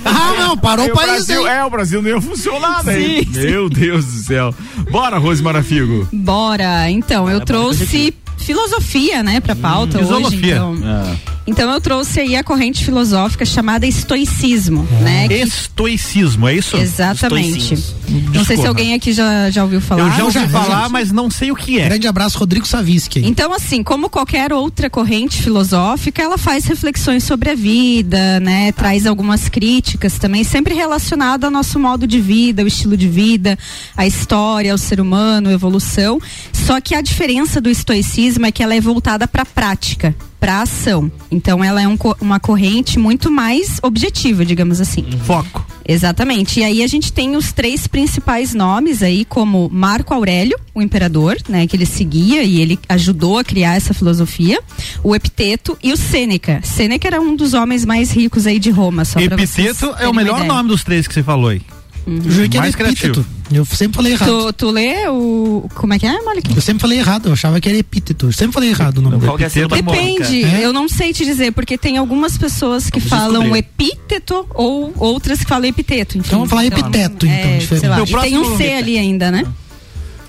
Ah, 0.04 0.34
não, 0.38 0.56
parou 0.56 0.84
Aí 0.84 0.90
o 0.90 0.94
o 0.94 0.96
país 0.96 1.26
Brasil, 1.26 1.46
é, 1.46 1.64
o 1.64 1.70
Brasil 1.70 2.02
não 2.02 2.08
ia 2.10 2.20
funcionar, 2.20 2.84
né? 2.84 2.94
Sim, 2.94 3.26
Meu 3.30 3.68
Deus 3.68 4.04
do 4.04 4.22
céu. 4.22 4.54
Bora, 4.90 5.18
Rose 5.18 5.42
Marafigo. 5.42 6.08
Bora, 6.12 6.90
então, 6.90 7.28
eu 7.28 7.40
trouxe 7.40 8.14
filosofia, 8.44 9.22
né, 9.22 9.40
pra 9.40 9.54
pauta 9.56 9.98
hoje. 9.98 10.06
filosofia. 10.06 10.56
Então. 10.56 10.78
Ah. 10.84 11.16
então 11.46 11.70
eu 11.72 11.80
trouxe 11.80 12.20
aí 12.20 12.36
a 12.36 12.44
corrente 12.44 12.84
filosófica 12.84 13.44
chamada 13.44 13.86
estoicismo, 13.86 14.86
né? 15.02 15.28
que- 15.28 15.34
Estoicismo, 15.34 16.46
é 16.48 16.54
isso? 16.54 16.76
Exatamente. 16.76 17.74
Estoicismo. 17.74 18.00
Não 18.34 18.44
sei 18.44 18.56
se 18.56 18.66
alguém 18.66 18.94
aqui 18.94 19.12
já, 19.12 19.50
já 19.50 19.62
ouviu 19.62 19.80
falar. 19.80 20.02
Eu 20.02 20.10
já 20.16 20.24
ouvi 20.24 20.34
já 20.40 20.48
falar, 20.48 20.82
gente. 20.82 20.92
mas 20.92 21.12
não 21.12 21.30
sei 21.30 21.50
o 21.52 21.56
que 21.56 21.78
é. 21.78 21.84
Grande 21.88 22.06
abraço, 22.08 22.38
Rodrigo 22.38 22.66
Saviski. 22.66 23.20
Então, 23.24 23.52
assim, 23.52 23.82
como 23.82 24.08
qualquer 24.10 24.52
outra 24.52 24.90
corrente 24.90 25.40
filosófica, 25.40 26.20
ela 26.22 26.36
faz 26.36 26.64
reflexões 26.64 27.22
sobre 27.24 27.50
a 27.50 27.54
vida, 27.54 28.40
né? 28.40 28.72
Traz 28.72 29.06
algumas 29.06 29.48
críticas 29.48 30.18
também, 30.18 30.42
sempre 30.44 30.74
relacionada 30.74 31.46
ao 31.46 31.50
nosso 31.52 31.78
modo 31.78 32.06
de 32.06 32.20
vida, 32.20 32.64
o 32.64 32.66
estilo 32.66 32.96
de 32.96 33.08
vida, 33.08 33.56
a 33.96 34.06
história, 34.06 34.74
o 34.74 34.78
ser 34.78 35.00
humano, 35.00 35.48
a 35.48 35.52
evolução. 35.52 36.18
Só 36.52 36.80
que 36.80 36.94
a 36.94 37.00
diferença 37.00 37.60
do 37.60 37.70
estoicismo 37.70 38.29
é 38.38 38.52
que 38.52 38.62
ela 38.62 38.74
é 38.74 38.80
voltada 38.80 39.26
para 39.26 39.44
prática, 39.44 40.14
para 40.38 40.62
ação. 40.62 41.10
Então 41.30 41.62
ela 41.62 41.80
é 41.80 41.88
um 41.88 41.96
uma 42.20 42.40
corrente 42.40 42.98
muito 42.98 43.30
mais 43.30 43.78
objetiva, 43.82 44.44
digamos 44.44 44.80
assim. 44.80 45.04
Foco. 45.24 45.66
Exatamente. 45.86 46.60
E 46.60 46.64
aí 46.64 46.82
a 46.82 46.86
gente 46.86 47.12
tem 47.12 47.34
os 47.36 47.52
três 47.52 47.86
principais 47.86 48.54
nomes 48.54 49.02
aí, 49.02 49.24
como 49.24 49.68
Marco 49.72 50.14
Aurélio, 50.14 50.58
o 50.74 50.80
imperador, 50.80 51.36
né, 51.48 51.66
que 51.66 51.76
ele 51.76 51.86
seguia 51.86 52.44
e 52.44 52.60
ele 52.60 52.78
ajudou 52.88 53.38
a 53.38 53.44
criar 53.44 53.74
essa 53.74 53.92
filosofia, 53.92 54.60
o 55.02 55.16
Epiteto 55.16 55.76
e 55.82 55.92
o 55.92 55.96
Sêneca. 55.96 56.60
Sêneca 56.62 57.08
era 57.08 57.20
um 57.20 57.34
dos 57.34 57.54
homens 57.54 57.84
mais 57.84 58.12
ricos 58.12 58.46
aí 58.46 58.58
de 58.58 58.70
Roma, 58.70 59.04
só 59.04 59.18
Epiteto 59.18 59.94
é 59.98 60.08
o 60.08 60.14
melhor 60.14 60.44
nome 60.44 60.68
dos 60.68 60.84
três 60.84 61.08
que 61.08 61.14
você 61.14 61.22
falou 61.22 61.48
aí. 61.48 61.60
Eu 62.06 62.30
jurei 62.30 62.48
que 62.48 62.56
era 62.56 62.64
Mais 62.64 62.74
criativo. 62.74 63.20
epíteto. 63.20 63.26
Eu 63.52 63.64
sempre 63.64 63.96
falei 63.96 64.12
errado. 64.12 64.28
Tu, 64.28 64.52
tu 64.54 64.70
lê 64.70 65.08
o. 65.08 65.68
Como 65.74 65.92
é 65.92 65.98
que 65.98 66.06
é, 66.06 66.22
Malik? 66.22 66.54
Eu 66.54 66.62
sempre 66.62 66.80
falei 66.80 66.98
errado, 66.98 67.26
eu 67.26 67.32
achava 67.32 67.60
que 67.60 67.68
era 67.68 67.76
epíteto. 67.78 68.26
Eu 68.26 68.32
sempre 68.32 68.52
falei 68.52 68.70
errado 68.70 68.98
o 68.98 69.02
nome 69.02 69.18
Qual 69.20 69.34
é 69.36 69.38
dele. 69.38 69.50
sílaba 69.50 69.76
Depende, 69.76 70.44
É? 70.44 70.64
eu 70.64 70.72
não 70.72 70.88
sei 70.88 71.12
te 71.12 71.24
dizer, 71.24 71.52
porque 71.52 71.76
tem 71.76 71.96
algumas 71.96 72.38
pessoas 72.38 72.88
que 72.88 73.00
falam 73.00 73.40
descobrir. 73.42 73.58
epíteto 73.58 74.46
ou 74.54 74.92
outras 74.96 75.40
que 75.40 75.46
falam 75.48 75.66
epiteto. 75.68 76.16
Enfim. 76.16 76.26
Então 76.28 76.38
vamos 76.40 76.50
falar 76.50 76.66
epiteto, 76.66 77.26
então, 77.26 77.50
é, 77.50 77.56
diferente. 77.58 77.86
lá. 77.88 78.02
E 78.02 78.30
tem 78.30 78.38
um 78.38 78.56
C 78.56 78.72
ali 78.72 78.96
ainda, 78.98 79.30
né? 79.30 79.44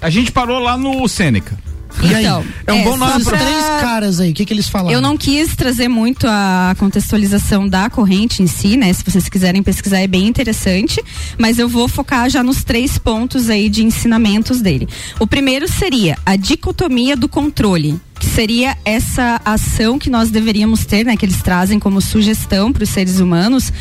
A 0.01 0.09
gente 0.09 0.31
parou 0.31 0.59
lá 0.59 0.75
no 0.77 1.07
Sêneca. 1.07 1.57
E 2.01 2.15
aí? 2.15 2.25
Então, 2.25 2.45
é 2.67 2.73
um 2.73 2.83
bom 2.83 2.97
nome 2.97 3.23
para 3.23 3.37
três 3.37 3.65
caras 3.81 4.19
aí. 4.19 4.31
O 4.31 4.33
que, 4.33 4.45
que 4.45 4.53
eles 4.53 4.67
falaram? 4.67 4.91
Eu 4.91 5.01
não 5.01 5.17
quis 5.17 5.55
trazer 5.55 5.87
muito 5.87 6.25
a 6.27 6.75
contextualização 6.77 7.67
da 7.67 7.89
corrente 7.89 8.41
em 8.41 8.47
si, 8.47 8.77
né? 8.77 8.91
Se 8.93 9.03
vocês 9.03 9.27
quiserem 9.27 9.61
pesquisar 9.61 9.99
é 9.99 10.07
bem 10.07 10.27
interessante, 10.27 11.03
mas 11.37 11.59
eu 11.59 11.67
vou 11.67 11.87
focar 11.87 12.29
já 12.29 12.43
nos 12.43 12.63
três 12.63 12.97
pontos 12.97 13.49
aí 13.49 13.69
de 13.69 13.83
ensinamentos 13.83 14.61
dele. 14.61 14.87
O 15.19 15.27
primeiro 15.27 15.67
seria 15.67 16.17
a 16.25 16.35
dicotomia 16.35 17.15
do 17.15 17.27
controle, 17.27 17.99
que 18.19 18.25
seria 18.25 18.77
essa 18.85 19.41
ação 19.43 19.99
que 19.99 20.09
nós 20.09 20.29
deveríamos 20.29 20.85
ter, 20.85 21.05
né? 21.05 21.17
Que 21.17 21.25
eles 21.25 21.41
trazem 21.41 21.79
como 21.79 22.01
sugestão 22.01 22.71
para 22.71 22.83
os 22.83 22.89
seres 22.89 23.19
humanos, 23.19 23.71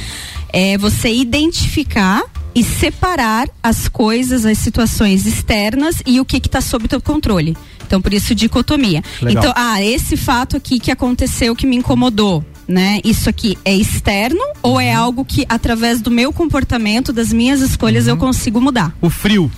é 0.52 0.76
você 0.76 1.12
identificar 1.12 2.22
e 2.54 2.64
separar 2.64 3.48
as 3.62 3.88
coisas, 3.88 4.44
as 4.44 4.58
situações 4.58 5.26
externas 5.26 6.02
e 6.06 6.20
o 6.20 6.24
que 6.24 6.38
está 6.38 6.61
sob 6.61 6.88
teu 6.88 7.00
controle. 7.00 7.56
Então, 7.91 8.01
por 8.01 8.14
isso, 8.14 8.36
dicotomia. 8.36 9.03
Legal. 9.20 9.43
Então, 9.43 9.53
ah, 9.57 9.82
esse 9.82 10.16
fato 10.16 10.57
aqui 10.57 10.78
que 10.78 10.93
aconteceu 10.93 11.57
que 11.57 11.66
me 11.66 11.74
incomodou, 11.74 12.45
né? 12.68 13.01
Isso 13.03 13.28
aqui 13.28 13.59
é 13.64 13.74
externo 13.74 14.41
ou 14.62 14.80
é 14.80 14.95
algo 14.95 15.24
que 15.24 15.45
através 15.49 16.01
do 16.01 16.09
meu 16.09 16.32
comportamento, 16.32 17.12
das 17.12 17.32
minhas 17.32 17.61
escolhas 17.61 18.07
eu 18.07 18.16
consigo 18.16 18.61
mudar? 18.61 18.95
O 19.01 19.11
frio. 19.11 19.51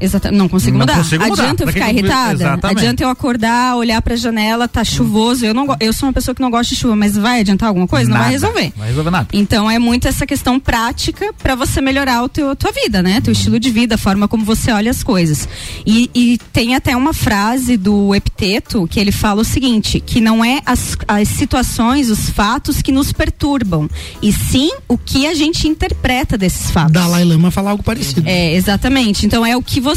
Exatamente, 0.00 0.38
não 0.38 0.48
consigo 0.48 0.72
Não 0.78 0.80
mudar. 0.86 0.96
consigo 0.98 1.24
mudar. 1.24 1.42
Adianta 1.42 1.62
eu 1.62 1.66
Pra 1.66 1.72
ficar 1.72 1.90
irritada? 1.92 2.32
Exatamente. 2.32 2.78
Adianta 2.78 3.02
eu 3.04 3.08
acordar, 3.08 3.76
olhar 3.76 4.00
pra 4.02 4.16
janela, 4.16 4.66
tá 4.66 4.82
chuvoso. 4.84 5.44
Eu 5.44 5.54
não 5.54 5.66
eu 5.80 5.92
sou 5.92 6.08
uma 6.08 6.12
pessoa 6.12 6.34
que 6.34 6.40
não 6.40 6.50
gosta 6.50 6.74
de 6.74 6.80
chuva, 6.80 6.96
mas 6.96 7.16
vai 7.16 7.40
adiantar 7.40 7.68
alguma 7.68 7.86
coisa? 7.86 8.08
Não 8.08 8.16
vai 8.16 8.26
Nada. 8.26 8.32
resolver. 8.32 8.64
Não 8.74 8.78
vai 8.78 8.88
resolver 8.88 9.10
nada. 9.10 9.28
Então 9.32 9.70
é 9.70 9.78
muito 9.78 10.08
essa 10.08 10.26
questão 10.26 10.58
prática 10.58 11.32
para 11.42 11.54
você 11.54 11.80
melhorar 11.80 12.22
o 12.22 12.28
teu 12.28 12.50
a 12.50 12.56
tua 12.56 12.72
vida, 12.72 13.02
né? 13.02 13.20
Teu 13.20 13.32
estilo 13.32 13.60
de 13.60 13.70
vida, 13.70 13.94
a 13.94 13.98
forma 13.98 14.26
como 14.26 14.44
você 14.44 14.72
olha 14.72 14.90
as 14.90 15.02
coisas. 15.02 15.48
E, 15.86 16.10
e 16.14 16.38
tem 16.52 16.74
até 16.74 16.96
uma 16.96 17.12
frase 17.12 17.76
do 17.76 18.14
Epiteto 18.14 18.86
que 18.88 18.98
ele 18.98 19.12
fala 19.12 19.42
o 19.42 19.44
seguinte, 19.44 20.00
que 20.00 20.20
não 20.20 20.44
é 20.44 20.60
as, 20.64 20.96
as 21.06 21.28
situações, 21.28 22.08
os 22.10 22.30
fatos 22.30 22.80
que 22.82 22.90
nos 22.92 23.12
perturbam, 23.12 23.88
e 24.22 24.32
sim 24.32 24.70
o 24.88 24.96
que 24.96 25.26
a 25.26 25.34
gente 25.34 25.68
interpreta 25.68 26.36
desses 26.38 26.70
fatos. 26.70 26.92
Dalai 26.92 27.24
Lama 27.24 27.50
falar 27.50 27.70
algo 27.70 27.82
parecido. 27.82 28.22
É, 28.26 28.54
exatamente. 28.54 29.26
Então 29.26 29.44
é 29.44 29.56
o 29.56 29.62
que 29.62 29.80
você 29.80 29.89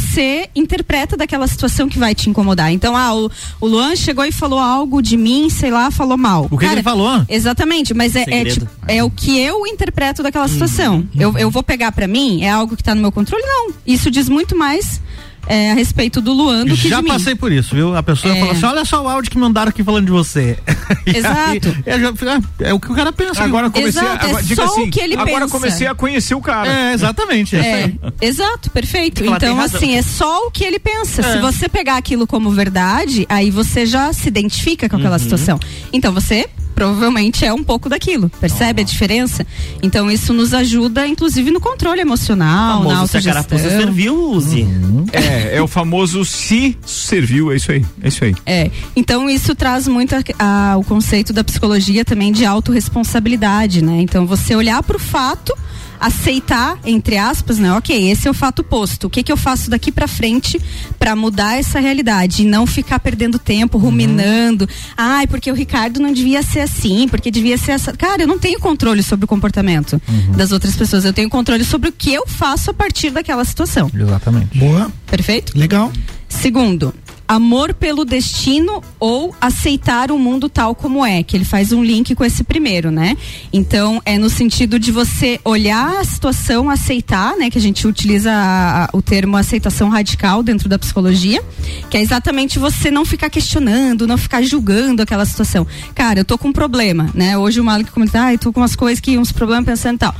interpreta 0.55 1.17
daquela 1.17 1.47
situação 1.47 1.87
que 1.89 1.97
vai 1.97 2.13
te 2.13 2.29
incomodar. 2.29 2.71
Então, 2.71 2.95
ah, 2.95 3.15
o, 3.15 3.31
o 3.61 3.67
Luan 3.67 3.95
chegou 3.95 4.25
e 4.25 4.31
falou 4.31 4.59
algo 4.59 5.01
de 5.01 5.17
mim, 5.17 5.49
sei 5.49 5.71
lá, 5.71 5.91
falou 5.91 6.17
mal. 6.17 6.47
O 6.49 6.57
que 6.57 6.65
ele 6.65 6.83
falou? 6.83 7.25
Exatamente, 7.27 7.93
mas 7.93 8.15
é, 8.15 8.25
é, 8.27 8.45
tipo, 8.45 8.67
é 8.87 9.03
o 9.03 9.09
que 9.09 9.39
eu 9.39 9.65
interpreto 9.67 10.23
daquela 10.23 10.47
situação. 10.47 11.07
Eu, 11.17 11.37
eu 11.37 11.49
vou 11.49 11.63
pegar 11.63 11.91
pra 11.91 12.07
mim, 12.07 12.43
é 12.43 12.49
algo 12.49 12.75
que 12.75 12.83
tá 12.83 12.93
no 12.95 13.01
meu 13.01 13.11
controle? 13.11 13.43
Não. 13.45 13.73
Isso 13.85 14.09
diz 14.09 14.29
muito 14.29 14.55
mais 14.57 15.01
é, 15.47 15.71
a 15.71 15.73
respeito 15.75 16.21
do 16.21 16.31
Luan 16.33 16.65
do 16.65 16.75
que 16.77 16.87
Já 16.89 16.97
de 16.97 17.03
mim. 17.03 17.09
passei 17.09 17.35
por 17.35 17.51
isso, 17.51 17.75
viu? 17.75 17.95
A 17.95 18.01
pessoa 18.03 18.33
É. 18.35 18.39
falou 18.39 18.53
assim: 18.53 18.65
olha 18.65 18.85
só 18.85 19.03
o 19.03 19.07
áudio 19.07 19.29
que 19.31 19.37
mandaram 19.37 19.69
aqui 19.69 19.83
falando 19.83 20.05
de 20.05 20.11
você. 20.11 20.57
Exato. 21.05 21.75
aí, 21.85 22.01
já 22.01 22.09
ah, 22.09 22.41
é 22.59 22.73
o 22.73 22.79
que 22.79 22.91
o 22.91 22.95
cara 22.95 23.11
pensa. 23.11 23.43
Agora 23.43 23.67
eu 23.67 23.71
comecei 23.71 24.01
a- 24.01 24.05
Exato, 24.05 24.25
é 24.25 24.29
agora, 24.29 24.43
diga 24.43 24.65
só 24.67 24.71
assim, 24.71 24.83
o 24.87 24.91
que 24.91 24.99
ele 24.99 25.13
agora 25.15 25.31
eu 25.31 25.39
pensa. 25.41 25.51
comecei 25.51 25.87
a 25.87 25.95
conhecer 25.95 26.35
o 26.35 26.41
cara. 26.41 26.69
É, 26.71 26.93
exatamente. 26.93 27.55
É, 27.55 27.91
exato, 28.21 28.69
perfeito. 28.71 29.23
Então, 29.25 29.59
assim, 29.59 29.95
é 29.95 30.01
só 30.01 30.47
o 30.47 30.51
que 30.51 30.63
ele 30.63 30.79
pensa. 30.79 31.21
É. 31.21 31.33
Se 31.33 31.37
você 31.39 31.67
pegar 31.67 31.97
aquilo 31.97 32.25
como 32.25 32.49
verdade, 32.51 33.25
aí 33.29 33.49
você 33.51 33.85
já 33.85 34.11
se 34.13 34.27
identifica 34.27 34.87
com 34.89 34.95
aquela 34.95 35.13
Uhum. 35.17 35.19
situação. 35.19 35.59
Então, 35.91 36.13
você 36.13 36.47
provavelmente 36.73 37.45
é 37.45 37.53
um 37.53 37.63
pouco 37.63 37.87
daquilo. 37.89 38.29
Percebe 38.41 38.81
a 38.81 38.85
diferença? 38.85 39.45
Então, 39.81 40.09
isso 40.11 40.33
nos 40.33 40.53
ajuda, 40.53 41.07
inclusive, 41.07 41.51
no 41.51 41.59
controle 41.59 42.01
emocional, 42.01 42.83
na 42.83 42.89
famoso 42.89 42.89
se 42.89 42.95
a 42.95 43.01
autogestão. 43.19 43.33
carapuça 43.33 43.69
serviu, 43.69 44.31
use. 44.31 44.67
É, 45.11 45.57
é 45.57 45.61
o 45.61 45.67
famoso 45.67 46.25
se 46.25 46.77
serviu, 46.85 47.51
é 47.51 47.55
isso 47.55 47.71
aí. 47.71 47.85
É 48.01 48.07
isso 48.07 48.23
aí. 48.23 48.35
É, 48.45 48.71
então 48.95 49.29
isso 49.29 49.53
traz 49.55 49.87
muito 49.87 50.15
a- 50.15 50.23
a- 50.73 50.77
o 50.77 50.83
conceito 50.83 51.31
da 51.31 51.43
psicologia 51.43 52.03
também 52.03 52.31
de 52.31 52.45
autorresponsabilidade, 52.45 53.83
né? 53.83 54.01
Então 54.01 54.25
você 54.25 54.55
olhar 54.55 54.81
para 54.83 54.97
o 54.97 54.99
fato, 54.99 55.53
aceitar, 56.03 56.77
entre 56.83 57.17
aspas, 57.17 57.57
né? 57.57 57.71
Ok, 57.73 58.11
esse 58.11 58.27
é 58.27 58.31
o 58.31 58.33
fato 58.33 58.61
posto. 58.61 59.07
O 59.07 59.09
que 59.09 59.23
que 59.23 59.31
eu 59.31 59.37
faço 59.37 59.69
daqui 59.69 59.89
para 59.89 60.05
frente 60.05 60.59
para 60.99 61.15
mudar 61.15 61.57
essa 61.57 61.79
realidade 61.79 62.43
e 62.43 62.45
não 62.45 62.67
ficar 62.67 62.99
perdendo 62.99 63.39
tempo 63.39 63.77
ruminando. 63.77 64.67
Ai, 64.97 65.25
porque 65.27 65.49
o 65.49 65.55
Ricardo 65.55 66.01
não 66.01 66.11
devia 66.11 66.43
ser 66.43 66.59
assim, 66.59 67.07
porque 67.07 67.31
devia 67.31 67.57
ser 67.57 67.71
essa. 67.71 67.93
Cara, 67.93 68.23
eu 68.23 68.27
não 68.27 68.37
tenho 68.37 68.59
controle 68.59 69.01
sobre 69.01 69.23
o 69.23 69.27
comportamento 69.27 70.01
das 70.35 70.51
outras 70.51 70.75
pessoas. 70.75 71.05
Eu 71.05 71.13
tenho 71.13 71.29
controle 71.29 71.63
sobre 71.63 71.89
o 71.89 71.91
que 71.93 72.13
eu 72.13 72.27
faço 72.27 72.71
a 72.71 72.73
partir 72.73 73.09
daquela 73.09 73.45
situação. 73.45 73.89
Exatamente. 73.93 74.57
Boa. 74.57 74.91
Perfeito? 75.07 75.57
Legal. 75.57 75.91
Segundo, 76.27 76.93
amor 77.27 77.73
pelo 77.73 78.03
destino 78.05 78.81
ou 78.99 79.33
aceitar 79.39 80.11
o 80.11 80.19
mundo 80.19 80.49
tal 80.49 80.75
como 80.75 81.05
é, 81.05 81.23
que 81.23 81.35
ele 81.37 81.45
faz 81.45 81.71
um 81.71 81.83
link 81.83 82.13
com 82.15 82.23
esse 82.23 82.43
primeiro, 82.43 82.91
né? 82.91 83.17
Então, 83.51 84.01
é 84.05 84.17
no 84.17 84.29
sentido 84.29 84.77
de 84.77 84.91
você 84.91 85.39
olhar 85.45 85.99
a 85.99 86.03
situação, 86.03 86.69
aceitar, 86.69 87.35
né? 87.37 87.49
Que 87.49 87.57
a 87.57 87.61
gente 87.61 87.87
utiliza 87.87 88.31
a- 88.31 88.83
a- 88.85 88.89
o 88.93 89.01
termo 89.01 89.37
aceitação 89.37 89.89
radical 89.89 90.43
dentro 90.43 90.67
da 90.69 90.77
psicologia, 90.77 91.41
que 91.89 91.97
é 91.97 92.01
exatamente 92.01 92.59
você 92.59 92.91
não 92.91 93.05
ficar 93.05 93.29
questionando, 93.29 94.05
não 94.07 94.17
ficar 94.17 94.41
julgando 94.41 95.01
aquela 95.01 95.25
situação. 95.25 95.65
Cara, 95.95 96.19
eu 96.19 96.25
tô 96.25 96.37
com 96.37 96.49
um 96.49 96.53
problema, 96.53 97.09
né? 97.13 97.37
Hoje 97.37 97.59
o 97.59 97.63
Malik 97.63 97.91
comentou, 97.91 98.19
ah, 98.21 98.33
eu 98.33 98.37
tô 98.39 98.51
com 98.53 98.59
umas 98.59 98.75
coisas 98.75 98.99
que, 98.99 99.17
uns 99.17 99.31
problemas 99.31 99.65
pensando 99.65 99.95
e 99.95 99.99
tal 99.99 100.15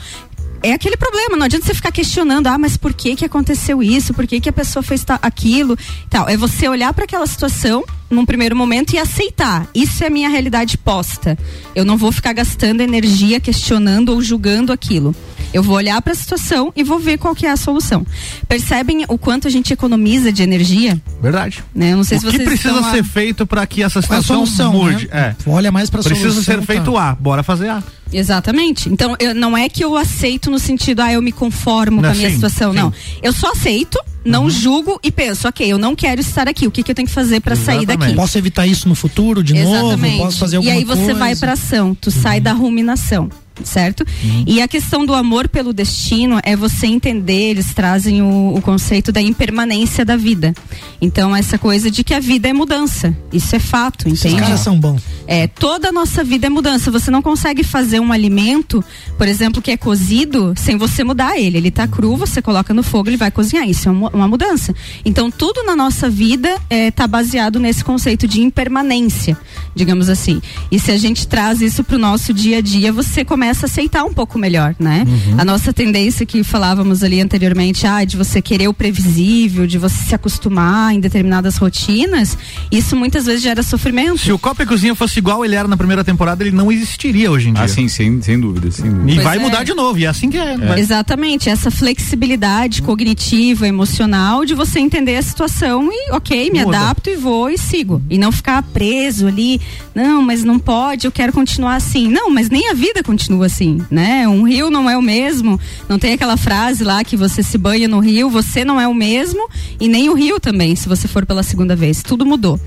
é 0.64 0.72
aquele 0.72 0.96
problema, 0.96 1.36
não 1.36 1.46
adianta 1.46 1.66
você 1.66 1.74
ficar 1.74 1.92
questionando, 1.92 2.48
ah, 2.48 2.58
mas 2.58 2.78
por 2.78 2.94
que 2.94 3.18
que 3.18 3.26
aconteceu 3.26 3.84
isso? 3.84 4.14
Por 4.14 4.26
que 4.26 4.40
que 4.40 4.48
a 4.48 4.54
pessoa 4.54 4.82
fez 4.82 5.04
aquilo? 5.22 5.78
Tal. 6.10 6.30
É 6.30 6.38
você 6.38 6.70
olhar 6.70 6.94
para 6.94 7.04
aquela 7.04 7.28
situação 7.28 7.84
num 8.10 8.26
primeiro 8.26 8.56
momento 8.56 8.94
e 8.94 8.98
aceitar. 8.98 9.68
Isso 9.76 10.06
é 10.06 10.08
a 10.08 10.10
minha 10.10 10.30
realidade 10.30 10.78
posta. 10.78 11.38
Eu 11.76 11.84
não 11.84 11.98
vou 11.98 12.14
ficar 12.14 12.32
gastando 12.32 12.80
energia 12.80 13.42
questionando 13.42 14.10
ou 14.10 14.22
julgando 14.22 14.72
aquilo. 14.72 15.14
Eu 15.54 15.62
vou 15.64 15.76
olhar 15.76 16.02
para 16.02 16.14
a 16.14 16.16
situação 16.16 16.74
e 16.76 16.84
vou 16.84 16.98
ver 17.00 17.18
qual 17.18 17.36
que 17.36 17.46
é 17.46 17.52
a 17.52 17.56
solução. 17.58 18.06
Percebem 18.48 19.06
o 19.08 19.18
quanto 19.18 19.48
a 19.48 19.52
gente 19.52 19.72
economiza 19.72 20.32
de 20.32 20.42
energia? 20.42 21.00
Verdade. 21.22 21.64
Né? 21.76 21.92
Eu 21.94 21.98
não 21.98 22.04
sei 22.04 22.18
o 22.18 22.22
se 22.22 22.26
que 22.28 22.32
vocês 22.34 22.48
precisa 22.50 22.74
estão 22.76 22.90
a- 22.90 22.92
ser 22.92 23.04
feito 23.04 23.46
para 23.46 23.66
que 23.68 23.84
essa 23.84 24.02
Qual 24.02 24.16
é 24.16 24.20
a 24.20 24.22
situação 24.22 24.46
solução, 24.46 24.74
mude? 24.74 25.08
né? 25.12 25.36
É. 25.46 25.50
Olha 25.50 25.72
mais 25.72 25.90
pra 25.90 26.02
Precisa 26.02 26.32
solução, 26.32 26.56
ser 26.56 26.62
feito 26.66 26.92
tá. 26.92 27.10
A, 27.12 27.16
bora 27.16 27.44
fazer 27.44 27.70
A. 27.70 27.84
Exatamente. 28.12 28.90
Então, 28.90 29.16
eu- 29.20 29.34
não 29.34 29.58
é 29.58 29.68
que 29.70 29.84
eu 29.84 29.96
aceito 29.96 30.50
no 30.52 30.60
sentido, 30.60 31.02
ah, 31.02 31.12
eu 31.14 31.22
me 31.22 31.32
conformo 31.32 32.02
Não, 32.02 32.10
com 32.10 32.14
a 32.16 32.18
minha 32.18 32.30
sim, 32.30 32.36
situação, 32.36 32.72
sim. 32.72 32.78
Uhum. 32.80 32.84
não. 32.86 32.94
Eu 33.22 33.34
só 33.34 33.52
aceito, 33.52 33.98
não 34.24 34.50
julgo 34.50 35.00
e 35.04 35.12
penso, 35.12 35.48
ok, 35.48 35.66
eu 35.72 35.78
não 35.78 35.96
quero 35.96 36.22
estar 36.22 36.48
aqui, 36.48 36.68
o 36.68 36.72
que, 36.72 36.84
que 36.84 36.92
eu 36.92 36.96
tenho 36.96 37.08
que 37.08 37.14
fazer 37.14 37.40
para 37.42 37.56
sair 37.56 37.86
daqui? 37.86 38.14
Posso 38.14 38.38
evitar 38.38 38.68
isso 38.68 38.88
no 38.88 38.96
futuro 38.96 39.44
de 39.44 39.58
Exatamente. 39.58 40.18
novo? 40.18 40.26
Posso 40.26 40.38
fazer 40.38 40.56
e 40.56 40.58
alguma 40.58 40.76
aí 40.76 40.84
você 40.84 41.04
coisa? 41.06 41.20
vai 41.20 41.36
pra 41.36 41.54
ação, 41.54 41.96
tu 42.00 42.12
sai 42.12 42.40
da 42.40 42.54
ruminação, 42.54 43.30
certo? 43.64 44.06
E 44.48 44.62
a 44.62 44.68
questão 44.68 45.06
do 45.06 45.14
amor 45.14 45.48
pelo 45.48 45.74
destino 45.74 46.40
é 46.44 46.56
você 46.56 46.88
entender, 46.88 47.52
eles 47.52 47.74
trazem 47.74 48.22
o, 48.22 48.56
o 48.56 48.62
conceito 48.62 49.12
da 49.12 49.22
impermanência 49.22 50.04
da 50.04 50.16
vida. 50.16 50.54
Então, 51.00 51.36
essa 51.36 51.58
coisa 51.58 51.92
de 51.92 52.04
que 52.04 52.14
a 52.14 52.20
vida 52.20 52.48
é 52.48 52.54
mudança. 52.54 53.16
Isso 53.32 53.56
é 53.56 53.60
fato, 53.60 54.08
Esses 54.08 54.26
entende? 54.26 54.42
caras 54.42 54.60
são 54.62 54.80
bons. 54.80 55.04
É, 55.28 55.48
toda 55.48 55.90
a 55.90 55.92
nossa 55.92 56.24
vida 56.24 56.48
é 56.48 56.50
mudança. 56.50 56.90
Você 56.92 57.12
não 57.12 57.22
consegue 57.22 57.64
fazer 57.64 58.00
um 58.00 58.12
alimento, 58.12 58.84
por 59.18 59.28
exemplo, 59.28 59.62
que 59.62 59.72
é 59.72 59.78
cozido, 59.78 60.54
sem 60.58 60.78
você 60.78 61.04
mudar 61.04 61.38
ele. 61.38 61.58
Ele 61.58 61.72
tá 61.72 61.88
cru, 61.88 62.16
você 62.16 62.42
coloca 62.42 62.74
no 62.74 62.82
fogo, 62.82 63.10
ele 63.10 63.18
vai 63.18 63.32
cozinhar. 63.32 63.68
Isso 63.68 63.90
é 63.90 63.92
uma, 63.92 64.10
uma 64.10 64.28
mudança. 64.28 64.74
Então, 65.06 65.30
tudo 65.30 65.64
na 65.64 65.76
nossa 65.76 66.10
vida 66.10 66.58
é, 66.70 66.90
tá 66.90 67.06
baseado 67.06 67.60
nesse 67.60 67.84
conceito 67.84 68.28
de 68.28 68.42
impermanência, 68.42 69.38
digamos 69.76 70.10
assim. 70.10 70.42
E 70.72 70.80
se 70.80 70.92
a 70.92 70.98
gente 70.98 71.28
traz 71.28 71.62
isso 71.62 71.84
pro 71.84 72.00
nosso 72.00 72.34
dia 72.34 72.58
a 72.58 72.62
dia, 72.62 72.92
você 72.92 73.24
começa 73.26 73.43
a 73.50 73.66
aceitar 73.66 74.04
um 74.04 74.14
pouco 74.14 74.38
melhor, 74.38 74.76
né? 74.80 75.06
A 75.38 75.46
nossa 75.46 75.74
tendência 75.74 76.26
que 76.26 76.44
falávamos 76.44 77.04
ali 77.04 77.22
anteriormente, 77.22 77.86
ah, 77.88 78.04
de 78.04 78.16
você 78.18 78.42
querer 78.42 78.68
o 78.68 78.74
previsível, 78.74 79.66
de 79.66 79.78
você 79.78 79.96
se 80.10 80.16
acostumar 80.16 80.94
em 80.94 81.00
determinadas 81.00 81.58
rotinas, 81.58 82.38
isso 82.72 82.96
muitas 82.96 83.26
vezes 83.26 83.42
gera 83.42 83.64
sofrimento. 83.64 84.20
Se 84.20 84.32
o 84.32 84.40
Copa 84.40 84.64
e 84.64 84.66
Cozinha 84.66 84.96
fosse 84.96 85.20
igual 85.20 85.44
ele 85.44 85.56
era 85.56 85.68
na 85.68 85.78
primeira 85.78 86.04
temporada, 86.04 86.44
ele 86.44 86.56
não 86.56 86.72
existiria 86.72 87.32
hoje 87.32 87.50
em 87.50 87.54
dia. 87.54 87.64
Ah, 87.64 87.68
sim, 87.68 87.88
sem, 87.88 88.22
sem 88.22 88.40
dúvida, 88.40 88.72
sem 88.72 88.90
dúvida. 88.90 89.12
E 89.12 89.16
Pois 89.16 89.24
vai 89.24 89.38
é. 89.38 89.40
mudar 89.40 89.64
de 89.64 89.74
novo, 89.74 90.00
e 90.00 90.06
é 90.06 90.08
assim 90.08 90.30
que 90.30 90.38
é. 90.38 90.58
vai. 90.58 90.80
Exatamente, 90.80 91.50
essa 91.50 91.72
flexibilidade 91.72 92.82
cognitiva, 92.82 93.68
emocional, 93.68 94.46
de 94.46 94.54
você 94.54 94.80
entender 94.80 95.16
a 95.16 95.22
situação 95.22 95.90
e, 95.92 96.12
ok, 96.12 96.50
me 96.52 96.64
Muda. 96.64 96.78
adapto 96.78 97.10
e 97.10 97.16
vou 97.16 97.50
e 97.50 97.58
sigo. 97.58 98.02
E 98.10 98.18
não 98.18 98.32
ficar 98.32 98.62
preso 98.64 99.28
ali, 99.28 99.60
não, 99.96 100.22
mas 100.22 100.44
não 100.44 100.60
pode, 100.60 101.06
eu 101.06 101.12
quero 101.12 101.34
continuar 101.34 101.76
assim. 101.76 102.08
Não, 102.08 102.30
mas 102.30 102.50
nem 102.50 102.70
a 102.70 102.74
vida 102.74 103.04
continua 103.04 103.33
assim, 103.42 103.82
né? 103.90 104.28
Um 104.28 104.44
rio 104.44 104.70
não 104.70 104.90
é 104.90 104.98
o 104.98 105.02
mesmo, 105.02 105.60
não 105.90 105.98
tem 105.98 106.14
aquela 106.14 106.38
frase 106.38 106.84
lá 106.84 107.04
que 107.04 107.16
você 107.18 107.42
se 107.42 107.58
banha 107.58 107.88
no 107.88 108.00
rio, 108.00 108.30
você 108.30 108.64
não 108.66 108.80
é 108.80 108.88
o 108.88 108.94
mesmo 108.94 109.50
e 109.80 109.88
nem 109.88 110.10
o 110.10 110.14
rio 110.14 110.40
também, 110.40 110.76
se 110.76 110.88
você 110.88 111.08
for 111.08 111.26
pela 111.26 111.42
segunda 111.42 111.76
vez. 111.76 112.04
Tudo 112.04 112.26
mudou. 112.26 112.60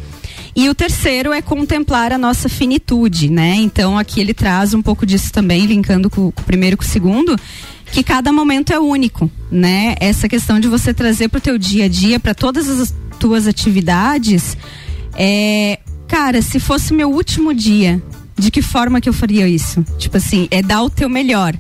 E 0.57 0.71
o 0.71 0.75
terceiro 0.75 1.35
é 1.35 1.43
contemplar 1.43 2.13
a 2.13 2.19
nossa 2.19 2.49
finitude, 2.49 3.31
né? 3.31 3.57
Então 3.57 3.99
aqui 3.99 4.21
ele 4.21 4.33
traz 4.33 4.73
um 4.73 4.81
pouco 4.81 5.05
disso 5.05 5.31
também, 5.31 5.67
linkando 5.67 6.09
com, 6.09 6.33
com 6.33 6.41
o 6.41 6.45
primeiro 6.45 6.75
e 6.75 6.77
com 6.79 6.83
o 6.83 6.87
segundo, 6.87 7.39
que 7.93 8.03
cada 8.03 8.33
momento 8.33 8.73
é 8.73 8.79
único, 8.79 9.31
né? 9.51 9.95
Essa 10.01 10.29
questão 10.29 10.59
de 10.59 10.67
você 10.67 10.95
trazer 10.95 11.29
para 11.29 11.39
o 11.39 11.43
teu 11.43 11.59
dia 11.59 11.85
a 11.85 11.89
dia, 11.89 12.19
para 12.19 12.35
todas 12.35 12.69
as 12.69 12.95
tuas 13.21 13.47
atividades, 13.47 14.57
é, 15.15 15.79
cara, 16.09 16.41
se 16.41 16.59
fosse 16.59 16.95
meu 16.95 17.11
último 17.11 17.53
dia, 17.53 18.03
de 18.39 18.51
que 18.51 18.63
forma 18.63 19.01
que 19.01 19.09
eu 19.09 19.13
faria 19.13 19.49
isso? 19.49 19.85
Tipo 19.99 20.17
assim, 20.19 20.47
é 20.51 20.63
dar 20.63 20.83
o 20.83 20.91
teu 20.91 21.09
melhor. 21.09 21.55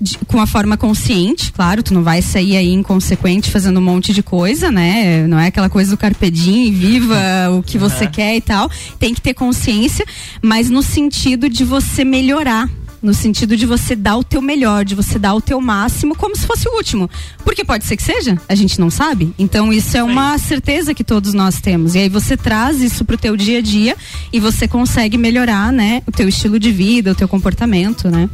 de- 0.00 0.18
com 0.26 0.40
a 0.40 0.46
forma 0.48 0.76
consciente, 0.76 1.52
claro, 1.52 1.80
tu 1.80 1.94
não 1.94 2.02
vai 2.02 2.20
sair 2.20 2.56
aí 2.56 2.72
inconsequente 2.72 3.48
fazendo 3.48 3.78
um 3.78 3.82
monte 3.84 4.12
de 4.12 4.20
coisa, 4.20 4.68
né? 4.68 5.24
Não 5.28 5.38
é 5.38 5.46
aquela 5.46 5.68
coisa 5.70 5.92
do 5.92 5.96
carpedim, 5.96 6.72
viva 6.72 7.16
o 7.56 7.62
que 7.62 7.78
você 7.78 8.08
quer 8.08 8.34
e 8.34 8.40
tal. 8.40 8.68
Tem 8.98 9.14
que 9.14 9.20
ter 9.20 9.32
consciência, 9.32 10.04
mas 10.42 10.68
no 10.68 10.82
sentido 10.82 11.48
de 11.48 11.62
você 11.62 12.04
melhorar. 12.04 12.68
No 13.02 13.12
sentido 13.12 13.56
de 13.56 13.66
você 13.66 13.96
dar 13.96 14.16
o 14.16 14.22
teu 14.22 14.40
melhor, 14.40 14.84
de 14.84 14.94
você 14.94 15.18
dar 15.18 15.34
o 15.34 15.40
teu 15.40 15.60
máximo, 15.60 16.14
como 16.14 16.36
se 16.36 16.46
fosse 16.46 16.68
o 16.68 16.76
último. 16.76 17.10
Porque 17.44 17.64
pode 17.64 17.84
ser 17.84 17.96
que 17.96 18.02
seja, 18.02 18.40
a 18.48 18.54
gente 18.54 18.78
não 18.78 18.90
sabe. 18.90 19.34
Então 19.36 19.72
isso 19.72 19.96
é 19.96 20.02
uma 20.02 20.38
certeza 20.38 20.94
que 20.94 21.02
todos 21.02 21.34
nós 21.34 21.60
temos. 21.60 21.96
E 21.96 21.98
aí 21.98 22.08
você 22.08 22.36
traz 22.36 22.80
isso 22.80 23.04
pro 23.04 23.18
teu 23.18 23.36
dia 23.36 23.58
a 23.58 23.62
dia 23.62 23.96
e 24.32 24.38
você 24.38 24.68
consegue 24.68 25.18
melhorar, 25.18 25.72
né, 25.72 26.02
o 26.06 26.12
teu 26.12 26.28
estilo 26.28 26.58
de 26.58 26.70
vida, 26.70 27.10
o 27.10 27.14
teu 27.14 27.26
comportamento, 27.26 28.08
né? 28.08 28.30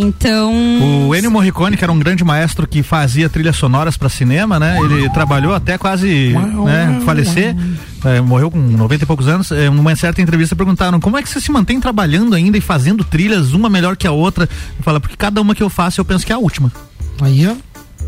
Então. 0.00 0.50
O 1.06 1.14
Ennio 1.14 1.30
Morricone, 1.30 1.76
que 1.76 1.84
era 1.84 1.92
um 1.92 1.98
grande 1.98 2.24
maestro 2.24 2.66
que 2.66 2.82
fazia 2.82 3.28
trilhas 3.28 3.56
sonoras 3.56 3.98
para 3.98 4.08
cinema, 4.08 4.58
né? 4.58 4.78
Ele 4.82 5.10
trabalhou 5.10 5.54
até 5.54 5.76
quase 5.76 6.32
né, 6.64 7.02
falecer, 7.04 7.54
é, 8.04 8.18
morreu 8.20 8.50
com 8.50 8.58
90 8.58 9.04
e 9.04 9.06
poucos 9.06 9.28
anos. 9.28 9.52
É, 9.52 9.68
numa 9.68 9.94
certa 9.94 10.22
entrevista 10.22 10.56
perguntaram 10.56 10.98
como 10.98 11.18
é 11.18 11.22
que 11.22 11.28
você 11.28 11.38
se 11.38 11.52
mantém 11.52 11.78
trabalhando 11.78 12.34
ainda 12.34 12.56
e 12.56 12.62
fazendo 12.62 13.04
trilhas, 13.04 13.52
uma 13.52 13.68
melhor 13.68 13.94
que 13.94 14.06
a 14.06 14.12
outra. 14.12 14.44
Ele 14.44 14.82
fala, 14.82 15.00
porque 15.00 15.16
cada 15.16 15.40
uma 15.40 15.54
que 15.54 15.62
eu 15.62 15.68
faço 15.68 16.00
eu 16.00 16.04
penso 16.04 16.24
que 16.24 16.32
é 16.32 16.34
a 16.34 16.38
última. 16.38 16.72
Aí, 17.20 17.46
ó. 17.46 17.54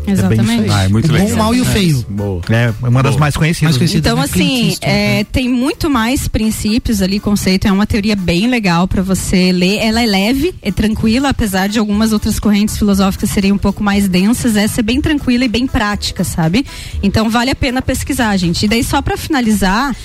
Exatamente. 0.07 0.69
Ah, 0.69 0.83
é 0.83 0.87
muito 0.87 1.13
O 1.13 1.17
bom, 1.17 1.25
o 1.25 1.37
mal 1.37 1.55
e 1.55 1.61
o 1.61 1.63
É, 1.63 1.67
feio. 1.67 2.05
Boa. 2.09 2.41
É 2.49 2.87
uma 2.87 3.01
das 3.01 3.13
Boa. 3.13 3.19
mais 3.21 3.35
conhecidas. 3.35 3.63
Mais 3.63 3.77
conhecidas. 3.77 4.05
Então, 4.05 4.17
né? 4.17 4.23
Assim, 4.23 4.75
é, 4.81 5.23
tem 5.25 5.47
muito 5.49 5.89
mais 5.89 6.27
princípios 6.27 7.01
ali, 7.01 7.19
conceito. 7.19 7.67
É 7.67 7.71
uma 7.71 7.85
teoria 7.87 8.15
bem 8.15 8.47
legal 8.47 8.87
para 8.87 9.01
você 9.01 9.51
ler. 9.51 9.77
Ela 9.77 10.01
é 10.01 10.05
leve, 10.05 10.53
é 10.61 10.71
tranquila, 10.71 11.29
apesar 11.29 11.67
de 11.67 11.79
algumas 11.79 12.11
outras 12.11 12.39
correntes 12.39 12.77
filosóficas 12.77 13.29
serem 13.29 13.51
um 13.51 13.57
pouco 13.57 13.83
mais 13.83 14.07
densas. 14.07 14.55
Essa 14.55 14.81
é 14.81 14.83
bem 14.83 14.99
tranquila 15.01 15.45
e 15.45 15.47
bem 15.47 15.67
prática, 15.67 16.23
sabe? 16.23 16.65
Então, 17.01 17.29
vale 17.29 17.51
a 17.51 17.55
pena 17.55 17.81
pesquisar, 17.81 18.35
gente. 18.37 18.65
E 18.65 18.67
daí, 18.67 18.83
só 18.83 19.01
para 19.01 19.17
finalizar. 19.17 19.95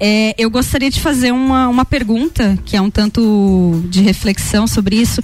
É, 0.00 0.34
eu 0.38 0.48
gostaria 0.48 0.90
de 0.90 1.00
fazer 1.00 1.32
uma, 1.32 1.68
uma 1.68 1.84
pergunta 1.84 2.58
que 2.64 2.76
é 2.76 2.80
um 2.80 2.90
tanto 2.90 3.82
de 3.88 4.00
reflexão 4.00 4.66
sobre 4.66 4.96
isso. 4.96 5.20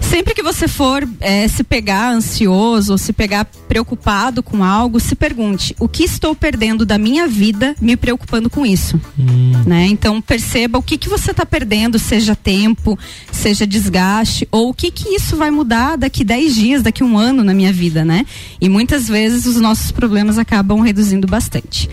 Sempre 0.00 0.34
que 0.34 0.42
você 0.42 0.66
for 0.68 1.06
é, 1.20 1.46
se 1.48 1.62
pegar 1.62 2.10
ansioso 2.10 2.92
ou 2.92 2.98
se 2.98 3.12
pegar 3.12 3.44
preocupado 3.44 4.42
com 4.42 4.62
algo, 4.62 5.00
se 5.00 5.14
pergunte: 5.14 5.74
o 5.78 5.88
que 5.88 6.04
estou 6.04 6.34
perdendo 6.34 6.84
da 6.84 6.98
minha 6.98 7.26
vida 7.26 7.74
me 7.80 7.96
preocupando 7.96 8.48
com 8.48 8.64
isso? 8.64 9.00
Né? 9.66 9.86
Então 9.86 10.20
perceba 10.20 10.78
o 10.78 10.82
que, 10.82 10.96
que 10.96 11.08
você 11.08 11.30
está 11.30 11.44
perdendo, 11.44 11.98
seja 11.98 12.34
tempo, 12.34 12.98
seja 13.32 13.66
desgaste, 13.66 14.48
ou 14.50 14.70
o 14.70 14.74
que, 14.74 14.90
que 14.90 15.14
isso 15.14 15.36
vai 15.36 15.50
mudar 15.50 15.96
daqui 15.96 16.24
10 16.24 16.54
dias, 16.54 16.82
daqui 16.82 17.02
um 17.02 17.18
ano 17.18 17.42
na 17.42 17.54
minha 17.54 17.72
vida, 17.72 18.04
né? 18.04 18.24
E 18.60 18.68
muitas 18.68 19.08
vezes 19.08 19.46
os 19.46 19.56
nossos 19.56 19.90
problemas 19.90 20.38
acabam 20.38 20.80
reduzindo 20.80 21.26
bastante. 21.26 21.88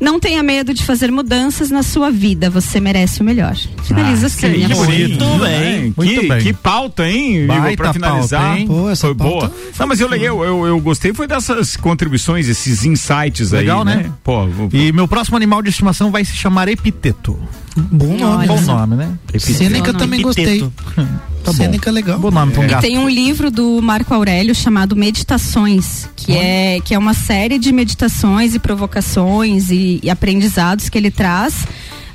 Não 0.00 0.20
tenha 0.20 0.42
medo 0.44 0.72
de 0.72 0.84
fazer 0.84 1.10
mudanças 1.10 1.70
na 1.70 1.82
sua 1.82 2.10
vida, 2.10 2.48
você 2.48 2.78
merece 2.80 3.20
o 3.20 3.24
melhor. 3.24 3.56
Finaliza 3.82 4.26
Ah, 4.26 4.26
assim, 4.26 4.40
que 4.40 4.46
hein? 4.46 4.68
Muito 4.68 5.38
bem. 5.40 5.52
É, 5.52 5.92
Muito 5.96 6.20
que, 6.20 6.28
bem. 6.28 6.38
que 6.40 6.52
pauta, 6.52 7.08
hein, 7.08 7.44
Igor, 7.44 7.76
pra 7.76 7.92
finalizar. 7.92 8.40
pauta, 8.42 8.60
hein? 8.60 8.66
Pô, 8.68 8.88
essa 8.88 9.06
foi 9.08 9.14
pauta 9.16 9.48
boa. 9.48 9.48
foi 9.50 9.72
Não, 9.80 9.86
mas 9.88 10.00
eu, 10.00 10.08
eu, 10.14 10.44
eu, 10.44 10.66
eu 10.66 10.80
gostei 10.80 11.12
foi 11.12 11.26
dessas 11.26 11.76
contribuições, 11.76 12.48
esses 12.48 12.84
insights 12.84 13.50
Legal, 13.50 13.80
aí, 13.80 13.84
né? 13.84 13.96
né? 14.04 14.12
Pô, 14.22 14.46
vou- 14.46 14.68
E 14.72 14.92
meu 14.92 15.08
próximo 15.08 15.36
animal 15.36 15.62
de 15.62 15.70
estimação 15.70 16.10
vai 16.12 16.24
se 16.24 16.32
chamar 16.34 16.68
Epiteto. 16.68 17.36
Bom 17.76 18.16
nome. 18.16 18.22
Olha 18.22 18.46
Bom 18.48 18.56
né? 18.56 18.62
nome, 18.66 18.96
né? 18.96 19.12
Sêneca 19.38 19.92
Bom 19.92 19.98
também 19.98 20.20
nome. 20.20 20.34
gostei. 20.34 20.64
Tá 21.44 21.52
bom. 21.52 21.56
Sêneca 21.56 21.88
é 21.88 21.92
legal. 21.92 22.18
Bom 22.18 22.30
nome 22.30 22.52
pra 22.52 22.60
um 22.60 22.64
E 22.64 22.68
gato. 22.68 22.82
tem 22.82 22.98
um 22.98 23.08
livro 23.08 23.50
do 23.50 23.80
Marco 23.80 24.12
Aurélio 24.14 24.54
chamado 24.54 24.94
Meditações, 24.96 26.08
que 26.16 26.36
é, 26.36 26.80
que 26.84 26.94
é 26.94 26.98
uma 26.98 27.14
série 27.14 27.58
de 27.58 27.72
meditações 27.72 28.54
e 28.54 28.58
provocações 28.58 29.70
e, 29.70 30.00
e 30.02 30.10
aprendizados 30.10 30.88
que 30.88 30.98
ele 30.98 31.10
traz 31.10 31.66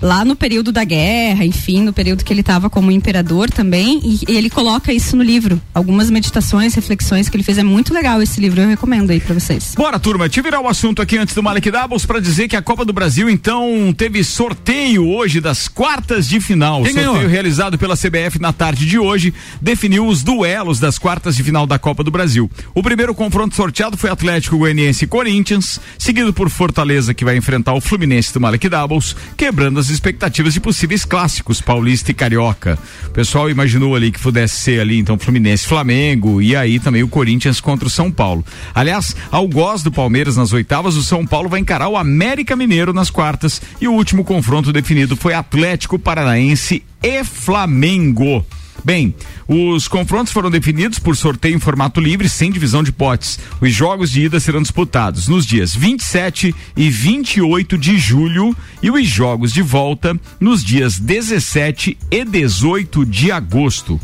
lá 0.04 0.26
no 0.26 0.36
período 0.36 0.70
da 0.72 0.84
guerra, 0.84 1.45
enfim, 1.45 1.82
no 1.82 1.93
período 1.93 2.26
que 2.26 2.34
ele 2.34 2.41
estava 2.41 2.70
como 2.70 2.91
imperador 2.91 3.49
também, 3.49 4.01
e, 4.04 4.20
e 4.30 4.36
ele 4.36 4.49
coloca 4.49 4.91
isso 4.91 5.16
no 5.16 5.24
livro. 5.24 5.62
Algumas 5.74 6.10
meditações, 6.10 6.76
reflexões 6.76 7.30
que 7.30 7.38
ele 7.38 7.43
fez. 7.43 7.58
É 7.58 7.64
muito 7.64 7.93
legal 7.93 8.22
esse 8.22 8.41
livro, 8.41 8.60
eu 8.60 8.68
recomendo 8.68 9.12
aí 9.12 9.22
pra 9.22 9.34
vocês. 9.34 9.74
Bora, 9.78 9.97
turma, 9.97 10.28
deixa 10.28 10.41
eu 10.41 10.43
virar 10.43 10.60
o 10.60 10.68
assunto 10.68 11.01
aqui 11.01 11.18
antes 11.18 11.34
do 11.34 11.41
Malek 11.41 11.72
Doubles 11.72 12.06
pra 12.06 12.20
dizer 12.20 12.49
que 12.49 12.56
a 12.58 12.62
Copa 12.62 12.84
do 12.84 12.91
Brasil, 12.91 13.30
então, 13.30 13.93
teve 13.95 14.24
sorteio 14.26 15.08
hoje 15.08 15.39
das 15.39 15.70
quartas 15.70 16.28
de 16.28 16.41
final. 16.41 16.84
Quem 16.84 16.91
sorteio 16.91 17.14
ganhou? 17.14 17.30
realizado 17.30 17.78
pela 17.78 17.95
CBF 17.95 18.39
na 18.39 18.51
tarde 18.51 18.86
de 18.86 18.99
hoje 18.99 19.34
definiu 19.62 20.06
os 20.06 20.22
duelos 20.22 20.80
das 20.80 20.97
quartas 20.97 21.38
de 21.38 21.43
final 21.43 21.66
da 21.66 21.80
Copa 21.80 22.04
do 22.04 22.12
Brasil. 22.12 22.51
O 22.76 22.84
primeiro 22.84 23.16
confronto 23.16 23.56
sorteado 23.56 23.95
foi 23.95 24.10
Atlético 24.10 24.58
Goianiense 24.58 25.06
e 25.06 25.08
Corinthians, 25.08 25.80
seguido 25.97 26.34
por 26.34 26.49
Fortaleza, 26.49 27.14
que 27.14 27.24
vai 27.24 27.38
enfrentar 27.38 27.74
o 27.74 27.80
Fluminense 27.80 28.34
do 28.34 28.41
Malek 28.41 28.68
Doubles, 28.68 29.16
quebrando 29.38 29.80
as 29.80 29.93
expectativas 29.94 30.54
de 30.54 30.60
possíveis 30.60 31.06
clássicos 31.06 31.62
paulista 31.62 32.12
e 32.12 32.14
carioca. 32.14 32.78
O 33.06 33.12
pessoal 33.12 33.50
imaginou 33.50 33.96
ali 33.96 34.12
que 34.12 34.20
pudesse 34.20 34.58
ser 34.58 34.80
ali, 34.82 34.98
então, 34.98 35.18
Fluminense 35.18 35.68
Flamengo, 35.68 36.41
e 36.41 36.56
aí 36.56 36.80
também 36.80 37.04
o 37.04 37.08
Corinthians 37.08 37.62
contra 37.62 37.88
o 37.88 37.91
São 37.91 38.12
Paulo. 38.12 38.46
Aliás, 38.74 39.16
ao 39.32 39.48
goz 39.48 39.84
do 39.84 39.91
Palmeiras 39.91 40.36
nas 40.36 40.52
oitavas, 40.52 40.96
o 40.96 41.04
São 41.04 41.26
Paulo 41.26 41.50
vai 41.50 41.60
encarar 41.60 41.88
o 41.88 41.98
América 41.98 42.56
Mineiro 42.56 42.94
nas 42.94 43.10
quartas, 43.10 43.62
e 43.80 43.88
o 43.88 43.94
último 43.94 44.24
confronto 44.24 44.74
definido 44.74 45.16
foi 45.16 45.34
Atlético 45.34 46.00
Paranaense 46.00 46.84
e 47.02 47.24
Flamengo. 47.24 48.46
Bem, 48.84 49.15
os 49.47 49.88
confrontos 49.88 50.34
foram 50.34 50.51
definidos 50.51 50.99
por 50.99 51.15
sorteio 51.15 51.55
em 51.55 51.59
formato 51.59 51.99
livre, 51.99 52.28
sem 52.28 52.51
divisão 52.51 52.84
de 52.84 52.91
potes. 52.91 53.39
Os 53.61 53.74
jogos 53.74 54.11
de 54.11 54.21
ida 54.21 54.39
serão 54.39 54.61
disputados 54.61 55.28
nos 55.28 55.45
dias 55.45 55.76
27 55.76 56.53
e 56.76 56.89
28 56.89 57.78
de 57.78 57.97
julho 57.97 58.55
e 58.82 58.91
os 58.91 59.07
jogos 59.07 59.53
de 59.53 59.61
volta 59.61 60.19
nos 60.39 60.63
dias 60.63 60.99
17 60.99 61.97
e 62.11 62.26
18 62.26 63.05
de 63.05 63.32
agosto. 63.32 63.99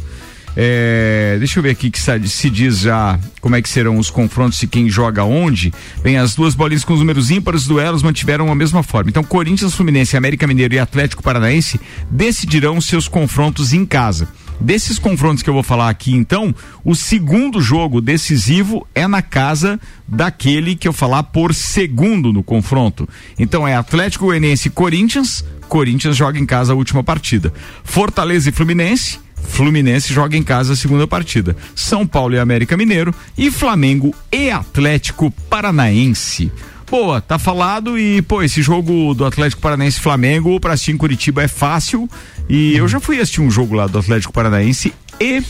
É, 0.55 1.37
deixa 1.37 1.59
eu 1.59 1.63
ver 1.63 1.69
aqui 1.69 1.89
que 1.89 1.99
se 1.99 2.49
diz 2.49 2.79
já 2.79 3.19
como 3.39 3.55
é 3.55 3.61
que 3.61 3.69
serão 3.69 3.97
os 3.97 4.09
confrontos 4.09 4.61
e 4.61 4.67
quem 4.67 4.89
joga 4.89 5.23
onde. 5.23 5.73
Bem, 6.03 6.17
as 6.17 6.35
duas 6.35 6.55
bolinhas 6.55 6.83
com 6.83 6.93
os 6.93 6.99
números 6.99 7.31
ímpares, 7.31 7.61
os 7.61 7.67
duelos 7.67 8.03
mantiveram 8.03 8.51
a 8.51 8.55
mesma 8.55 8.83
forma. 8.83 9.09
Então, 9.09 9.23
Corinthians, 9.23 9.73
Fluminense, 9.73 10.17
América 10.17 10.47
Mineiro 10.47 10.73
e 10.73 10.79
Atlético 10.79 11.23
Paranaense 11.23 11.79
decidirão 12.09 12.81
seus 12.81 13.07
confrontos 13.07 13.73
em 13.73 13.85
casa. 13.85 14.27
Desses 14.59 14.99
confrontos 14.99 15.41
que 15.41 15.49
eu 15.49 15.53
vou 15.53 15.63
falar 15.63 15.89
aqui, 15.89 16.13
então, 16.13 16.53
o 16.83 16.93
segundo 16.93 17.61
jogo 17.61 18.01
decisivo 18.01 18.85
é 18.93 19.07
na 19.07 19.21
casa 19.21 19.79
daquele 20.07 20.75
que 20.75 20.87
eu 20.87 20.93
falar 20.93 21.23
por 21.23 21.53
segundo 21.53 22.33
no 22.33 22.43
confronto. 22.43 23.07
Então 23.37 23.67
é 23.67 23.75
Atlético 23.75 24.25
Goianiense 24.25 24.67
e 24.67 24.71
Corinthians. 24.71 25.45
Corinthians 25.69 26.17
joga 26.17 26.37
em 26.37 26.45
casa 26.45 26.73
a 26.73 26.75
última 26.75 27.03
partida. 27.03 27.53
Fortaleza 27.83 28.49
e 28.49 28.51
Fluminense. 28.51 29.19
Fluminense 29.35 30.13
joga 30.13 30.35
em 30.35 30.43
casa 30.43 30.73
a 30.73 30.75
segunda 30.75 31.07
partida. 31.07 31.55
São 31.73 32.05
Paulo 32.05 32.35
e 32.35 32.39
América 32.39 32.75
Mineiro 32.75 33.13
e 33.37 33.49
Flamengo 33.49 34.13
e 34.31 34.51
Atlético 34.51 35.31
Paranaense. 35.49 36.51
Boa, 36.89 37.21
tá 37.21 37.37
falado 37.37 37.99
e, 37.99 38.19
pô, 38.23 38.41
esse 38.41 38.63
jogo 38.63 39.13
do 39.13 39.23
Atlético 39.23 39.61
Paranaense 39.61 39.99
Flamengo 39.99 40.59
pra 40.59 40.73
assistir 40.73 40.91
em 40.91 40.97
Curitiba 40.97 41.43
é 41.43 41.47
fácil. 41.47 42.09
E 42.49 42.75
eu 42.75 42.87
já 42.87 42.99
fui 42.99 43.19
assistir 43.19 43.41
um 43.41 43.51
jogo 43.51 43.75
lá 43.75 43.85
do 43.85 43.99
Atlético 43.99 44.33
Paranaense 44.33 44.91
e 45.19 45.43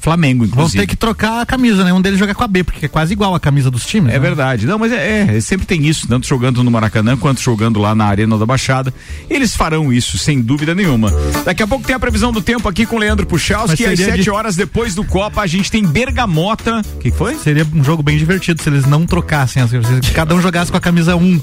Flamengo, 0.00 0.44
Vão 0.46 0.52
inclusive. 0.54 0.78
ter 0.82 0.86
que 0.86 0.96
trocar 0.96 1.42
a 1.42 1.46
camisa, 1.46 1.84
né? 1.84 1.92
Um 1.92 2.00
deles 2.00 2.18
joga 2.18 2.34
com 2.34 2.42
a 2.42 2.48
B, 2.48 2.64
porque 2.64 2.86
é 2.86 2.88
quase 2.88 3.12
igual 3.12 3.34
a 3.34 3.40
camisa 3.40 3.70
dos 3.70 3.84
times. 3.84 4.10
É 4.10 4.14
né? 4.14 4.18
verdade. 4.18 4.66
Não, 4.66 4.78
mas 4.78 4.90
é, 4.92 5.36
é, 5.36 5.40
sempre 5.40 5.66
tem 5.66 5.86
isso, 5.86 6.08
tanto 6.08 6.26
jogando 6.26 6.62
no 6.64 6.70
Maracanã 6.70 7.16
quanto 7.16 7.40
jogando 7.40 7.78
lá 7.78 7.94
na 7.94 8.06
Arena 8.06 8.36
da 8.38 8.46
Baixada. 8.46 8.92
Eles 9.28 9.54
farão 9.54 9.92
isso, 9.92 10.16
sem 10.18 10.40
dúvida 10.40 10.74
nenhuma. 10.74 11.12
Daqui 11.44 11.62
a 11.62 11.66
pouco 11.66 11.86
tem 11.86 11.94
a 11.94 12.00
previsão 12.00 12.32
do 12.32 12.40
tempo 12.40 12.68
aqui 12.68 12.86
com 12.86 12.96
o 12.96 12.98
Leandro 12.98 13.26
Puchalski, 13.26 13.84
às 13.84 13.98
7 13.98 14.22
de- 14.22 14.30
horas 14.30 14.56
depois 14.56 14.94
do 14.94 15.04
Copa 15.04 15.42
a 15.42 15.46
gente 15.46 15.70
tem 15.70 15.84
Bergamota. 15.84 16.80
O 16.94 16.98
que 16.98 17.10
foi? 17.10 17.34
Seria 17.36 17.66
um 17.74 17.84
jogo 17.84 18.02
bem 18.02 18.16
divertido 18.16 18.62
se 18.62 18.68
eles 18.68 18.86
não 18.86 19.04
trocassem, 19.06 19.62
assim, 19.62 19.80
se 20.02 20.10
cada 20.12 20.34
um 20.34 20.40
jogasse 20.40 20.70
com 20.70 20.76
a 20.76 20.80
camisa 20.80 21.14
1. 21.16 21.40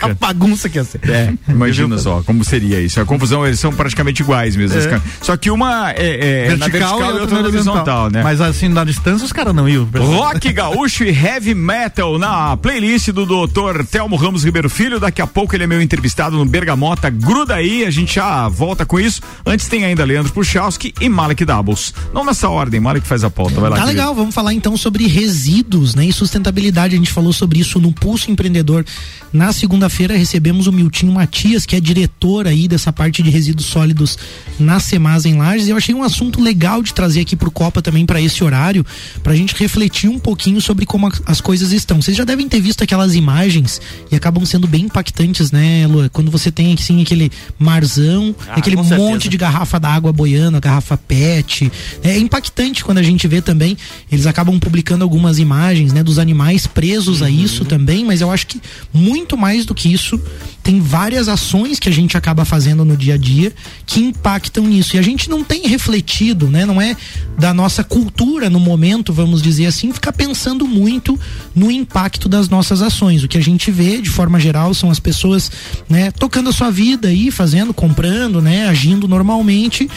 a 0.00 0.08
bagunça 0.14 0.68
que 0.68 0.78
ia 0.78 0.84
ser. 0.84 1.00
É, 1.08 1.32
imagina 1.48 1.98
só 1.98 2.22
como 2.22 2.44
seria 2.44 2.80
isso. 2.80 3.00
A 3.00 3.04
confusão, 3.04 3.46
eles 3.46 3.60
são 3.60 3.72
praticamente 3.72 4.22
iguais 4.22 4.56
mesmo. 4.56 4.78
É. 4.78 4.94
as 4.94 5.02
Só 5.20 5.36
que 5.36 5.50
uma 5.50 5.90
é, 5.92 6.46
é 6.48 6.56
na 6.56 6.66
vertical 6.68 7.00
e 7.00 7.20
outra 7.20 7.27
horizontal, 7.36 8.10
né? 8.10 8.22
Mas 8.22 8.40
assim, 8.40 8.68
na 8.68 8.84
distância 8.84 9.24
os 9.24 9.32
caras 9.32 9.54
não 9.54 9.68
iam. 9.68 9.88
Rock 9.94 10.50
gaúcho 10.52 11.04
e 11.04 11.08
heavy 11.10 11.54
metal 11.54 12.18
na 12.18 12.56
playlist 12.56 13.08
do 13.10 13.24
doutor 13.26 13.84
Telmo 13.86 14.16
Ramos 14.16 14.44
Ribeiro 14.44 14.68
Filho. 14.70 14.98
Daqui 15.00 15.20
a 15.22 15.26
pouco 15.26 15.54
ele 15.54 15.64
é 15.64 15.66
meu 15.66 15.80
entrevistado 15.80 16.36
no 16.36 16.44
Bergamota. 16.44 17.10
Gruda 17.10 17.54
aí, 17.56 17.84
a 17.84 17.90
gente 17.90 18.14
já 18.16 18.48
volta 18.48 18.84
com 18.86 18.98
isso. 18.98 19.20
Antes 19.46 19.68
tem 19.68 19.84
ainda 19.84 20.04
Leandro 20.04 20.32
Puchalski 20.32 20.92
e 21.00 21.08
Malek 21.08 21.44
Doubles. 21.44 21.92
Não 22.12 22.24
nessa 22.24 22.48
ordem, 22.48 22.80
Malek 22.80 23.06
faz 23.06 23.24
a 23.24 23.30
pauta. 23.30 23.60
Vai 23.60 23.70
lá, 23.70 23.76
Tá 23.76 23.82
querido. 23.82 23.98
legal, 24.00 24.14
vamos 24.14 24.34
falar 24.34 24.52
então 24.54 24.76
sobre 24.76 25.06
resíduos 25.06 25.94
né, 25.94 26.06
e 26.06 26.12
sustentabilidade. 26.12 26.94
A 26.94 26.98
gente 26.98 27.10
falou 27.12 27.32
sobre 27.32 27.58
isso 27.60 27.78
no 27.80 27.92
Pulso 27.92 28.30
Empreendedor. 28.30 28.84
Na 29.32 29.52
segunda-feira 29.52 30.16
recebemos 30.16 30.66
o 30.66 30.72
Miltinho 30.72 31.12
Matias, 31.12 31.66
que 31.66 31.76
é 31.76 31.80
diretor 31.80 32.46
aí 32.46 32.66
dessa 32.66 32.92
parte 32.92 33.22
de 33.22 33.30
resíduos 33.30 33.66
sólidos 33.66 34.18
na 34.58 34.80
Semasa 34.80 35.28
em 35.28 35.36
Lages. 35.36 35.66
E 35.66 35.70
eu 35.70 35.76
achei 35.76 35.94
um 35.94 36.02
assunto 36.02 36.40
legal 36.40 36.82
de 36.82 36.94
trazer 36.94 37.17
aqui 37.20 37.36
pro 37.36 37.50
Copa 37.50 37.82
também 37.82 38.04
para 38.06 38.20
esse 38.20 38.42
horário, 38.42 38.84
pra 39.22 39.34
gente 39.34 39.54
refletir 39.56 40.08
um 40.08 40.18
pouquinho 40.18 40.60
sobre 40.60 40.86
como 40.86 41.10
as 41.26 41.40
coisas 41.40 41.72
estão. 41.72 42.00
Vocês 42.00 42.16
já 42.16 42.24
devem 42.24 42.48
ter 42.48 42.60
visto 42.60 42.82
aquelas 42.82 43.14
imagens 43.14 43.80
e 44.10 44.16
acabam 44.16 44.44
sendo 44.44 44.66
bem 44.66 44.84
impactantes, 44.84 45.50
né, 45.50 45.86
Lua? 45.86 46.08
Quando 46.08 46.30
você 46.30 46.50
tem 46.50 46.74
assim 46.74 47.02
aquele 47.02 47.30
marzão, 47.58 48.34
Ah, 48.48 48.54
aquele 48.56 48.76
monte 48.76 49.28
de 49.28 49.36
garrafa 49.36 49.78
d'água 49.78 50.12
boiando, 50.12 50.56
a 50.56 50.60
garrafa 50.60 50.96
PET. 50.96 51.70
É 52.02 52.18
impactante 52.18 52.84
quando 52.84 52.98
a 52.98 53.02
gente 53.02 53.26
vê 53.28 53.40
também. 53.40 53.76
Eles 54.10 54.26
acabam 54.26 54.58
publicando 54.58 55.04
algumas 55.04 55.38
imagens, 55.38 55.92
né, 55.92 56.02
dos 56.02 56.18
animais 56.18 56.66
presos 56.66 57.22
a 57.22 57.30
isso 57.30 57.64
também, 57.64 58.04
mas 58.04 58.20
eu 58.20 58.30
acho 58.30 58.46
que 58.46 58.60
muito 58.92 59.36
mais 59.36 59.64
do 59.64 59.74
que 59.74 59.92
isso, 59.92 60.20
tem 60.62 60.80
várias 60.80 61.28
ações 61.28 61.78
que 61.78 61.88
a 61.88 61.92
gente 61.92 62.16
acaba 62.16 62.44
fazendo 62.44 62.84
no 62.84 62.96
dia 62.96 63.14
a 63.14 63.16
dia 63.16 63.52
que 63.86 64.00
impactam 64.00 64.64
nisso. 64.64 64.96
E 64.96 64.98
a 64.98 65.02
gente 65.02 65.30
não 65.30 65.42
tem 65.42 65.66
refletido, 65.66 66.48
né? 66.48 66.66
Não 66.66 66.80
é 66.80 66.96
da 67.38 67.54
nossa 67.54 67.84
cultura 67.84 68.50
no 68.50 68.58
momento, 68.58 69.12
vamos 69.12 69.40
dizer 69.40 69.66
assim, 69.66 69.92
ficar 69.92 70.12
pensando 70.12 70.66
muito 70.66 71.18
no 71.54 71.70
impacto 71.70 72.28
das 72.28 72.48
nossas 72.48 72.82
ações. 72.82 73.22
O 73.22 73.28
que 73.28 73.38
a 73.38 73.42
gente 73.42 73.70
vê, 73.70 74.00
de 74.00 74.10
forma 74.10 74.40
geral, 74.40 74.74
são 74.74 74.90
as 74.90 74.98
pessoas, 74.98 75.50
né, 75.88 76.10
tocando 76.10 76.50
a 76.50 76.52
sua 76.52 76.70
vida 76.70 77.08
aí, 77.08 77.30
fazendo, 77.30 77.72
comprando, 77.72 78.42
né, 78.42 78.68
agindo 78.68 79.06
normalmente 79.06 79.88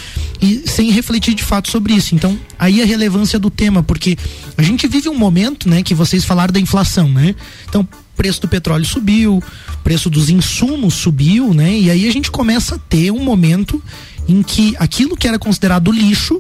e 0.41 0.63
sem 0.67 0.91
refletir 0.91 1.33
de 1.33 1.43
fato 1.43 1.69
sobre 1.69 1.93
isso. 1.93 2.13
Então, 2.13 2.37
aí 2.59 2.81
a 2.81 2.85
relevância 2.85 3.39
do 3.39 3.49
tema, 3.49 3.81
porque 3.81 4.17
a 4.57 4.61
gente 4.61 4.87
vive 4.87 5.09
um 5.09 5.17
momento, 5.17 5.67
né, 5.67 5.81
que 5.81 5.95
vocês 5.95 6.23
falaram 6.23 6.53
da 6.53 6.59
inflação, 6.59 7.09
né? 7.09 7.35
Então, 7.67 7.87
preço 8.15 8.41
do 8.41 8.47
petróleo 8.47 8.85
subiu, 8.85 9.41
preço 9.83 10.09
dos 10.09 10.29
insumos 10.29 10.93
subiu, 10.93 11.53
né? 11.53 11.75
E 11.75 11.89
aí 11.89 12.07
a 12.07 12.11
gente 12.11 12.29
começa 12.29 12.75
a 12.75 12.77
ter 12.77 13.09
um 13.11 13.23
momento 13.23 13.81
em 14.27 14.43
que 14.43 14.75
aquilo 14.77 15.17
que 15.17 15.27
era 15.27 15.39
considerado 15.39 15.91
lixo 15.91 16.39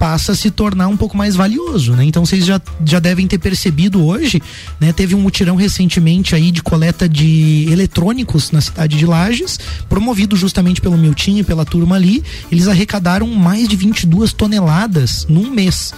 passa 0.00 0.32
a 0.32 0.34
se 0.34 0.50
tornar 0.50 0.88
um 0.88 0.96
pouco 0.96 1.14
mais 1.14 1.36
valioso, 1.36 1.92
né? 1.92 2.02
Então 2.04 2.24
vocês 2.24 2.46
já, 2.46 2.58
já 2.86 2.98
devem 2.98 3.26
ter 3.26 3.36
percebido 3.36 4.02
hoje, 4.02 4.40
né? 4.80 4.94
Teve 4.94 5.14
um 5.14 5.20
mutirão 5.20 5.56
recentemente 5.56 6.34
aí 6.34 6.50
de 6.50 6.62
coleta 6.62 7.06
de 7.06 7.66
eletrônicos 7.70 8.50
na 8.50 8.62
cidade 8.62 8.96
de 8.96 9.04
Lages, 9.04 9.60
promovido 9.90 10.36
justamente 10.36 10.80
pelo 10.80 10.96
Miltinho 10.96 11.40
e 11.40 11.44
pela 11.44 11.66
turma 11.66 11.96
ali. 11.96 12.24
Eles 12.50 12.66
arrecadaram 12.66 13.26
mais 13.26 13.68
de 13.68 13.76
22 13.76 14.32
toneladas 14.32 15.26
num 15.28 15.50
mês 15.50 15.92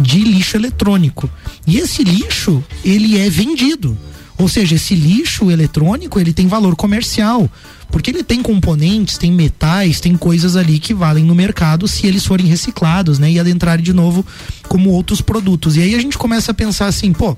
de 0.00 0.18
lixo 0.18 0.56
eletrônico. 0.56 1.30
E 1.64 1.78
esse 1.78 2.02
lixo, 2.02 2.60
ele 2.84 3.16
é 3.20 3.30
vendido. 3.30 3.96
Ou 4.36 4.48
seja, 4.48 4.74
esse 4.74 4.94
lixo 4.94 5.50
eletrônico, 5.50 6.18
ele 6.18 6.32
tem 6.32 6.48
valor 6.48 6.74
comercial, 6.74 7.48
porque 7.90 8.10
ele 8.10 8.24
tem 8.24 8.42
componentes, 8.42 9.16
tem 9.16 9.30
metais, 9.30 10.00
tem 10.00 10.16
coisas 10.16 10.56
ali 10.56 10.78
que 10.78 10.92
valem 10.92 11.24
no 11.24 11.34
mercado 11.34 11.86
se 11.86 12.06
eles 12.06 12.26
forem 12.26 12.46
reciclados, 12.46 13.18
né, 13.18 13.30
e 13.30 13.38
adentrarem 13.38 13.84
de 13.84 13.92
novo 13.92 14.26
como 14.68 14.90
outros 14.90 15.20
produtos. 15.20 15.76
E 15.76 15.82
aí 15.82 15.94
a 15.94 16.00
gente 16.00 16.18
começa 16.18 16.50
a 16.50 16.54
pensar 16.54 16.86
assim, 16.86 17.12
pô, 17.12 17.36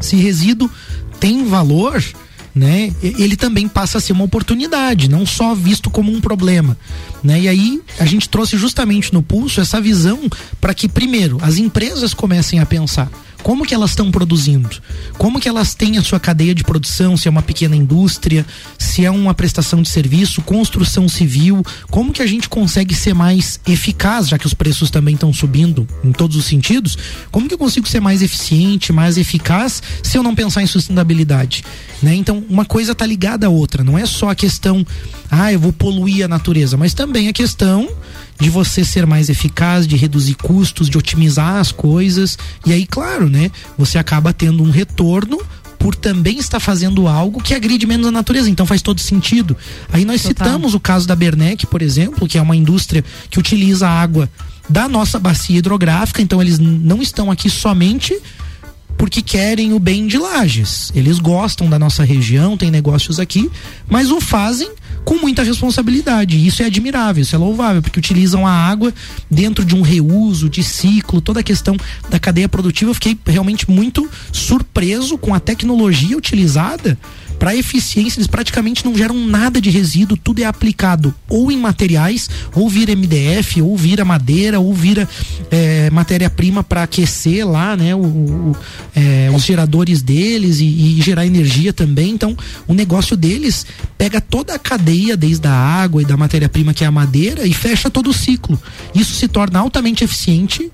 se 0.00 0.16
resíduo 0.16 0.68
tem 1.20 1.44
valor, 1.44 2.02
né? 2.54 2.92
Ele 3.02 3.36
também 3.36 3.66
passa 3.66 3.98
a 3.98 4.00
ser 4.00 4.12
uma 4.12 4.24
oportunidade, 4.24 5.08
não 5.08 5.26
só 5.26 5.54
visto 5.54 5.90
como 5.90 6.12
um 6.12 6.20
problema, 6.20 6.76
né? 7.22 7.40
E 7.40 7.48
aí 7.48 7.82
a 7.98 8.04
gente 8.04 8.28
trouxe 8.28 8.56
justamente 8.56 9.12
no 9.12 9.22
pulso 9.22 9.60
essa 9.60 9.80
visão 9.80 10.20
para 10.60 10.74
que 10.74 10.88
primeiro 10.88 11.38
as 11.42 11.58
empresas 11.58 12.14
comecem 12.14 12.60
a 12.60 12.66
pensar 12.66 13.10
como 13.44 13.66
que 13.66 13.74
elas 13.74 13.90
estão 13.90 14.10
produzindo, 14.10 14.70
como 15.18 15.38
que 15.38 15.46
elas 15.46 15.74
têm 15.74 15.98
a 15.98 16.02
sua 16.02 16.18
cadeia 16.18 16.54
de 16.54 16.64
produção, 16.64 17.14
se 17.14 17.28
é 17.28 17.30
uma 17.30 17.42
pequena 17.42 17.76
indústria, 17.76 18.44
se 18.78 19.04
é 19.04 19.10
uma 19.10 19.34
prestação 19.34 19.82
de 19.82 19.90
serviço, 19.90 20.40
construção 20.40 21.06
civil, 21.10 21.62
como 21.90 22.10
que 22.10 22.22
a 22.22 22.26
gente 22.26 22.48
consegue 22.48 22.94
ser 22.94 23.14
mais 23.14 23.60
eficaz, 23.66 24.28
já 24.28 24.38
que 24.38 24.46
os 24.46 24.54
preços 24.54 24.90
também 24.90 25.12
estão 25.12 25.30
subindo 25.30 25.86
em 26.02 26.10
todos 26.10 26.38
os 26.38 26.46
sentidos, 26.46 26.96
como 27.30 27.46
que 27.46 27.52
eu 27.52 27.58
consigo 27.58 27.86
ser 27.86 28.00
mais 28.00 28.22
eficiente, 28.22 28.94
mais 28.94 29.18
eficaz, 29.18 29.82
se 30.02 30.16
eu 30.16 30.22
não 30.22 30.34
pensar 30.34 30.62
em 30.62 30.66
sustentabilidade, 30.66 31.62
né? 32.02 32.14
Então, 32.14 32.42
uma 32.48 32.64
coisa 32.64 32.94
tá 32.94 33.04
ligada 33.04 33.46
à 33.46 33.50
outra, 33.50 33.84
não 33.84 33.98
é 33.98 34.06
só 34.06 34.30
a 34.30 34.34
questão, 34.34 34.86
ah, 35.30 35.52
eu 35.52 35.60
vou 35.60 35.72
poluir 35.72 36.24
a 36.24 36.28
natureza, 36.28 36.78
mas 36.78 36.94
também 36.94 37.28
a 37.28 37.32
questão 37.32 37.90
de 38.38 38.50
você 38.50 38.84
ser 38.84 39.06
mais 39.06 39.28
eficaz, 39.28 39.86
de 39.86 39.96
reduzir 39.96 40.34
custos, 40.34 40.88
de 40.88 40.98
otimizar 40.98 41.56
as 41.56 41.70
coisas. 41.70 42.38
E 42.66 42.72
aí, 42.72 42.86
claro, 42.86 43.28
né? 43.28 43.50
Você 43.78 43.98
acaba 43.98 44.32
tendo 44.32 44.62
um 44.62 44.70
retorno 44.70 45.38
por 45.78 45.94
também 45.94 46.38
estar 46.38 46.60
fazendo 46.60 47.06
algo 47.06 47.42
que 47.42 47.52
agride 47.52 47.86
menos 47.86 48.06
a 48.06 48.10
natureza. 48.10 48.48
Então 48.48 48.64
faz 48.64 48.80
todo 48.80 49.00
sentido. 49.00 49.54
Aí 49.92 50.04
nós 50.04 50.22
citamos 50.22 50.72
o 50.74 50.80
caso 50.80 51.06
da 51.06 51.14
Bernec, 51.14 51.66
por 51.66 51.82
exemplo, 51.82 52.26
que 52.26 52.38
é 52.38 52.42
uma 52.42 52.56
indústria 52.56 53.04
que 53.28 53.38
utiliza 53.38 53.86
água 53.86 54.30
da 54.66 54.88
nossa 54.88 55.18
bacia 55.18 55.58
hidrográfica. 55.58 56.22
Então 56.22 56.40
eles 56.40 56.58
não 56.58 57.02
estão 57.02 57.30
aqui 57.30 57.50
somente 57.50 58.18
porque 58.96 59.20
querem 59.20 59.74
o 59.74 59.78
bem 59.78 60.06
de 60.06 60.16
Lages. 60.16 60.90
Eles 60.94 61.18
gostam 61.18 61.68
da 61.68 61.78
nossa 61.78 62.02
região, 62.02 62.56
têm 62.56 62.70
negócios 62.70 63.20
aqui, 63.20 63.50
mas 63.86 64.10
o 64.10 64.20
fazem 64.20 64.70
com 65.04 65.16
muita 65.18 65.42
responsabilidade. 65.42 66.46
Isso 66.46 66.62
é 66.62 66.66
admirável, 66.66 67.22
isso 67.22 67.34
é 67.34 67.38
louvável, 67.38 67.82
porque 67.82 67.98
utilizam 67.98 68.46
a 68.46 68.50
água 68.50 68.92
dentro 69.30 69.64
de 69.64 69.76
um 69.76 69.82
reuso, 69.82 70.48
de 70.48 70.62
ciclo, 70.62 71.20
toda 71.20 71.40
a 71.40 71.42
questão 71.42 71.76
da 72.08 72.18
cadeia 72.18 72.48
produtiva. 72.48 72.90
Eu 72.90 72.94
fiquei 72.94 73.18
realmente 73.26 73.70
muito 73.70 74.08
surpreso 74.32 75.18
com 75.18 75.34
a 75.34 75.40
tecnologia 75.40 76.16
utilizada 76.16 76.98
para 77.38 77.54
eficiência, 77.56 78.18
eles 78.18 78.26
praticamente 78.26 78.84
não 78.84 78.96
geram 78.96 79.14
nada 79.26 79.60
de 79.60 79.68
resíduo, 79.70 80.16
tudo 80.16 80.40
é 80.40 80.44
aplicado 80.44 81.14
ou 81.28 81.50
em 81.52 81.58
materiais, 81.58 82.28
ou 82.54 82.68
vira 82.68 82.94
MDF, 82.94 83.60
ou 83.60 83.76
vira 83.76 84.04
madeira, 84.04 84.58
ou 84.60 84.72
vira 84.72 85.08
é, 85.50 85.90
matéria-prima 85.90 86.62
para 86.64 86.82
aquecer 86.84 87.46
lá, 87.46 87.76
né, 87.76 87.94
o, 87.94 88.00
o- 88.00 88.56
é, 88.94 89.30
os 89.34 89.44
geradores 89.44 90.00
deles 90.02 90.60
e, 90.60 90.64
e 90.98 91.02
gerar 91.02 91.26
energia 91.26 91.72
também. 91.72 92.10
Então, 92.10 92.36
o 92.66 92.72
negócio 92.74 93.16
deles 93.16 93.66
pega 93.98 94.20
toda 94.20 94.54
a 94.54 94.58
cadeia, 94.58 95.16
desde 95.16 95.46
a 95.46 95.52
água 95.52 96.00
e 96.02 96.04
da 96.04 96.16
matéria-prima 96.16 96.72
que 96.72 96.84
é 96.84 96.86
a 96.86 96.90
madeira, 96.92 97.46
e 97.46 97.52
fecha 97.52 97.90
todo 97.90 98.10
o 98.10 98.14
ciclo. 98.14 98.60
Isso 98.94 99.12
se 99.14 99.28
torna 99.28 99.58
altamente 99.58 100.04
eficiente 100.04 100.70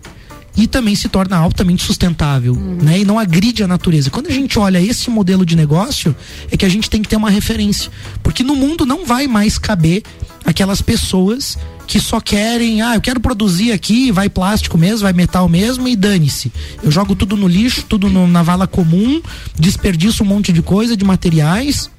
e 0.57 0.66
também 0.66 0.94
se 0.94 1.09
torna 1.09 1.36
altamente 1.36 1.82
sustentável, 1.84 2.55
né? 2.55 2.98
E 3.01 3.05
não 3.05 3.18
agride 3.18 3.62
a 3.62 3.68
natureza. 3.68 4.11
Quando 4.11 4.26
a 4.26 4.32
gente 4.32 4.59
olha 4.59 4.80
esse 4.80 5.09
modelo 5.11 5.46
de 5.46 5.55
negócio, 5.57 6.14
é 6.51 6.57
que 6.57 6.64
a 6.64 6.68
gente 6.68 6.90
tem 6.90 7.01
que 7.03 7.09
ter 7.09 7.16
uma 7.16 7.30
referência, 7.30 7.90
porque 8.22 8.42
no 8.42 8.55
mundo 8.57 8.84
não 8.84 9.07
vai 9.07 9.26
mais 9.26 9.59
caber 9.59 10.03
aquelas 10.44 10.82
pessoas 10.82 11.57
que 11.86 11.98
só 12.01 12.20
querem, 12.20 12.82
ah, 12.82 12.94
eu 12.94 13.01
quero 13.01 13.18
produzir 13.20 13.72
aqui, 13.72 14.12
vai 14.12 14.28
plástico 14.28 14.78
mesmo, 14.78 15.01
vai 15.01 15.12
metal 15.12 15.48
mesmo 15.48 15.88
e 15.88 15.96
dane-se. 15.96 16.53
Eu 16.82 16.90
jogo 16.90 17.14
tudo 17.16 17.36
no 17.36 17.48
lixo, 17.48 17.84
tudo 17.88 18.09
no- 18.09 18.28
na 18.28 18.42
vala 18.42 18.66
comum, 18.66 19.20
desperdiço 19.59 20.22
um 20.22 20.26
monte 20.26 20.53
de 20.53 20.62
coisa, 20.62 20.96
de 20.96 21.05
materiais 21.05 21.90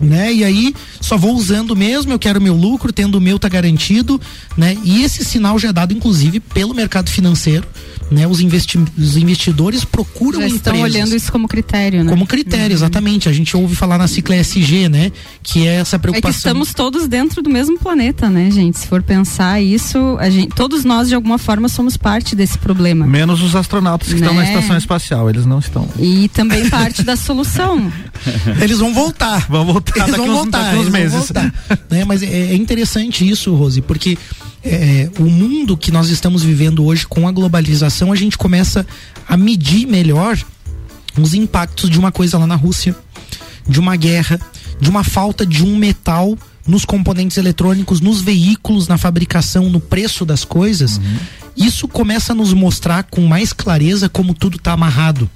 né? 0.00 0.32
E 0.32 0.44
aí 0.44 0.74
só 1.00 1.16
vou 1.16 1.34
usando 1.34 1.74
mesmo, 1.74 2.12
eu 2.12 2.18
quero 2.18 2.40
meu 2.40 2.54
lucro, 2.54 2.92
tendo 2.92 3.16
o 3.16 3.20
meu 3.20 3.38
tá 3.38 3.48
garantido, 3.48 4.20
né? 4.56 4.76
E 4.84 5.02
esse 5.02 5.24
sinal 5.24 5.58
já 5.58 5.68
é 5.68 5.72
dado 5.72 5.92
inclusive 5.92 6.40
pelo 6.40 6.74
mercado 6.74 7.10
financeiro, 7.10 7.66
né? 8.10 8.26
Os, 8.26 8.40
investi 8.40 8.78
os 8.96 9.16
investidores 9.16 9.84
procuram 9.84 10.40
Já 10.40 10.46
estão 10.46 10.74
empresas 10.74 10.94
olhando 10.94 11.16
isso 11.16 11.32
como 11.32 11.48
critério, 11.48 12.04
né? 12.04 12.10
como 12.10 12.26
critério, 12.26 12.72
exatamente. 12.74 13.28
A 13.28 13.32
gente 13.32 13.56
ouve 13.56 13.74
falar 13.74 13.98
na 13.98 14.06
cicla 14.06 14.36
SG, 14.36 14.88
né? 14.88 15.10
Que 15.42 15.66
é 15.66 15.76
essa 15.76 15.96
É 15.96 15.98
que 15.98 16.02
preocupação. 16.02 16.36
estamos 16.38 16.72
todos 16.72 17.08
dentro 17.08 17.42
do 17.42 17.50
mesmo 17.50 17.78
planeta, 17.78 18.28
né, 18.30 18.50
gente? 18.50 18.78
Se 18.78 18.86
for 18.86 19.02
pensar 19.02 19.60
isso, 19.60 20.16
a 20.20 20.30
gente, 20.30 20.48
todos 20.54 20.84
nós 20.84 21.08
de 21.08 21.14
alguma 21.14 21.38
forma 21.38 21.68
somos 21.68 21.96
parte 21.96 22.36
desse 22.36 22.58
problema. 22.58 23.06
Menos 23.06 23.42
os 23.42 23.56
astronautas 23.56 24.08
que 24.08 24.14
estão 24.14 24.34
na 24.34 24.42
Né? 24.42 24.48
estação 24.52 24.76
espacial, 24.76 25.28
eles 25.28 25.44
não 25.46 25.58
estão. 25.58 25.88
E 25.98 26.28
também 26.28 26.68
parte 26.70 27.02
da 27.02 27.16
solução. 27.16 27.92
Eles 28.60 28.78
vão 28.78 28.94
voltar. 28.94 29.46
Vão 29.48 29.64
voltar 29.66 29.92
Eles 29.96 30.10
daqui 30.12 30.18
vão 30.26 30.30
uns- 30.30 30.42
voltar, 30.42 30.62
daqui 30.64 30.76
uns 30.76 30.80
eles 30.80 30.92
vão 30.92 31.00
meses. 31.00 31.12
voltar, 31.18 31.54
né? 31.90 32.04
Mas 32.04 32.22
é, 32.22 32.26
é 32.26 32.54
interessante 32.54 33.28
isso, 33.28 33.54
Rose, 33.54 33.80
porque 33.82 34.16
é, 34.66 35.10
o 35.18 35.24
mundo 35.24 35.76
que 35.76 35.92
nós 35.92 36.08
estamos 36.08 36.42
vivendo 36.42 36.84
hoje 36.84 37.06
com 37.06 37.28
a 37.28 37.32
globalização, 37.32 38.12
a 38.12 38.16
gente 38.16 38.36
começa 38.36 38.86
a 39.28 39.36
medir 39.36 39.86
melhor 39.86 40.38
os 41.18 41.34
impactos 41.34 41.88
de 41.88 41.98
uma 41.98 42.12
coisa 42.12 42.38
lá 42.38 42.46
na 42.46 42.56
Rússia, 42.56 42.94
de 43.66 43.80
uma 43.80 43.96
guerra, 43.96 44.40
de 44.80 44.90
uma 44.90 45.04
falta 45.04 45.46
de 45.46 45.64
um 45.64 45.76
metal 45.76 46.36
nos 46.66 46.84
componentes 46.84 47.36
eletrônicos, 47.36 48.00
nos 48.00 48.20
veículos, 48.20 48.88
na 48.88 48.98
fabricação, 48.98 49.70
no 49.70 49.80
preço 49.80 50.24
das 50.24 50.44
coisas. 50.44 51.00
Isso 51.56 51.88
começa 51.88 52.32
a 52.32 52.36
nos 52.36 52.52
mostrar 52.52 53.04
com 53.04 53.22
mais 53.22 53.52
clareza 53.52 54.08
como 54.08 54.34
tudo 54.34 54.56
está 54.56 54.72
amarrado. 54.72 55.30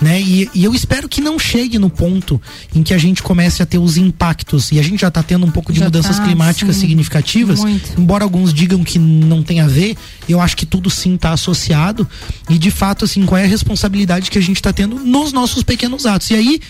Né? 0.00 0.20
E, 0.20 0.50
e 0.54 0.64
eu 0.64 0.74
espero 0.74 1.08
que 1.08 1.20
não 1.20 1.38
chegue 1.38 1.78
no 1.78 1.90
ponto 1.90 2.40
em 2.74 2.82
que 2.82 2.94
a 2.94 2.98
gente 2.98 3.22
comece 3.22 3.62
a 3.62 3.66
ter 3.66 3.78
os 3.78 3.96
impactos. 3.96 4.70
E 4.72 4.78
a 4.78 4.82
gente 4.82 5.00
já 5.00 5.08
está 5.08 5.22
tendo 5.22 5.46
um 5.46 5.50
pouco 5.50 5.72
de 5.72 5.78
Já 5.78 5.86
mudanças 5.86 6.16
tá, 6.16 6.24
climáticas 6.24 6.76
sim. 6.76 6.82
significativas. 6.82 7.60
Muito. 7.60 8.00
Embora 8.00 8.24
alguns 8.24 8.52
digam 8.52 8.84
que 8.84 8.98
não 8.98 9.42
tem 9.42 9.60
a 9.60 9.66
ver, 9.66 9.96
eu 10.28 10.40
acho 10.40 10.56
que 10.56 10.66
tudo 10.66 10.90
sim 10.90 11.14
está 11.14 11.32
associado. 11.32 12.08
E 12.48 12.58
de 12.58 12.70
fato, 12.70 13.04
assim, 13.04 13.24
qual 13.24 13.38
é 13.38 13.44
a 13.44 13.48
responsabilidade 13.48 14.30
que 14.30 14.38
a 14.38 14.42
gente 14.42 14.56
está 14.56 14.72
tendo 14.72 14.96
nos 14.96 15.32
nossos 15.32 15.62
pequenos 15.62 16.06
atos? 16.06 16.30
E 16.30 16.34
aí, 16.34 16.60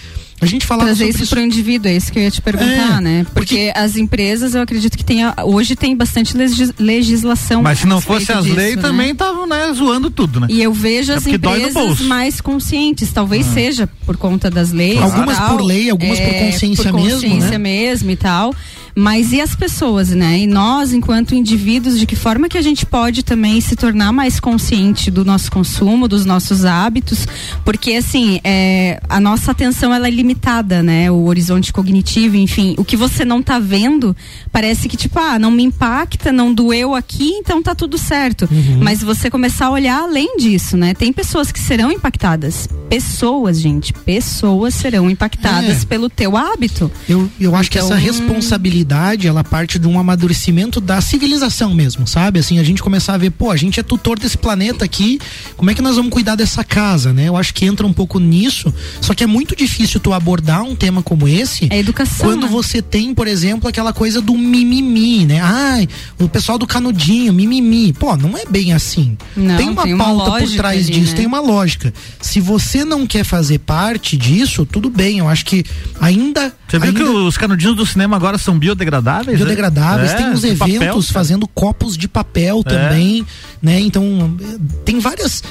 a 0.42 0.46
gente 0.46 0.66
falava 0.66 0.86
Trazer 0.88 1.08
isso 1.08 1.26
para 1.28 1.38
o 1.40 1.42
indivíduo, 1.42 1.88
é 1.90 1.96
isso 1.96 2.10
que 2.12 2.18
eu 2.18 2.22
ia 2.24 2.30
te 2.30 2.42
perguntar, 2.42 2.98
É, 2.98 3.00
né? 3.00 3.26
Porque, 3.32 3.72
as 3.76 3.96
empresas, 3.96 4.54
eu 4.54 4.60
acredito 4.62 4.98
que 4.98 5.04
tenha, 5.04 5.32
hoje 5.44 5.76
tem 5.76 5.96
bastante 5.96 6.36
legis- 6.36 6.72
legislação. 6.78 7.62
Mas 7.62 7.78
se 7.78 7.86
não 7.86 8.00
fosse 8.00 8.32
as 8.32 8.42
disso, 8.44 8.56
leis, 8.56 8.76
né? 8.76 8.82
também 8.82 9.12
estavam 9.12 9.46
né, 9.46 9.72
zoando 9.72 10.10
tudo, 10.10 10.40
né? 10.40 10.48
E 10.50 10.60
eu 10.62 10.72
vejo 10.72 11.12
É 11.12 11.14
as 11.16 11.22
porque 11.22 11.36
empresas 11.36 12.00
mais 12.00 12.40
conscientes, 12.40 13.10
talvez 13.12 13.46
Ah. 13.48 13.52
seja 13.54 13.88
por 14.04 14.16
conta 14.16 14.50
das 14.50 14.72
leis. 14.72 15.00
Algumas 15.00 15.38
por 15.38 15.62
lei, 15.62 15.88
algumas 15.90 16.18
por 16.18 16.28
é, 16.28 16.50
consciência 16.50 16.84
por 16.92 16.92
mesmo, 17.00 17.12
consciência 17.20 17.50
né? 17.50 17.58
mesmo 17.58 18.10
e 18.10 18.16
tal. 18.16 18.54
Mas 18.94 19.32
e 19.32 19.40
as 19.40 19.54
pessoas, 19.56 20.10
né? 20.10 20.40
E 20.40 20.46
nós, 20.46 20.92
enquanto 20.92 21.34
indivíduos, 21.34 21.98
de 21.98 22.04
que 22.06 22.14
forma 22.14 22.48
que 22.48 22.58
a 22.58 22.62
gente 22.62 22.84
pode 22.84 23.22
também 23.22 23.60
se 23.60 23.74
tornar 23.74 24.12
mais 24.12 24.38
consciente 24.38 25.10
do 25.10 25.24
nosso 25.24 25.50
consumo, 25.50 26.06
dos 26.06 26.26
nossos 26.26 26.64
hábitos? 26.64 27.26
Porque, 27.64 27.92
assim, 27.94 28.38
é, 28.44 29.00
a 29.08 29.18
nossa 29.18 29.50
atenção 29.50 29.94
ela 29.94 30.06
é 30.06 30.10
limitada, 30.10 30.82
né? 30.82 31.10
O 31.10 31.24
horizonte 31.24 31.72
cognitivo, 31.72 32.36
enfim. 32.36 32.74
O 32.76 32.84
que 32.84 32.96
você 32.96 33.24
não 33.24 33.42
tá 33.42 33.58
vendo, 33.58 34.14
parece 34.50 34.88
que, 34.88 34.96
tipo, 34.96 35.18
ah, 35.18 35.38
não 35.38 35.50
me 35.50 35.62
impacta, 35.62 36.30
não 36.30 36.52
doeu 36.52 36.94
aqui, 36.94 37.30
então 37.30 37.62
tá 37.62 37.74
tudo 37.74 37.96
certo. 37.96 38.48
Uhum. 38.50 38.78
Mas 38.82 39.02
você 39.02 39.30
começar 39.30 39.66
a 39.66 39.70
olhar 39.70 40.02
além 40.02 40.36
disso, 40.36 40.76
né? 40.76 40.92
Tem 40.92 41.12
pessoas 41.12 41.50
que 41.50 41.58
serão 41.58 41.90
impactadas. 41.90 42.68
Pessoas, 42.90 43.58
gente, 43.58 43.92
pessoas 43.94 44.74
serão 44.74 45.08
impactadas 45.08 45.82
É. 45.82 45.86
pelo 45.86 46.10
teu 46.10 46.36
hábito. 46.36 46.92
Eu, 47.08 47.28
eu 47.40 47.56
acho 47.56 47.70
que 47.70 47.78
Então- 47.78 47.88
essa 47.88 47.96
responsabilidade, 47.96 48.81
ela 49.26 49.44
parte 49.44 49.78
de 49.78 49.86
um 49.86 49.98
amadurecimento 49.98 50.80
da 50.80 51.00
civilização 51.00 51.74
mesmo, 51.74 52.06
sabe? 52.06 52.40
Assim, 52.40 52.58
a 52.58 52.62
gente 52.62 52.82
começar 52.82 53.14
a 53.14 53.18
ver, 53.18 53.30
pô, 53.30 53.50
a 53.50 53.56
gente 53.56 53.78
é 53.78 53.82
tutor 53.82 54.18
desse 54.18 54.36
planeta 54.36 54.84
aqui, 54.84 55.20
como 55.56 55.70
é 55.70 55.74
que 55.74 55.82
nós 55.82 55.96
vamos 55.96 56.10
cuidar 56.10 56.34
dessa 56.34 56.64
casa, 56.64 57.12
né? 57.12 57.28
Eu 57.28 57.36
acho 57.36 57.54
que 57.54 57.64
entra 57.64 57.86
um 57.86 57.92
pouco 57.92 58.18
nisso, 58.18 58.72
só 59.00 59.14
que 59.14 59.24
é 59.24 59.26
muito 59.26 59.54
difícil 59.54 60.00
tu 60.00 60.12
abordar 60.12 60.62
um 60.62 60.74
tema 60.74 61.02
como 61.02 61.28
esse. 61.28 61.68
É 61.70 61.78
educação. 61.78 62.26
Quando 62.26 62.42
né? 62.42 62.48
você 62.48 62.80
tem, 62.80 63.14
por 63.14 63.26
exemplo, 63.26 63.68
aquela 63.68 63.92
coisa 63.92 64.20
do 64.20 64.36
mimimi, 64.36 65.26
né? 65.26 65.40
Ai, 65.42 65.88
o 66.18 66.28
pessoal 66.28 66.58
do 66.58 66.66
canudinho, 66.66 67.32
mimimi. 67.32 67.92
Pô, 67.92 68.16
não 68.16 68.36
é 68.36 68.44
bem 68.48 68.72
assim. 68.72 69.16
Não, 69.36 69.56
tem 69.56 69.68
uma 69.68 69.82
tem 69.82 69.94
uma 69.94 70.04
pauta 70.04 70.24
por 70.24 70.40
lógica 70.40 70.62
trás 70.62 70.86
ali, 70.86 70.94
disso, 70.94 71.10
né? 71.12 71.16
tem 71.16 71.26
uma 71.26 71.40
lógica. 71.40 71.92
Se 72.20 72.40
você 72.40 72.84
não 72.84 73.06
quer 73.06 73.24
fazer 73.24 73.58
parte 73.58 74.16
disso, 74.16 74.66
tudo 74.66 74.90
bem. 74.90 75.18
Eu 75.18 75.28
acho 75.28 75.44
que 75.44 75.64
ainda. 76.00 76.54
Você 76.68 76.78
viu 76.78 76.88
ainda... 76.88 77.00
que 77.00 77.04
os 77.04 77.36
canudinhos 77.36 77.76
do 77.76 77.86
cinema 77.86 78.16
agora 78.16 78.38
são 78.38 78.58
biodegradáveis? 78.74 79.38
né? 79.38 79.44
Biodegradáveis, 79.44 80.10
É, 80.12 80.14
tem 80.16 80.30
uns 80.30 80.44
eventos 80.44 80.78
papel, 80.78 81.02
fazendo 81.02 81.46
copos 81.48 81.96
de 81.96 82.08
papel 82.08 82.62
É. 82.66 82.68
também, 82.68 83.26
né? 83.60 83.80
Então, 83.80 84.36
tem 84.84 84.98
várias 84.98 85.42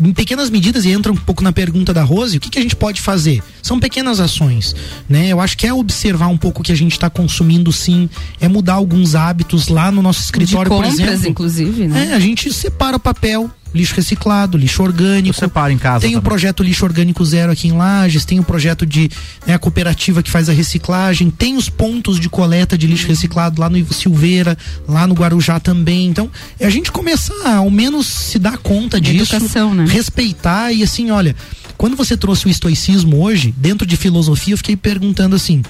em 0.00 0.12
pequenas 0.12 0.48
medidas 0.48 0.84
e 0.84 0.90
entra 0.90 1.10
um 1.10 1.16
pouco 1.16 1.42
na 1.42 1.52
pergunta 1.52 1.92
da 1.92 2.04
Rose, 2.04 2.36
o 2.36 2.40
que, 2.40 2.48
que 2.50 2.58
a 2.58 2.62
gente 2.62 2.76
pode 2.76 3.00
fazer? 3.00 3.42
São 3.60 3.80
pequenas 3.80 4.20
ações, 4.20 4.74
né? 5.08 5.26
Eu 5.26 5.40
acho 5.40 5.58
que 5.58 5.66
é 5.66 5.72
observar 5.74 6.28
um 6.28 6.36
pouco 6.36 6.60
o 6.60 6.64
que 6.64 6.70
a 6.70 6.76
gente 6.76 6.92
está 6.92 7.10
consumindo 7.10 7.72
sim, 7.72 8.08
é 8.40 8.46
mudar 8.46 8.74
alguns 8.74 9.16
hábitos 9.16 9.66
lá 9.66 9.90
no 9.90 10.00
nosso 10.00 10.20
escritório, 10.22 10.70
de 10.70 10.76
compras, 10.76 10.94
por 10.94 11.08
exemplo. 11.08 11.30
inclusive, 11.30 11.88
né? 11.88 12.10
É, 12.10 12.14
a 12.14 12.20
gente 12.20 12.52
separa 12.52 12.96
o 12.96 13.00
papel, 13.00 13.50
lixo 13.74 13.94
reciclado, 13.94 14.56
lixo 14.56 14.82
orgânico. 14.82 15.38
separa 15.38 15.72
em 15.72 15.78
casa 15.78 16.00
Tem 16.00 16.10
o 16.10 16.12
também. 16.14 16.24
projeto 16.24 16.62
Lixo 16.62 16.84
Orgânico 16.84 17.24
Zero 17.24 17.52
aqui 17.52 17.68
em 17.68 17.72
Lages, 17.72 18.24
tem 18.24 18.40
o 18.40 18.44
projeto 18.44 18.86
de 18.86 19.10
né, 19.46 19.54
a 19.54 19.58
cooperativa 19.58 20.22
que 20.22 20.30
faz 20.30 20.48
a 20.48 20.52
reciclagem, 20.52 21.30
tem 21.30 21.56
os 21.56 21.68
pontos 21.68 22.18
de 22.18 22.28
coleta 22.28 22.76
de 22.76 22.86
lixo 22.86 23.06
reciclado 23.06 23.60
lá 23.60 23.68
no 23.68 23.76
Ivo 23.76 23.92
Silveira, 23.94 24.56
lá 24.86 25.06
no 25.06 25.14
Guarujá 25.14 25.60
também. 25.60 26.06
Então, 26.06 26.30
é 26.58 26.66
a 26.66 26.70
gente 26.70 26.90
começar 26.90 27.56
ao 27.56 27.70
menos 27.70 28.06
se 28.06 28.38
dar 28.38 28.58
conta 28.58 29.00
disso, 29.00 29.36
Educação, 29.36 29.74
né? 29.74 29.84
respeitar 29.88 30.72
e 30.72 30.82
assim, 30.82 31.10
olha, 31.10 31.34
quando 31.76 31.96
você 31.96 32.16
trouxe 32.16 32.46
o 32.46 32.48
estoicismo 32.48 33.22
hoje, 33.22 33.54
dentro 33.56 33.86
de 33.86 33.96
filosofia, 33.96 34.54
eu 34.54 34.58
fiquei 34.58 34.76
perguntando 34.76 35.36
assim, 35.36 35.62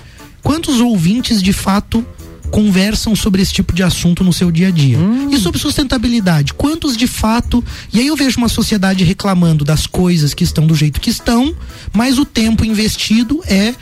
quantos 0.42 0.80
ouvintes 0.80 1.42
de 1.42 1.53
fato 1.53 2.05
conversam 2.51 3.14
sobre 3.14 3.42
esse 3.42 3.53
tipo 3.53 3.72
de 3.72 3.82
assunto 3.82 4.24
no 4.24 4.32
seu 4.32 4.51
dia 4.51 4.68
a 4.68 4.70
dia. 4.70 4.99
Hum. 4.99 5.28
E 5.30 5.38
sobre 5.38 5.59
sustentabilidade, 5.61 6.55
quantos 6.55 6.96
de 6.96 7.07
fato. 7.07 7.64
E 7.92 8.01
aí 8.01 8.07
eu 8.07 8.16
vejo 8.16 8.38
uma 8.38 8.49
sociedade 8.49 9.05
reclamando 9.05 9.64
das 9.64 9.86
coisas 9.86 10.34
que 10.34 10.44
estão 10.44 10.66
do 10.66 10.74
jeito 10.74 11.01
que 11.01 11.11
estão, 11.11 11.55
mas 11.92 12.18
o 12.18 12.24
tempo 12.24 12.64
investido 12.64 13.40
é. 13.46 13.74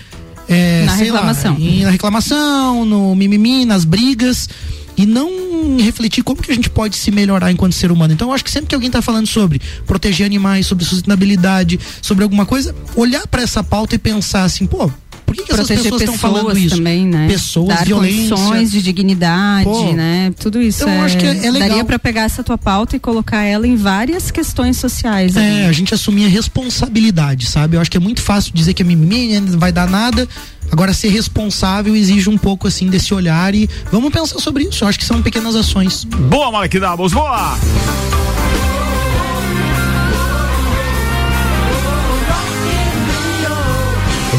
é, 0.49 0.85
Na 0.85 0.97
sei 0.97 1.11
lá, 1.11 1.19
reclamação. 1.21 1.57
em- 1.59 1.83
na 1.85 1.91
reclamação, 1.91 2.85
no 2.85 3.15
mimimi, 3.15 3.65
nas 3.65 3.85
brigas. 3.85 4.49
E 4.99 5.05
não 5.05 5.77
refletir 5.79 6.25
como 6.25 6.41
que 6.41 6.51
a 6.51 6.55
gente 6.55 6.71
pode 6.71 6.97
se 6.97 7.11
melhorar 7.11 7.53
enquanto 7.53 7.75
ser 7.75 7.93
humano. 7.93 8.15
Então 8.15 8.29
eu 8.29 8.35
acho 8.35 8.43
que 8.43 8.51
sempre 8.51 8.69
que 8.69 8.75
alguém 8.75 8.87
está 8.87 9.03
falando 9.03 9.27
sobre 9.27 9.61
proteger 9.87 10.25
animais, 10.25 10.67
sobre 10.67 10.87
sustentabilidade, 10.87 11.79
sobre 12.01 12.25
alguma 12.25 12.47
coisa, 12.47 12.75
olhar 12.95 13.27
para 13.27 13.43
essa 13.43 13.63
pauta 13.63 13.95
e 13.95 13.99
pensar 13.99 14.45
assim, 14.45 14.67
pô, 14.67 14.91
por 15.27 15.35
que, 15.35 15.43
que 15.43 15.53
essas 15.53 15.67
Proteger 15.67 15.83
pessoas 15.83 16.03
estão 16.03 16.17
falando 16.19 16.47
pessoas 16.47 16.65
isso? 16.65 16.77
também, 16.77 17.05
né? 17.07 17.27
Pessoas, 17.29 17.69
Dar 17.69 17.85
violência. 17.85 18.37
condições 18.37 18.71
de 18.71 18.81
dignidade, 18.83 19.65
Pô, 19.65 19.93
né? 19.93 20.33
Tudo 20.39 20.63
isso. 20.63 20.83
então 20.85 20.95
eu 20.95 21.03
acho 21.03 21.19
que 21.19 21.27
é- 21.27 21.47
é 21.47 21.51
legal. 21.51 21.69
Daria 21.69 21.85
pra 21.85 21.99
pegar 21.99 22.23
essa 22.23 22.43
tua 22.45 22.57
pauta 22.57 22.95
e 22.97 22.99
colocar 23.01 23.43
ela 23.43 23.67
em 23.67 23.75
várias 23.77 24.31
questões 24.31 24.77
sociais. 24.77 25.37
ali. 25.37 25.45
É, 25.63 25.67
a 25.67 25.73
gente 25.73 25.93
assumir 25.93 26.25
a 26.27 26.29
responsabilidade, 26.29 27.47
sabe? 27.47 27.77
Eu 27.77 27.81
acho 27.81 27.91
que 27.91 27.97
é 27.97 28.01
muito 28.01 28.23
fácil 28.23 28.53
dizer 28.55 28.73
que 28.73 28.83
a 28.83 28.85
mimimi 28.87 29.39
não 29.41 29.59
vai 29.59 29.73
dar 29.73 29.89
nada. 29.89 30.29
Agora, 30.71 30.93
ser 30.95 31.09
responsável 31.09 31.95
exige 31.95 32.29
um 32.31 32.39
pouco 32.39 32.67
assim 32.69 32.89
desse 32.89 33.13
olhar 33.13 33.55
e 33.55 33.69
vamos 33.91 34.13
pensar 34.13 34.39
sobre 34.39 34.65
isso. 34.65 34.85
Eu 34.85 34.89
acho 34.89 34.99
que 34.99 35.05
são 35.05 35.23
pequenas 35.23 35.55
ações. 35.55 36.05
Boa, 36.05 36.67
Doubles, 36.69 37.13
boa! 37.13 37.57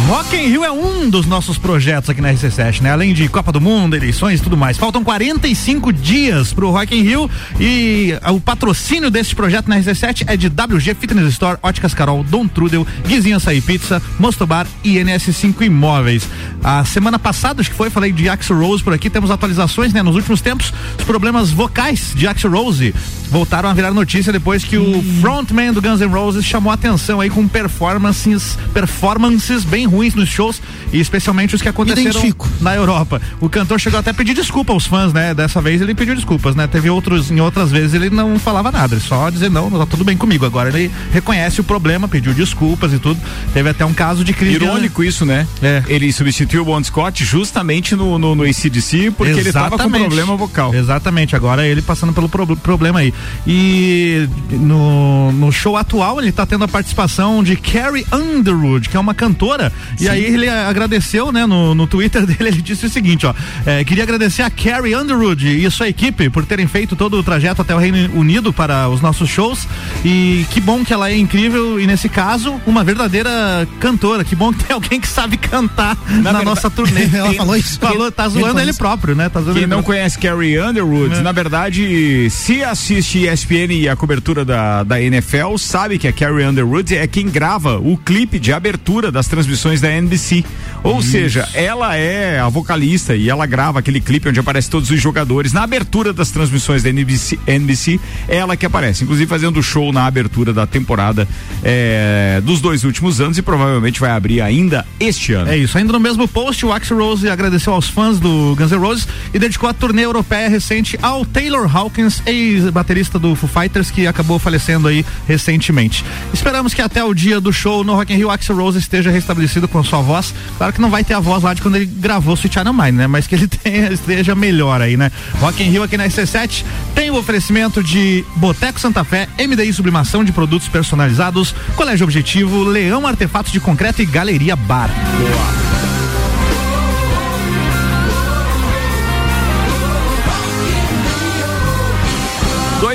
Rock 0.08 0.38
in 0.38 0.48
Rio 0.48 0.64
é 0.64 0.72
um 0.72 1.10
dos 1.10 1.26
nossos 1.26 1.58
projetos 1.58 2.10
aqui 2.10 2.22
na 2.22 2.32
RC7, 2.32 2.80
né? 2.80 2.92
Além 2.92 3.14
de 3.14 3.28
Copa 3.28 3.52
do 3.52 3.60
Mundo, 3.60 3.94
eleições 3.94 4.40
e 4.40 4.44
tudo 4.44 4.56
mais. 4.56 4.78
Faltam 4.78 5.04
45 5.04 5.92
dias 5.92 6.54
pro 6.54 6.72
Rock 6.72 6.98
in 6.98 7.02
Rio 7.02 7.30
e 7.60 8.18
ah, 8.22 8.32
o 8.32 8.40
patrocínio 8.40 9.12
desse 9.12 9.36
projeto 9.36 9.68
na 9.68 9.78
RC7 9.78 10.24
é 10.26 10.38
de 10.38 10.48
WG 10.48 10.96
Fitness 10.96 11.28
Store, 11.34 11.60
Óticas 11.62 11.94
Carol, 11.94 12.24
Dom 12.24 12.48
Trudel, 12.48 12.88
Guizinho 13.06 13.36
Açaí 13.36 13.60
Pizza, 13.60 14.02
Mostobar 14.18 14.66
e 14.82 14.96
NS5 14.96 15.64
Imóveis. 15.64 16.24
A 16.64 16.86
semana 16.86 17.20
passada, 17.20 17.60
acho 17.60 17.70
que 17.70 17.76
foi, 17.76 17.90
falei 17.90 18.14
de 18.14 18.30
Axel 18.30 18.58
Rose 18.58 18.82
por 18.82 18.94
aqui, 18.94 19.10
temos 19.10 19.30
atualizações, 19.30 19.92
né? 19.92 20.02
Nos 20.02 20.16
últimos 20.16 20.40
tempos, 20.40 20.74
os 20.98 21.04
problemas 21.04 21.52
vocais 21.52 22.14
de 22.16 22.26
Axel 22.26 22.52
Rose 22.52 22.96
voltaram 23.30 23.68
a 23.68 23.74
virar 23.74 23.92
notícia 23.92 24.32
depois 24.32 24.64
que 24.64 24.78
o 24.78 25.04
frontman 25.20 25.74
do 25.74 25.82
Guns 25.82 26.00
N' 26.00 26.08
Roses 26.08 26.46
chamou 26.46 26.72
a 26.72 26.76
atenção 26.76 27.20
aí 27.20 27.30
com 27.30 27.46
performances, 27.46 28.58
performances 28.74 29.66
bem 29.66 29.86
ruins 29.86 29.97
ruins 29.98 30.14
nos 30.16 30.30
shows, 30.30 30.62
e 30.94 31.00
especialmente 31.00 31.56
os 31.56 31.62
que 31.62 31.68
aconteceram 31.68 32.10
identifico. 32.12 32.48
na 32.62 32.76
Europa. 32.76 33.22
O 33.42 33.50
cantor 33.50 33.80
chegou 33.80 34.00
até 34.00 34.12
a 34.12 34.14
pedir 34.14 34.34
desculpa 34.34 34.72
aos 34.74 34.86
fãs, 34.86 35.12
né? 35.12 35.34
Dessa 35.34 35.60
vez 35.62 35.82
ele 35.82 35.96
pediu 35.96 36.14
desculpas, 36.16 36.56
né? 36.56 36.68
Teve 36.68 36.90
outros, 36.90 37.32
em 37.32 37.40
outras 37.42 37.72
vezes 37.72 37.94
ele 37.94 38.10
não 38.10 38.38
falava 38.40 38.72
nada, 38.72 38.94
ele 38.96 39.02
só 39.04 39.30
dizer 39.30 39.50
não, 39.50 39.70
tá 39.72 39.86
tudo 39.86 40.04
bem 40.04 40.16
comigo. 40.16 40.46
Agora 40.46 40.70
ele 40.70 40.92
reconhece 41.12 41.60
o 41.62 41.64
problema, 41.64 42.08
pediu 42.08 42.34
desculpas 42.34 42.94
e 42.94 43.00
tudo. 43.00 43.20
Teve 43.54 43.70
até 43.70 43.84
um 43.86 43.94
caso 43.94 44.24
de 44.24 44.34
crise. 44.34 44.56
Irônico 44.56 45.04
isso, 45.04 45.26
né? 45.26 45.48
É. 45.62 45.84
Ele 45.88 46.12
substituiu 46.14 46.62
o 46.62 46.66
Bon 46.66 46.84
Scott 46.84 47.24
justamente 47.26 47.96
no, 47.96 48.18
no, 48.20 48.36
no 48.36 48.44
ACDC 48.44 49.12
porque 49.18 49.34
ele 49.34 49.52
tava 49.52 49.70
com 49.70 49.76
Exatamente. 49.76 50.02
problema 50.08 50.36
vocal. 50.36 50.74
Exatamente, 50.74 51.36
agora 51.36 51.66
ele 51.68 51.82
passando 51.82 52.14
pelo 52.14 52.30
pro- 52.30 52.56
problema 52.58 53.00
aí. 53.00 53.14
E 53.46 54.28
no, 54.52 55.32
no 55.32 55.52
show 55.52 55.76
atual 55.78 56.20
ele 56.22 56.32
tá 56.32 56.46
tendo 56.46 56.64
a 56.64 56.68
participação 56.68 57.44
de 57.44 57.56
Carrie 57.56 58.06
Underwood, 58.12 58.90
que 58.90 58.98
é 58.98 59.00
uma 59.00 59.14
cantora. 59.14 59.72
E 60.00 60.08
aí 60.10 60.24
ele 60.26 60.48
agradeceu, 60.50 61.32
né, 61.32 61.46
no, 61.46 61.74
no 61.76 61.88
Twitter 61.88 62.26
dele, 62.28 62.50
ele 62.50 62.62
disse 62.62 62.86
o 62.86 62.90
seguinte, 62.90 63.26
ó. 63.26 63.34
é, 63.66 63.84
queria 63.84 64.04
agradecer 64.04 64.42
a 64.44 64.50
Carrie 64.50 64.96
Underwood 64.96 65.48
e 65.48 65.70
sua 65.72 65.88
equipe 65.88 66.30
por 66.30 66.46
terem 66.46 66.68
feito 66.68 66.96
todo 66.96 67.18
o 67.18 67.24
trajeto 67.24 67.62
até 67.62 67.74
o 67.76 67.78
Reino 67.78 67.98
Unido 68.18 68.52
para 68.54 68.88
os 68.90 69.02
nossos 69.02 69.30
shows. 69.30 69.68
E 70.06 70.46
que 70.52 70.60
bom 70.62 70.84
que 70.84 70.94
ela 70.94 71.10
é 71.10 71.18
incrível 71.18 71.80
e, 71.80 71.88
nesse 71.88 72.10
caso, 72.10 72.60
uma 72.66 72.84
verdadeira 72.84 73.68
cantora. 73.80 74.24
Que 74.24 74.36
bom 74.36 74.52
que 74.54 74.64
tem 74.64 74.74
alguém 74.76 75.00
que 75.00 75.08
sabe 75.08 75.38
cantar 75.38 75.98
na, 76.08 76.14
verdade- 76.22 76.46
nossa 76.46 76.70
turnê. 76.70 77.08
Ela 77.14 77.34
falou 77.34 77.56
isso? 77.56 77.80
Falou, 77.80 78.12
tá 78.12 78.26
Ele 78.26 78.34
zoando 78.34 78.60
ele 78.60 78.70
isso? 78.72 78.80
próprio, 78.80 79.16
né? 79.16 79.30
Tá 79.30 79.42
Quem 79.42 79.58
ele 79.58 79.68
não 79.68 79.82
conhece 79.84 80.18
Carrie 80.20 80.60
Underwood, 80.60 81.16
É. 81.16 81.22
na 81.22 81.32
verdade, 81.32 82.30
se 82.30 82.64
assiste 82.64 83.26
ESPN 83.28 83.72
e 83.74 83.90
a 83.90 83.96
cobertura 83.96 84.44
da, 84.46 84.84
da 84.84 85.02
NFL, 85.02 85.58
sabe 85.58 85.98
que 85.98 86.08
a 86.08 86.14
Carrie 86.14 86.46
Underwood 86.46 86.96
é 86.96 87.08
quem 87.08 87.28
grava 87.30 87.78
o 87.80 87.98
clipe 87.98 88.40
de 88.40 88.52
abertura 88.54 89.12
das 89.12 89.28
transmissões 89.28 89.77
da 89.82 89.92
NBC. 89.92 90.44
Ou 90.84 91.02
seja, 91.02 91.48
ela 91.54 91.96
é 91.96 92.40
a 92.40 92.48
vocalista 92.48 93.16
e 93.16 93.30
ela 93.30 93.46
grava 93.46 93.80
aquele 93.80 94.00
clipe 94.00 94.30
onde 94.30 94.40
aparece 94.40 94.70
todos 94.70 94.90
os 94.90 95.02
jogadores. 95.02 95.52
Na 95.52 95.64
abertura 95.64 96.14
das 96.14 96.32
transmissões 96.32 96.84
da 96.84 96.90
NBC, 96.90 97.40
NBC 97.46 98.00
é 98.28 98.38
ela 98.38 98.56
que 98.56 98.66
aparece, 98.66 99.04
inclusive 99.04 99.28
fazendo 99.28 99.62
show 99.62 99.92
na 99.92 100.06
abertura 100.06 100.54
da 100.54 100.66
temporada 100.66 101.28
é, 101.64 102.42
dos 102.44 102.62
dois 102.62 102.84
últimos 102.84 103.20
anos 103.20 103.38
e 103.38 103.42
provavelmente 103.42 104.00
vai 104.00 104.12
abrir 104.12 104.42
ainda 104.42 104.86
este 105.00 105.34
ano. 105.34 105.50
É 105.52 105.58
isso. 105.58 105.78
Ainda 105.78 105.92
no 105.92 106.00
mesmo 106.00 106.28
post, 106.28 106.66
o 106.66 106.72
Axl 106.72 106.96
Rose 106.96 107.28
agradeceu 107.28 107.74
aos 107.74 107.90
fãs 107.90 108.20
do 108.20 108.56
Guns 108.56 108.72
N' 108.72 108.78
Roses 108.78 109.08
e 109.34 109.40
dedicou 109.40 109.70
a 109.70 109.74
turnê 109.74 110.06
europeia 110.06 110.48
recente 110.48 110.98
ao 111.02 111.26
Taylor 111.26 111.70
Hawkins, 111.76 112.22
ex-baterista 112.26 113.20
do 113.20 113.36
Foo 113.36 113.50
Fighters, 113.50 113.92
que 113.92 114.08
acabou 114.08 114.40
falecendo 114.40 114.88
aí 114.88 115.06
recentemente. 115.28 116.06
Esperamos 116.34 116.74
que 116.74 116.82
até 116.82 117.04
o 117.04 117.14
dia 117.14 117.42
do 117.42 117.52
show 117.52 117.84
no 117.84 117.96
Rock 117.96 118.14
in 118.14 118.18
Rio, 118.18 118.30
Axl 118.30 118.54
Rose 118.54 118.78
esteja 118.78 119.12
restabelecido 119.12 119.67
com 119.68 119.84
sua 119.84 120.02
voz. 120.02 120.34
Claro 120.58 120.74
que 120.74 120.82
não 120.82 120.90
vai 120.90 121.04
ter 121.04 121.14
a 121.14 121.20
voz 121.20 121.44
lá 121.44 121.54
de 121.54 121.62
quando 121.62 121.76
ele 121.76 121.86
gravou 121.86 122.34
Sweet 122.36 122.54
Child 122.54 122.72
Mine, 122.72 122.92
né? 122.92 123.08
Mas 123.08 123.28
que 123.28 123.36
ele 123.36 123.48
tenha, 123.50 123.92
esteja 123.92 124.36
melhor 124.36 124.82
aí, 124.82 124.98
né? 124.98 125.12
Rock 125.40 125.64
in 125.64 125.70
Rio 125.70 125.84
aqui 125.84 125.98
na 125.98 126.08
SC7 126.08 126.64
tem 126.94 127.10
o 127.12 127.16
oferecimento 127.16 127.84
de 127.84 128.26
Boteco 128.36 128.80
Santa 128.80 129.04
Fé, 129.04 129.28
MDI 129.40 129.72
Sublimação 129.74 130.24
de 130.24 130.32
Produtos 130.32 130.68
Personalizados, 130.68 131.54
Colégio 131.76 132.04
Objetivo, 132.04 132.64
Leão 132.64 133.06
Artefatos 133.06 133.52
de 133.52 133.60
Concreto 133.60 134.02
e 134.02 134.06
Galeria 134.06 134.56
Bar. 134.56 134.90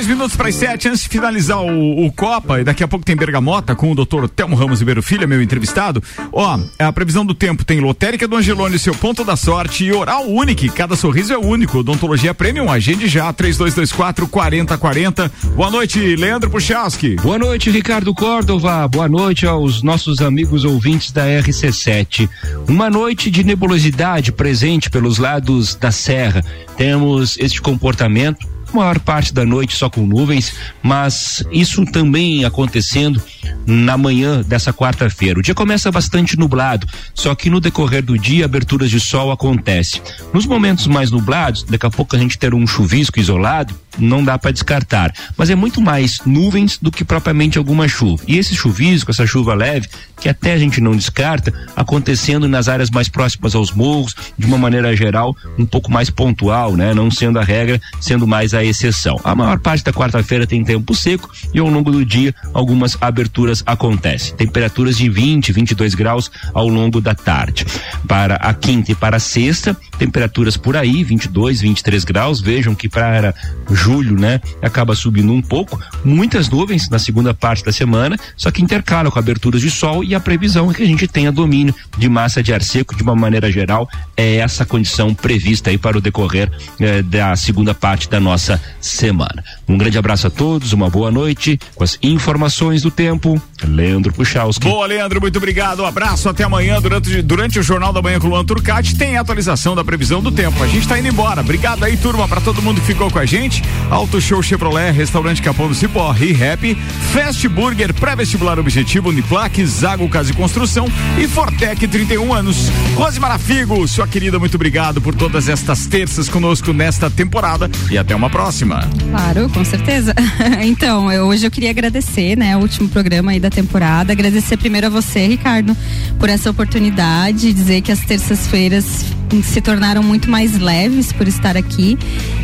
Dois 0.03 0.17
minutos 0.17 0.35
para 0.35 0.49
as 0.49 0.55
sete, 0.55 0.89
antes 0.89 1.03
de 1.03 1.07
finalizar 1.07 1.61
o, 1.61 2.05
o 2.05 2.11
Copa, 2.11 2.59
e 2.59 2.63
daqui 2.65 2.83
a 2.83 2.87
pouco 2.89 3.05
tem 3.05 3.15
Bergamota 3.15 3.73
com 3.73 3.89
o 3.89 3.95
doutor 3.95 4.27
Telmo 4.27 4.53
Ramos 4.53 4.79
Ribeiro 4.79 5.01
Filho, 5.01 5.25
meu 5.29 5.41
entrevistado. 5.41 6.03
Ó, 6.29 6.59
a 6.77 6.91
previsão 6.91 7.25
do 7.25 7.33
tempo 7.33 7.63
tem 7.63 7.79
lotérica 7.79 8.27
do 8.27 8.35
Angelone, 8.35 8.77
seu 8.77 8.93
ponto 8.93 9.23
da 9.23 9.37
sorte, 9.37 9.85
e 9.85 9.93
oral 9.93 10.25
único, 10.25 10.69
cada 10.73 10.97
sorriso 10.97 11.31
é 11.31 11.37
único. 11.37 11.77
Odontologia 11.77 12.33
Premium, 12.33 12.69
agende 12.69 13.07
já, 13.07 13.31
3224 13.31 14.27
4040. 14.27 15.31
Boa 15.55 15.71
noite, 15.71 16.17
Leandro 16.17 16.49
Puchalski. 16.49 17.15
Boa 17.15 17.39
noite, 17.39 17.71
Ricardo 17.71 18.13
Córdova. 18.13 18.85
Boa 18.89 19.07
noite 19.07 19.45
aos 19.47 19.81
nossos 19.81 20.19
amigos 20.19 20.65
ouvintes 20.65 21.13
da 21.13 21.25
RC7. 21.25 22.29
Uma 22.67 22.89
noite 22.89 23.31
de 23.31 23.41
nebulosidade 23.41 24.33
presente 24.33 24.89
pelos 24.89 25.17
lados 25.17 25.75
da 25.75 25.93
serra. 25.93 26.43
Temos 26.75 27.37
este 27.37 27.61
comportamento 27.61 28.51
maior 28.75 28.99
parte 28.99 29.33
da 29.33 29.45
noite 29.45 29.75
só 29.75 29.89
com 29.89 30.05
nuvens, 30.05 30.53
mas 30.81 31.43
isso 31.51 31.85
também 31.85 32.45
acontecendo 32.45 33.21
na 33.65 33.97
manhã 33.97 34.41
dessa 34.41 34.73
quarta-feira. 34.73 35.39
O 35.39 35.43
dia 35.43 35.55
começa 35.55 35.91
bastante 35.91 36.37
nublado, 36.37 36.87
só 37.13 37.33
que 37.35 37.49
no 37.49 37.59
decorrer 37.59 38.03
do 38.03 38.17
dia 38.17 38.45
aberturas 38.45 38.89
de 38.89 38.99
sol 38.99 39.31
acontece. 39.31 40.01
Nos 40.33 40.45
momentos 40.45 40.87
mais 40.87 41.11
nublados, 41.11 41.63
daqui 41.63 41.85
a 41.85 41.89
pouco 41.89 42.15
a 42.15 42.19
gente 42.19 42.37
ter 42.37 42.53
um 42.53 42.67
chuvisco 42.67 43.19
isolado, 43.19 43.73
não 43.97 44.23
dá 44.23 44.37
para 44.37 44.51
descartar, 44.51 45.13
mas 45.37 45.49
é 45.49 45.55
muito 45.55 45.81
mais 45.81 46.19
nuvens 46.25 46.77
do 46.81 46.91
que 46.91 47.03
propriamente 47.03 47.57
alguma 47.57 47.87
chuva. 47.87 48.23
E 48.27 48.37
esse 48.37 48.55
chuvisco, 48.55 49.11
essa 49.11 49.25
chuva 49.25 49.53
leve, 49.53 49.87
que 50.19 50.29
até 50.29 50.53
a 50.53 50.57
gente 50.57 50.79
não 50.79 50.95
descarta, 50.95 51.53
acontecendo 51.75 52.47
nas 52.47 52.67
áreas 52.67 52.89
mais 52.89 53.09
próximas 53.09 53.55
aos 53.55 53.71
morros, 53.71 54.15
de 54.37 54.45
uma 54.45 54.57
maneira 54.57 54.95
geral, 54.95 55.35
um 55.57 55.65
pouco 55.65 55.91
mais 55.91 56.09
pontual, 56.09 56.75
né? 56.75 56.93
Não 56.93 57.11
sendo 57.11 57.39
a 57.39 57.43
regra, 57.43 57.81
sendo 57.99 58.25
mais 58.27 58.53
a 58.53 58.63
exceção. 58.63 59.19
A 59.23 59.35
maior 59.35 59.59
parte 59.59 59.83
da 59.83 59.91
quarta-feira 59.91 60.47
tem 60.47 60.63
tempo 60.63 60.95
seco 60.95 61.29
e 61.53 61.59
ao 61.59 61.67
longo 61.67 61.91
do 61.91 62.05
dia 62.05 62.33
algumas 62.53 62.97
aberturas 63.01 63.63
acontecem. 63.65 64.35
Temperaturas 64.35 64.97
de 64.97 65.09
20, 65.09 65.51
22 65.51 65.93
graus 65.93 66.31
ao 66.53 66.67
longo 66.67 67.01
da 67.01 67.13
tarde. 67.13 67.65
Para 68.07 68.35
a 68.35 68.53
quinta 68.53 68.91
e 68.91 68.95
para 68.95 69.17
a 69.17 69.19
sexta, 69.19 69.75
temperaturas 69.97 70.57
por 70.57 70.77
aí, 70.77 71.03
22, 71.03 71.61
23 71.61 72.03
graus. 72.03 72.41
Vejam 72.41 72.73
que 72.75 72.87
para 72.87 73.35
julho, 73.83 74.17
né, 74.17 74.39
acaba 74.61 74.95
subindo 74.95 75.33
um 75.33 75.41
pouco. 75.41 75.77
Muitas 76.05 76.47
nuvens 76.47 76.89
na 76.89 76.97
segunda 76.97 77.33
parte 77.33 77.65
da 77.65 77.71
semana, 77.71 78.17
só 78.37 78.49
que 78.49 78.61
intercala 78.61 79.11
com 79.11 79.19
aberturas 79.19 79.61
de 79.61 79.69
sol 79.69 80.03
e 80.03 80.15
a 80.15 80.19
previsão 80.21 80.71
é 80.71 80.73
que 80.73 80.83
a 80.83 80.85
gente 80.85 81.05
tenha 81.05 81.31
domínio 81.31 81.75
de 81.97 82.07
massa 82.07 82.41
de 82.41 82.53
ar 82.53 82.61
seco 82.61 82.95
de 82.95 83.03
uma 83.03 83.13
maneira 83.13 83.51
geral. 83.51 83.89
É 84.15 84.37
essa 84.37 84.65
condição 84.65 85.13
prevista 85.13 85.69
aí 85.69 85.77
para 85.77 85.97
o 85.97 86.01
decorrer 86.01 86.49
eh, 86.79 87.01
da 87.01 87.35
segunda 87.35 87.73
parte 87.73 88.09
da 88.09 88.19
nossa 88.19 88.61
semana. 88.79 89.43
Um 89.67 89.77
grande 89.77 89.97
abraço 89.97 90.27
a 90.27 90.29
todos, 90.29 90.71
uma 90.71 90.89
boa 90.89 91.11
noite 91.11 91.59
com 91.75 91.83
as 91.83 91.97
informações 92.01 92.81
do 92.81 92.91
tempo. 92.91 93.41
Leandro 93.63 94.13
Puchalski. 94.13 94.67
Boa, 94.67 94.85
Leandro, 94.85 95.19
muito 95.19 95.37
obrigado. 95.37 95.81
Um 95.81 95.85
abraço, 95.85 96.29
até 96.29 96.43
amanhã. 96.43 96.81
Durante, 96.81 97.21
durante 97.21 97.59
o 97.59 97.63
Jornal 97.63 97.91
da 97.91 98.01
Manhã 98.01 98.19
com 98.19 98.27
o 98.27 98.29
Luan 98.29 98.45
Turcati 98.45 98.95
tem 98.95 99.17
atualização 99.17 99.75
da 99.75 99.83
previsão 99.83 100.21
do 100.21 100.31
tempo. 100.31 100.61
A 100.63 100.67
gente 100.67 100.87
tá 100.87 100.97
indo 100.97 101.07
embora. 101.07 101.41
Obrigado 101.41 101.83
aí, 101.83 101.97
turma, 101.97 102.27
para 102.27 102.39
todo 102.41 102.61
mundo 102.61 102.79
que 102.79 102.87
ficou 102.87 103.09
com 103.09 103.19
a 103.19 103.25
gente. 103.25 103.63
Auto 103.89 104.19
Show 104.19 104.41
Chevrolet, 104.41 104.91
Restaurante 104.91 105.41
Capão 105.41 105.67
do 105.67 105.75
Cipó, 105.75 106.11
ReHap, 106.11 106.75
Fast 107.13 107.47
Burger, 107.47 107.93
Pré-Vestibular 107.93 108.57
Objetivo, 108.59 109.09
Uniplaque, 109.09 109.65
Zago 109.65 110.07
Casa 110.09 110.31
e 110.31 110.33
Construção 110.35 110.87
e 111.17 111.27
Fortec 111.27 111.87
31 111.87 112.33
anos. 112.33 112.69
Rose 112.95 113.19
Marafigo, 113.19 113.87
sua 113.87 114.07
querida, 114.07 114.39
muito 114.39 114.55
obrigado 114.55 115.01
por 115.01 115.13
todas 115.15 115.47
estas 115.49 115.85
terças 115.85 116.27
conosco 116.29 116.73
nesta 116.73 117.09
temporada 117.09 117.69
e 117.91 117.97
até 117.97 118.15
uma 118.15 118.29
próxima. 118.29 118.87
Claro, 119.09 119.49
com 119.49 119.63
certeza. 119.63 120.13
então, 120.63 121.11
eu- 121.11 121.25
hoje 121.25 121.45
eu 121.45 121.51
queria 121.51 121.69
agradecer, 121.69 122.35
né, 122.37 122.55
o 122.57 122.61
último 122.61 122.87
programa 122.89 123.31
aí 123.31 123.39
da 123.39 123.49
temporada. 123.49 124.11
Agradecer 124.13 124.57
primeiro 124.57 124.87
a 124.87 124.89
você, 124.89 125.27
Ricardo, 125.27 125.75
por 126.19 126.29
essa 126.29 126.49
oportunidade, 126.49 127.53
dizer 127.53 127.81
que 127.81 127.91
as 127.91 127.99
terças-feiras 127.99 129.05
se 129.43 129.61
tornaram 129.61 130.03
muito 130.03 130.29
mais 130.29 130.59
leves 130.59 131.11
por 131.11 131.27
estar 131.27 131.57
aqui. 131.57 131.97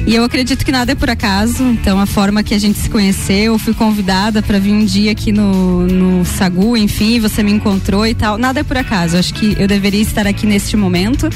E 0.09 0.15
eu 0.15 0.23
acredito 0.23 0.65
que 0.65 0.71
nada 0.71 0.93
é 0.93 0.95
por 0.95 1.07
acaso. 1.07 1.63
Então, 1.63 1.99
a 1.99 2.07
forma 2.07 2.41
que 2.41 2.55
a 2.55 2.57
gente 2.57 2.79
se 2.79 2.89
conheceu, 2.89 3.53
eu 3.53 3.59
fui 3.59 3.75
convidada 3.75 4.41
para 4.41 4.57
vir 4.57 4.73
um 4.73 4.83
dia 4.83 5.11
aqui 5.11 5.31
no, 5.31 5.85
no 5.85 6.25
Sagu, 6.25 6.75
enfim, 6.75 7.19
você 7.19 7.43
me 7.43 7.51
encontrou 7.51 8.07
e 8.07 8.15
tal. 8.15 8.35
Nada 8.35 8.61
é 8.61 8.63
por 8.63 8.75
acaso. 8.75 9.17
Acho 9.17 9.31
que 9.35 9.55
eu 9.59 9.67
deveria 9.67 10.01
estar 10.01 10.25
aqui 10.25 10.47
neste 10.47 10.75
momento, 10.75 11.29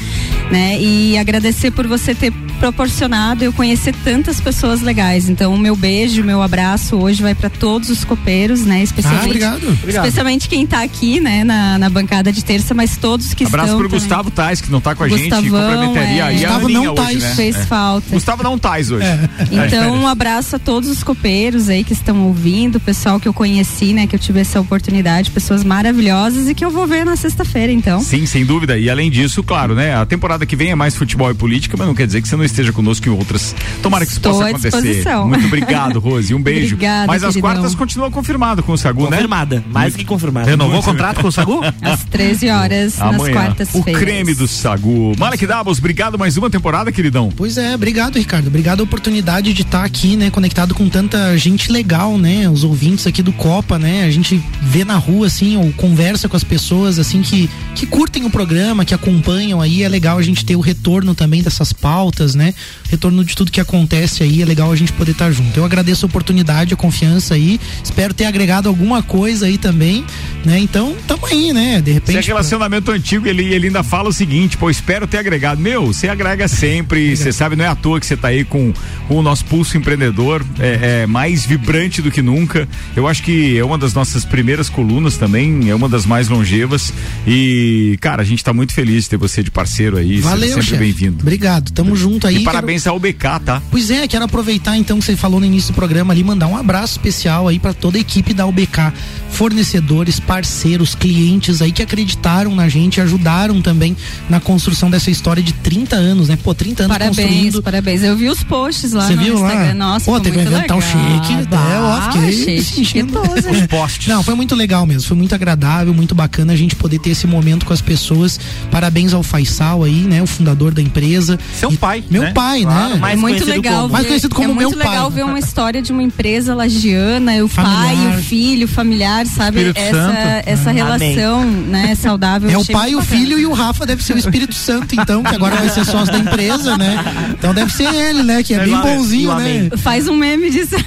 né? 0.50 0.82
E 0.82 1.16
agradecer 1.20 1.70
por 1.70 1.86
você 1.86 2.16
ter 2.16 2.34
proporcionado 2.60 3.44
eu 3.44 3.52
conhecer 3.54 3.94
tantas 4.04 4.40
pessoas 4.40 4.82
legais. 4.82 5.30
Então, 5.30 5.54
o 5.54 5.58
meu 5.58 5.76
beijo, 5.76 6.22
o 6.22 6.26
meu 6.26 6.42
abraço 6.42 6.96
hoje 6.96 7.22
vai 7.22 7.36
para 7.36 7.50
todos 7.50 7.90
os 7.90 8.04
copeiros, 8.04 8.66
né? 8.66 8.82
Especialmente, 8.84 9.22
Ah, 9.24 9.26
obrigado. 9.26 9.68
Obrigado. 9.68 10.06
especialmente 10.06 10.50
quem 10.50 10.66
tá 10.66 10.82
aqui, 10.82 11.20
né, 11.20 11.44
na, 11.44 11.78
na 11.78 11.90
bancada 11.90 12.32
de 12.32 12.44
terça, 12.44 12.74
mas 12.74 12.98
todos 12.98 13.34
que 13.34 13.46
Abraço 13.46 13.66
estão 13.68 13.80
pro 13.80 13.88
também. 13.90 14.00
Gustavo 14.00 14.32
Tais, 14.32 14.62
que 14.62 14.72
não 14.72 14.82
tá 14.82 14.96
com 14.96 15.04
a 15.04 15.08
gente. 15.10 15.30
Gustavão, 15.30 15.60
Complementaria 15.62 16.22
é. 16.22 16.22
aí 16.22 16.36
a 16.46 16.50
Gustavo 16.50 16.66
Aninha 16.66 16.82
não 16.94 16.94
hoje, 17.06 17.18
né? 17.20 17.36
Fez 17.36 17.56
É. 17.56 17.66
falta. 17.66 18.10
Gustavo 18.12 18.44
não 18.44 18.58
Tais 18.58 18.92
hoje. 18.92 19.06
Então, 19.52 19.96
um 19.96 20.08
abraço 20.08 20.56
a 20.56 20.60
todos 20.60 20.90
os 20.90 21.04
copeiros 21.04 21.70
aí 21.70 21.84
que 21.84 21.94
estão 21.94 22.24
ouvindo, 22.24 22.76
o 22.78 22.80
pessoal 22.80 23.20
que 23.20 23.28
eu 23.28 23.34
conheci, 23.34 23.94
né, 23.94 24.08
que 24.08 24.16
eu 24.16 24.20
tive 24.20 24.40
essa 24.40 24.60
oportunidade, 24.60 25.32
pessoas 25.32 25.64
maravilhosas 25.64 26.48
e 26.50 26.56
que 26.56 26.64
eu 26.64 26.72
vou 26.72 26.88
ver 26.88 27.06
na 27.06 27.16
sexta-feira, 27.16 27.72
então. 27.72 28.00
Sim, 28.02 28.26
sem 28.26 28.46
dúvida. 28.46 28.78
E 28.78 28.90
além 28.90 29.10
disso, 29.12 29.44
claro, 29.44 29.76
né? 29.76 29.96
A 29.96 30.06
temporada 30.06 30.46
que 30.46 30.56
vem 30.56 30.72
é 30.72 30.76
mais 30.76 30.96
futebol 30.96 31.30
e 31.30 31.34
política, 31.34 31.76
mas 31.78 31.88
não 31.88 31.96
quer 31.96 32.06
dizer 32.08 32.22
que 32.22 32.28
você 32.28 32.36
não 32.36 32.43
esteja 32.46 32.72
conosco 32.72 33.08
em 33.08 33.12
outras. 33.12 33.56
Tomara 33.82 34.06
que 34.06 34.12
isso 34.12 34.20
Estou 34.20 34.34
possa 34.34 34.50
acontecer. 34.50 35.06
Muito 35.26 35.46
obrigado, 35.46 36.00
Rose. 36.00 36.34
Um 36.34 36.42
beijo. 36.44 36.76
Obrigada, 36.76 37.08
Mas 37.08 37.24
as 37.24 37.36
quartas 37.38 37.76
continuam 37.76 38.12
confirmado 38.12 38.64
com 38.64 38.74
o 38.74 38.78
Sagu, 38.78 39.04
né? 39.04 39.18
Confirmada, 39.18 39.64
mais 39.70 39.96
que 39.96 40.06
confirmada. 40.06 40.50
Renovou 40.50 40.80
o 40.80 40.84
contrato 40.84 41.22
com 41.22 41.28
o 41.28 41.32
Sagu? 41.32 41.62
Às 41.82 42.04
13 42.06 42.50
horas, 42.50 42.98
nas 42.98 43.16
Amanhã. 43.16 43.32
O 43.32 43.34
quartas-feiras. 43.34 44.02
creme 44.02 44.34
do 44.34 44.48
Sagu. 44.48 45.14
Malek 45.18 45.46
Davos, 45.46 45.78
obrigado 45.80 46.18
mais 46.18 46.38
uma 46.38 46.50
temporada, 46.50 46.92
queridão. 46.92 47.30
Pois 47.36 47.58
é, 47.58 47.76
obrigado, 47.76 48.18
Ricardo. 48.18 48.48
Obrigado 48.48 48.82
a 48.82 48.84
oportunidade 48.84 49.54
de 49.54 49.62
estar 49.62 49.84
aqui, 49.84 50.16
né, 50.16 50.30
conectado 50.30 50.74
com 50.74 50.88
tanta 50.90 51.38
gente 51.38 51.72
legal, 51.72 52.18
né? 52.18 52.50
Os 52.50 52.64
ouvintes 52.64 53.08
aqui 53.08 53.22
do 53.22 53.34
Copa, 53.34 53.78
né? 53.80 54.06
A 54.06 54.12
gente 54.12 54.42
vê 54.62 54.84
na 54.86 54.98
rua, 54.98 55.28
assim, 55.28 55.58
ou 55.58 55.72
conversa 55.74 56.30
com 56.30 56.38
as 56.38 56.44
pessoas, 56.44 57.00
assim, 57.00 57.22
que, 57.22 57.50
que 57.76 57.86
curtem 57.86 58.26
o 58.26 58.30
programa, 58.30 58.86
que 58.86 58.94
acompanham 58.94 59.62
aí. 59.62 59.84
É 59.84 59.90
legal 59.90 60.18
a 60.18 60.22
gente 60.22 60.46
ter 60.46 60.56
o 60.56 60.60
retorno 60.60 61.14
também 61.16 61.42
dessas 61.42 61.74
pautas, 61.74 62.33
né? 62.36 62.54
Retorno 62.90 63.24
de 63.24 63.36
tudo 63.36 63.52
que 63.52 63.62
acontece 63.62 64.24
aí. 64.24 64.42
É 64.42 64.46
legal 64.46 64.72
a 64.72 64.76
gente 64.76 64.94
poder 64.94 65.12
estar 65.12 65.32
junto. 65.32 65.56
Eu 65.58 65.66
agradeço 65.66 66.06
a 66.06 66.08
oportunidade, 66.08 66.74
a 66.74 66.78
confiança 66.78 67.36
aí. 67.36 67.60
Espero 67.84 68.14
ter 68.14 68.26
agregado 68.26 68.70
alguma 68.70 69.02
coisa 69.02 69.46
aí 69.46 69.58
também, 69.58 70.06
né? 70.46 70.60
Então, 70.60 70.96
tamo 71.08 71.26
aí, 71.26 71.54
né? 71.54 71.82
De 71.82 71.92
Esse 71.92 72.00
repente. 72.00 72.18
é 72.18 72.22
relacionamento 72.22 72.92
antigo, 72.92 73.28
ele, 73.28 73.54
ele 73.54 73.68
ainda 73.68 73.84
fala 73.84 74.10
o 74.10 74.14
seguinte, 74.14 74.58
pô, 74.58 74.70
espero 74.70 75.08
ter 75.08 75.18
agregado. 75.18 75.62
Meu, 75.62 75.88
você 75.88 76.08
agrega 76.08 76.48
sempre, 76.48 77.16
você 77.18 77.32
sabe, 77.32 77.56
não 77.56 77.66
é 77.66 77.68
à 77.68 77.76
toa 77.76 78.00
que 78.00 78.06
você 78.06 78.18
tá 78.18 78.30
aí 78.30 78.44
com, 78.44 78.74
com 79.08 79.16
o 79.16 79.22
nosso 79.22 79.46
pulso 79.46 79.78
empreendedor, 79.78 80.46
é, 80.60 81.04
é 81.04 81.08
mais 81.08 81.46
vibrante 81.46 82.02
do 82.02 82.12
que 82.12 82.22
nunca. 82.22 82.68
Eu 82.96 83.08
acho 83.08 83.24
que 83.24 83.58
é 83.58 83.64
uma 83.64 83.78
das 83.78 83.94
nossas 83.94 84.26
primeiras 84.26 84.70
colunas 84.70 85.18
também, 85.18 85.70
é 85.70 85.76
uma 85.76 85.90
das 85.90 86.06
mais 86.06 86.28
longevas. 86.28 86.94
E, 87.28 87.98
cara, 88.02 88.22
a 88.22 88.26
gente 88.26 88.44
tá 88.44 88.54
muito 88.54 88.74
feliz 88.74 89.04
de 89.04 89.12
ter 89.12 89.18
você 89.18 89.44
de 89.44 89.52
parceiro 89.52 89.98
aí. 89.98 90.20
Valeu, 90.20 90.62
sempre 90.62 90.78
bem-vindo. 90.78 91.18
Obrigado, 91.22 91.72
tamo 91.72 91.96
junto 91.96 92.23
aí. 92.28 92.36
E 92.36 92.40
Quero- 92.40 92.52
parabéns 92.52 92.88
ao 92.88 93.00
BK, 93.00 93.40
tá? 93.46 93.62
Pois 93.72 93.90
é, 93.92 94.08
quero 94.08 94.26
aproveitar 94.26 94.78
então 94.78 95.00
que 95.00 95.06
você 95.06 95.16
falou 95.16 95.40
no 95.40 95.46
início 95.46 95.72
do 95.74 95.76
programa 95.76 96.14
ali, 96.14 96.24
mandar 96.24 96.48
um 96.48 96.58
abraço 96.58 96.94
especial 96.94 97.48
aí 97.48 97.60
para 97.60 97.74
toda 97.74 97.98
a 97.98 98.02
equipe 98.02 98.34
da 98.34 98.46
UBK, 98.46 98.92
fornecedores, 99.30 100.20
parceiros, 100.20 100.96
clientes 100.96 101.62
aí 101.62 101.72
que 101.72 101.82
acreditaram 101.82 102.56
na 102.56 102.70
gente, 102.70 103.02
ajudaram 103.02 103.62
também 103.62 103.96
na 104.30 104.40
construção 104.40 104.90
dessa 104.90 105.10
história 105.12 105.42
de 105.44 105.52
30 105.54 105.96
anos, 105.96 106.30
né? 106.30 106.38
Pô, 106.42 106.54
30 106.54 106.84
anos 106.84 106.98
Parabéns, 106.98 107.18
construindo. 107.28 107.64
parabéns. 107.64 108.04
Eu 108.04 108.16
vi 108.16 108.30
os 108.30 108.44
posts 108.44 108.92
lá 108.94 109.08
Você 109.08 109.16
no 109.16 109.24
viu 109.24 109.40
lá? 109.40 109.48
Instagram. 109.54 109.74
Nossa, 109.74 110.06
Pô, 110.06 110.20
teve 110.20 110.38
um 110.38 110.42
evento 110.42 110.68
tão 110.68 110.78
legal. 110.80 110.82
chique, 110.82 111.36
né? 111.36 111.48
Ó, 111.82 111.94
Ah, 111.94 112.12
fiquei 112.14 112.62
sentindo 112.62 113.20
os 113.52 113.68
postes. 113.68 114.08
Não, 114.08 114.24
foi 114.24 114.36
muito 114.36 114.56
legal 114.56 114.86
mesmo, 114.86 115.08
foi 115.08 115.18
muito 115.18 115.34
agradável, 115.36 115.94
muito 115.94 116.14
bacana 116.16 116.54
a 116.54 116.56
gente 116.56 116.76
poder 116.76 117.00
ter 117.00 117.10
esse 117.10 117.26
momento 117.28 117.66
com 117.66 117.74
as 117.74 117.82
pessoas. 117.82 118.40
Parabéns 118.72 119.14
ao 119.14 119.24
Faisal 119.24 119.84
aí, 119.84 120.02
né? 120.02 120.22
O 120.22 120.28
fundador 120.28 120.74
da 120.74 120.82
empresa. 120.82 121.40
Seu 121.60 121.72
pai, 121.74 122.04
Meu 122.14 122.24
né? 122.24 122.32
pai, 122.34 122.62
Claro, 122.64 122.94
né? 122.94 123.00
mais 123.00 123.14
é 123.18 123.22
muito 123.22 123.34
conhecido 123.44 123.52
legal 123.52 123.76
como. 123.76 123.88
ver, 123.88 123.94
Mais 123.94 124.08
conhecido 124.08 124.36
como 124.36 124.52
é 124.52 124.54
muito 124.54 124.70
meu 124.70 124.78
pai. 124.80 124.88
legal 124.90 125.10
ver 125.12 125.26
uma 125.26 125.40
história 125.40 125.82
de 125.82 125.92
uma 125.92 126.04
empresa 126.04 126.56
lagiana, 126.56 127.44
o 127.44 127.50
pai, 127.50 127.66
Familiar. 127.96 128.20
o 128.20 128.24
filho, 128.24 128.68
familiar, 128.68 129.26
sabe? 129.26 129.58
Espírito 129.58 129.80
essa 129.80 129.92
Santo. 129.98 130.18
essa 130.50 130.70
Amém. 130.70 130.84
relação, 130.84 131.46
né, 131.46 131.96
saudável. 132.00 132.50
É 132.50 132.58
o 132.58 132.66
pai, 132.66 132.92
o 132.92 132.98
muito 132.98 133.10
filho 133.10 133.40
e 133.40 133.46
o 133.46 133.52
Rafa 133.54 133.86
deve 133.86 134.04
ser 134.04 134.14
o 134.14 134.18
Espírito 134.18 134.54
Santo, 134.56 134.96
então, 134.96 135.24
que 135.24 135.34
agora 135.36 135.56
vai 135.56 135.70
ser 135.70 135.86
sócio 135.86 136.12
da 136.14 136.20
empresa, 136.20 136.78
né? 136.78 137.04
Então 137.32 137.54
deve 137.54 137.72
ser 137.74 137.94
ele, 137.94 138.24
né? 138.24 138.44
Que 138.44 138.54
é 138.54 138.60
bem 138.64 138.76
bonzinho, 138.80 139.34
né? 139.36 139.70
Faz 139.78 140.08
um 140.08 140.16
meme 140.16 140.50
disso. 140.50 140.76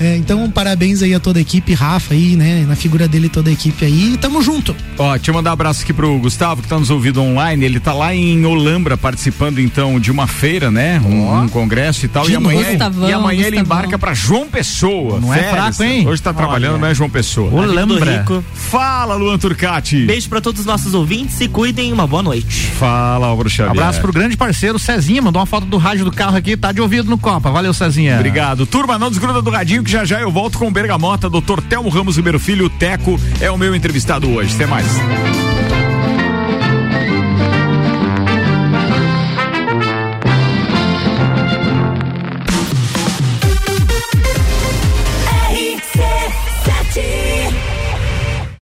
É, 0.00 0.16
então, 0.16 0.50
parabéns 0.50 1.02
aí 1.02 1.14
a 1.14 1.20
toda 1.20 1.38
a 1.38 1.42
equipe, 1.42 1.72
Rafa 1.72 2.14
aí, 2.14 2.36
né? 2.36 2.64
Na 2.66 2.76
figura 2.76 3.06
dele, 3.08 3.28
toda 3.28 3.48
a 3.48 3.52
equipe 3.52 3.84
aí. 3.84 4.18
Tamo 4.20 4.42
junto. 4.42 4.74
Ó, 4.98 5.14
deixa 5.14 5.30
eu 5.30 5.34
mandar 5.34 5.50
um 5.50 5.52
abraço 5.54 5.82
aqui 5.82 5.92
pro 5.92 6.18
Gustavo, 6.18 6.62
que 6.62 6.68
tá 6.68 6.78
nos 6.78 6.90
ouvindo 6.90 7.22
online. 7.22 7.64
Ele 7.64 7.80
tá 7.80 7.92
lá 7.92 8.14
em 8.14 8.44
Olambra, 8.44 8.96
participando 8.96 9.60
então 9.60 9.93
de 10.00 10.10
uma 10.10 10.26
feira, 10.26 10.70
né? 10.70 11.00
Um, 11.04 11.42
um 11.42 11.48
congresso 11.48 12.04
e 12.04 12.08
tal. 12.08 12.24
De 12.24 12.32
E 12.32 12.36
amanhã, 12.36 12.76
novo? 12.78 13.08
e 13.08 13.12
amanhã 13.12 13.46
ele 13.46 13.56
Gustavão. 13.58 13.78
embarca 13.78 13.98
pra 13.98 14.14
João 14.14 14.48
Pessoa. 14.48 15.20
Não 15.20 15.32
é 15.32 15.38
Férias. 15.38 15.76
fraco, 15.76 15.82
hein? 15.84 16.06
Hoje 16.08 16.22
tá 16.22 16.32
trabalhando, 16.32 16.78
mas 16.78 16.90
é 16.92 16.94
João 16.94 17.10
Pessoa. 17.10 17.52
Olambra. 17.52 18.18
Rico. 18.18 18.44
Fala, 18.54 19.14
Luan 19.14 19.38
Turcati. 19.38 20.04
Beijo 20.04 20.28
pra 20.28 20.40
todos 20.40 20.60
os 20.60 20.66
nossos 20.66 20.94
ouvintes, 20.94 21.34
se 21.36 21.48
cuidem, 21.48 21.92
uma 21.92 22.06
boa 22.06 22.22
noite. 22.22 22.66
Fala, 22.78 23.26
Álvaro 23.28 23.48
Xavier. 23.50 23.70
Abraço 23.70 24.00
pro 24.00 24.12
grande 24.12 24.36
parceiro 24.36 24.78
Cezinha, 24.78 25.22
mandou 25.22 25.40
uma 25.40 25.46
foto 25.46 25.66
do 25.66 25.76
rádio 25.76 26.04
do 26.04 26.12
carro 26.12 26.36
aqui, 26.36 26.56
tá 26.56 26.72
de 26.72 26.80
ouvido 26.80 27.08
no 27.08 27.18
Copa. 27.18 27.50
Valeu, 27.50 27.72
Cezinha. 27.74 28.16
Obrigado. 28.16 28.66
Turma, 28.66 28.98
não 28.98 29.10
desgruda 29.10 29.40
do 29.42 29.50
radinho 29.50 29.82
que 29.84 29.90
já 29.90 30.04
já 30.04 30.20
eu 30.20 30.30
volto 30.30 30.58
com 30.58 30.68
o 30.68 30.70
Bergamota, 30.70 31.28
Dr. 31.30 31.60
Telmo 31.68 31.88
Ramos 31.88 32.16
Ribeiro 32.16 32.38
Filho, 32.40 32.66
o 32.66 32.70
Teco 32.70 33.18
é 33.40 33.50
o 33.50 33.56
meu 33.58 33.74
entrevistado 33.74 34.30
hoje. 34.30 34.54
Até 34.54 34.66
mais. 34.66 35.53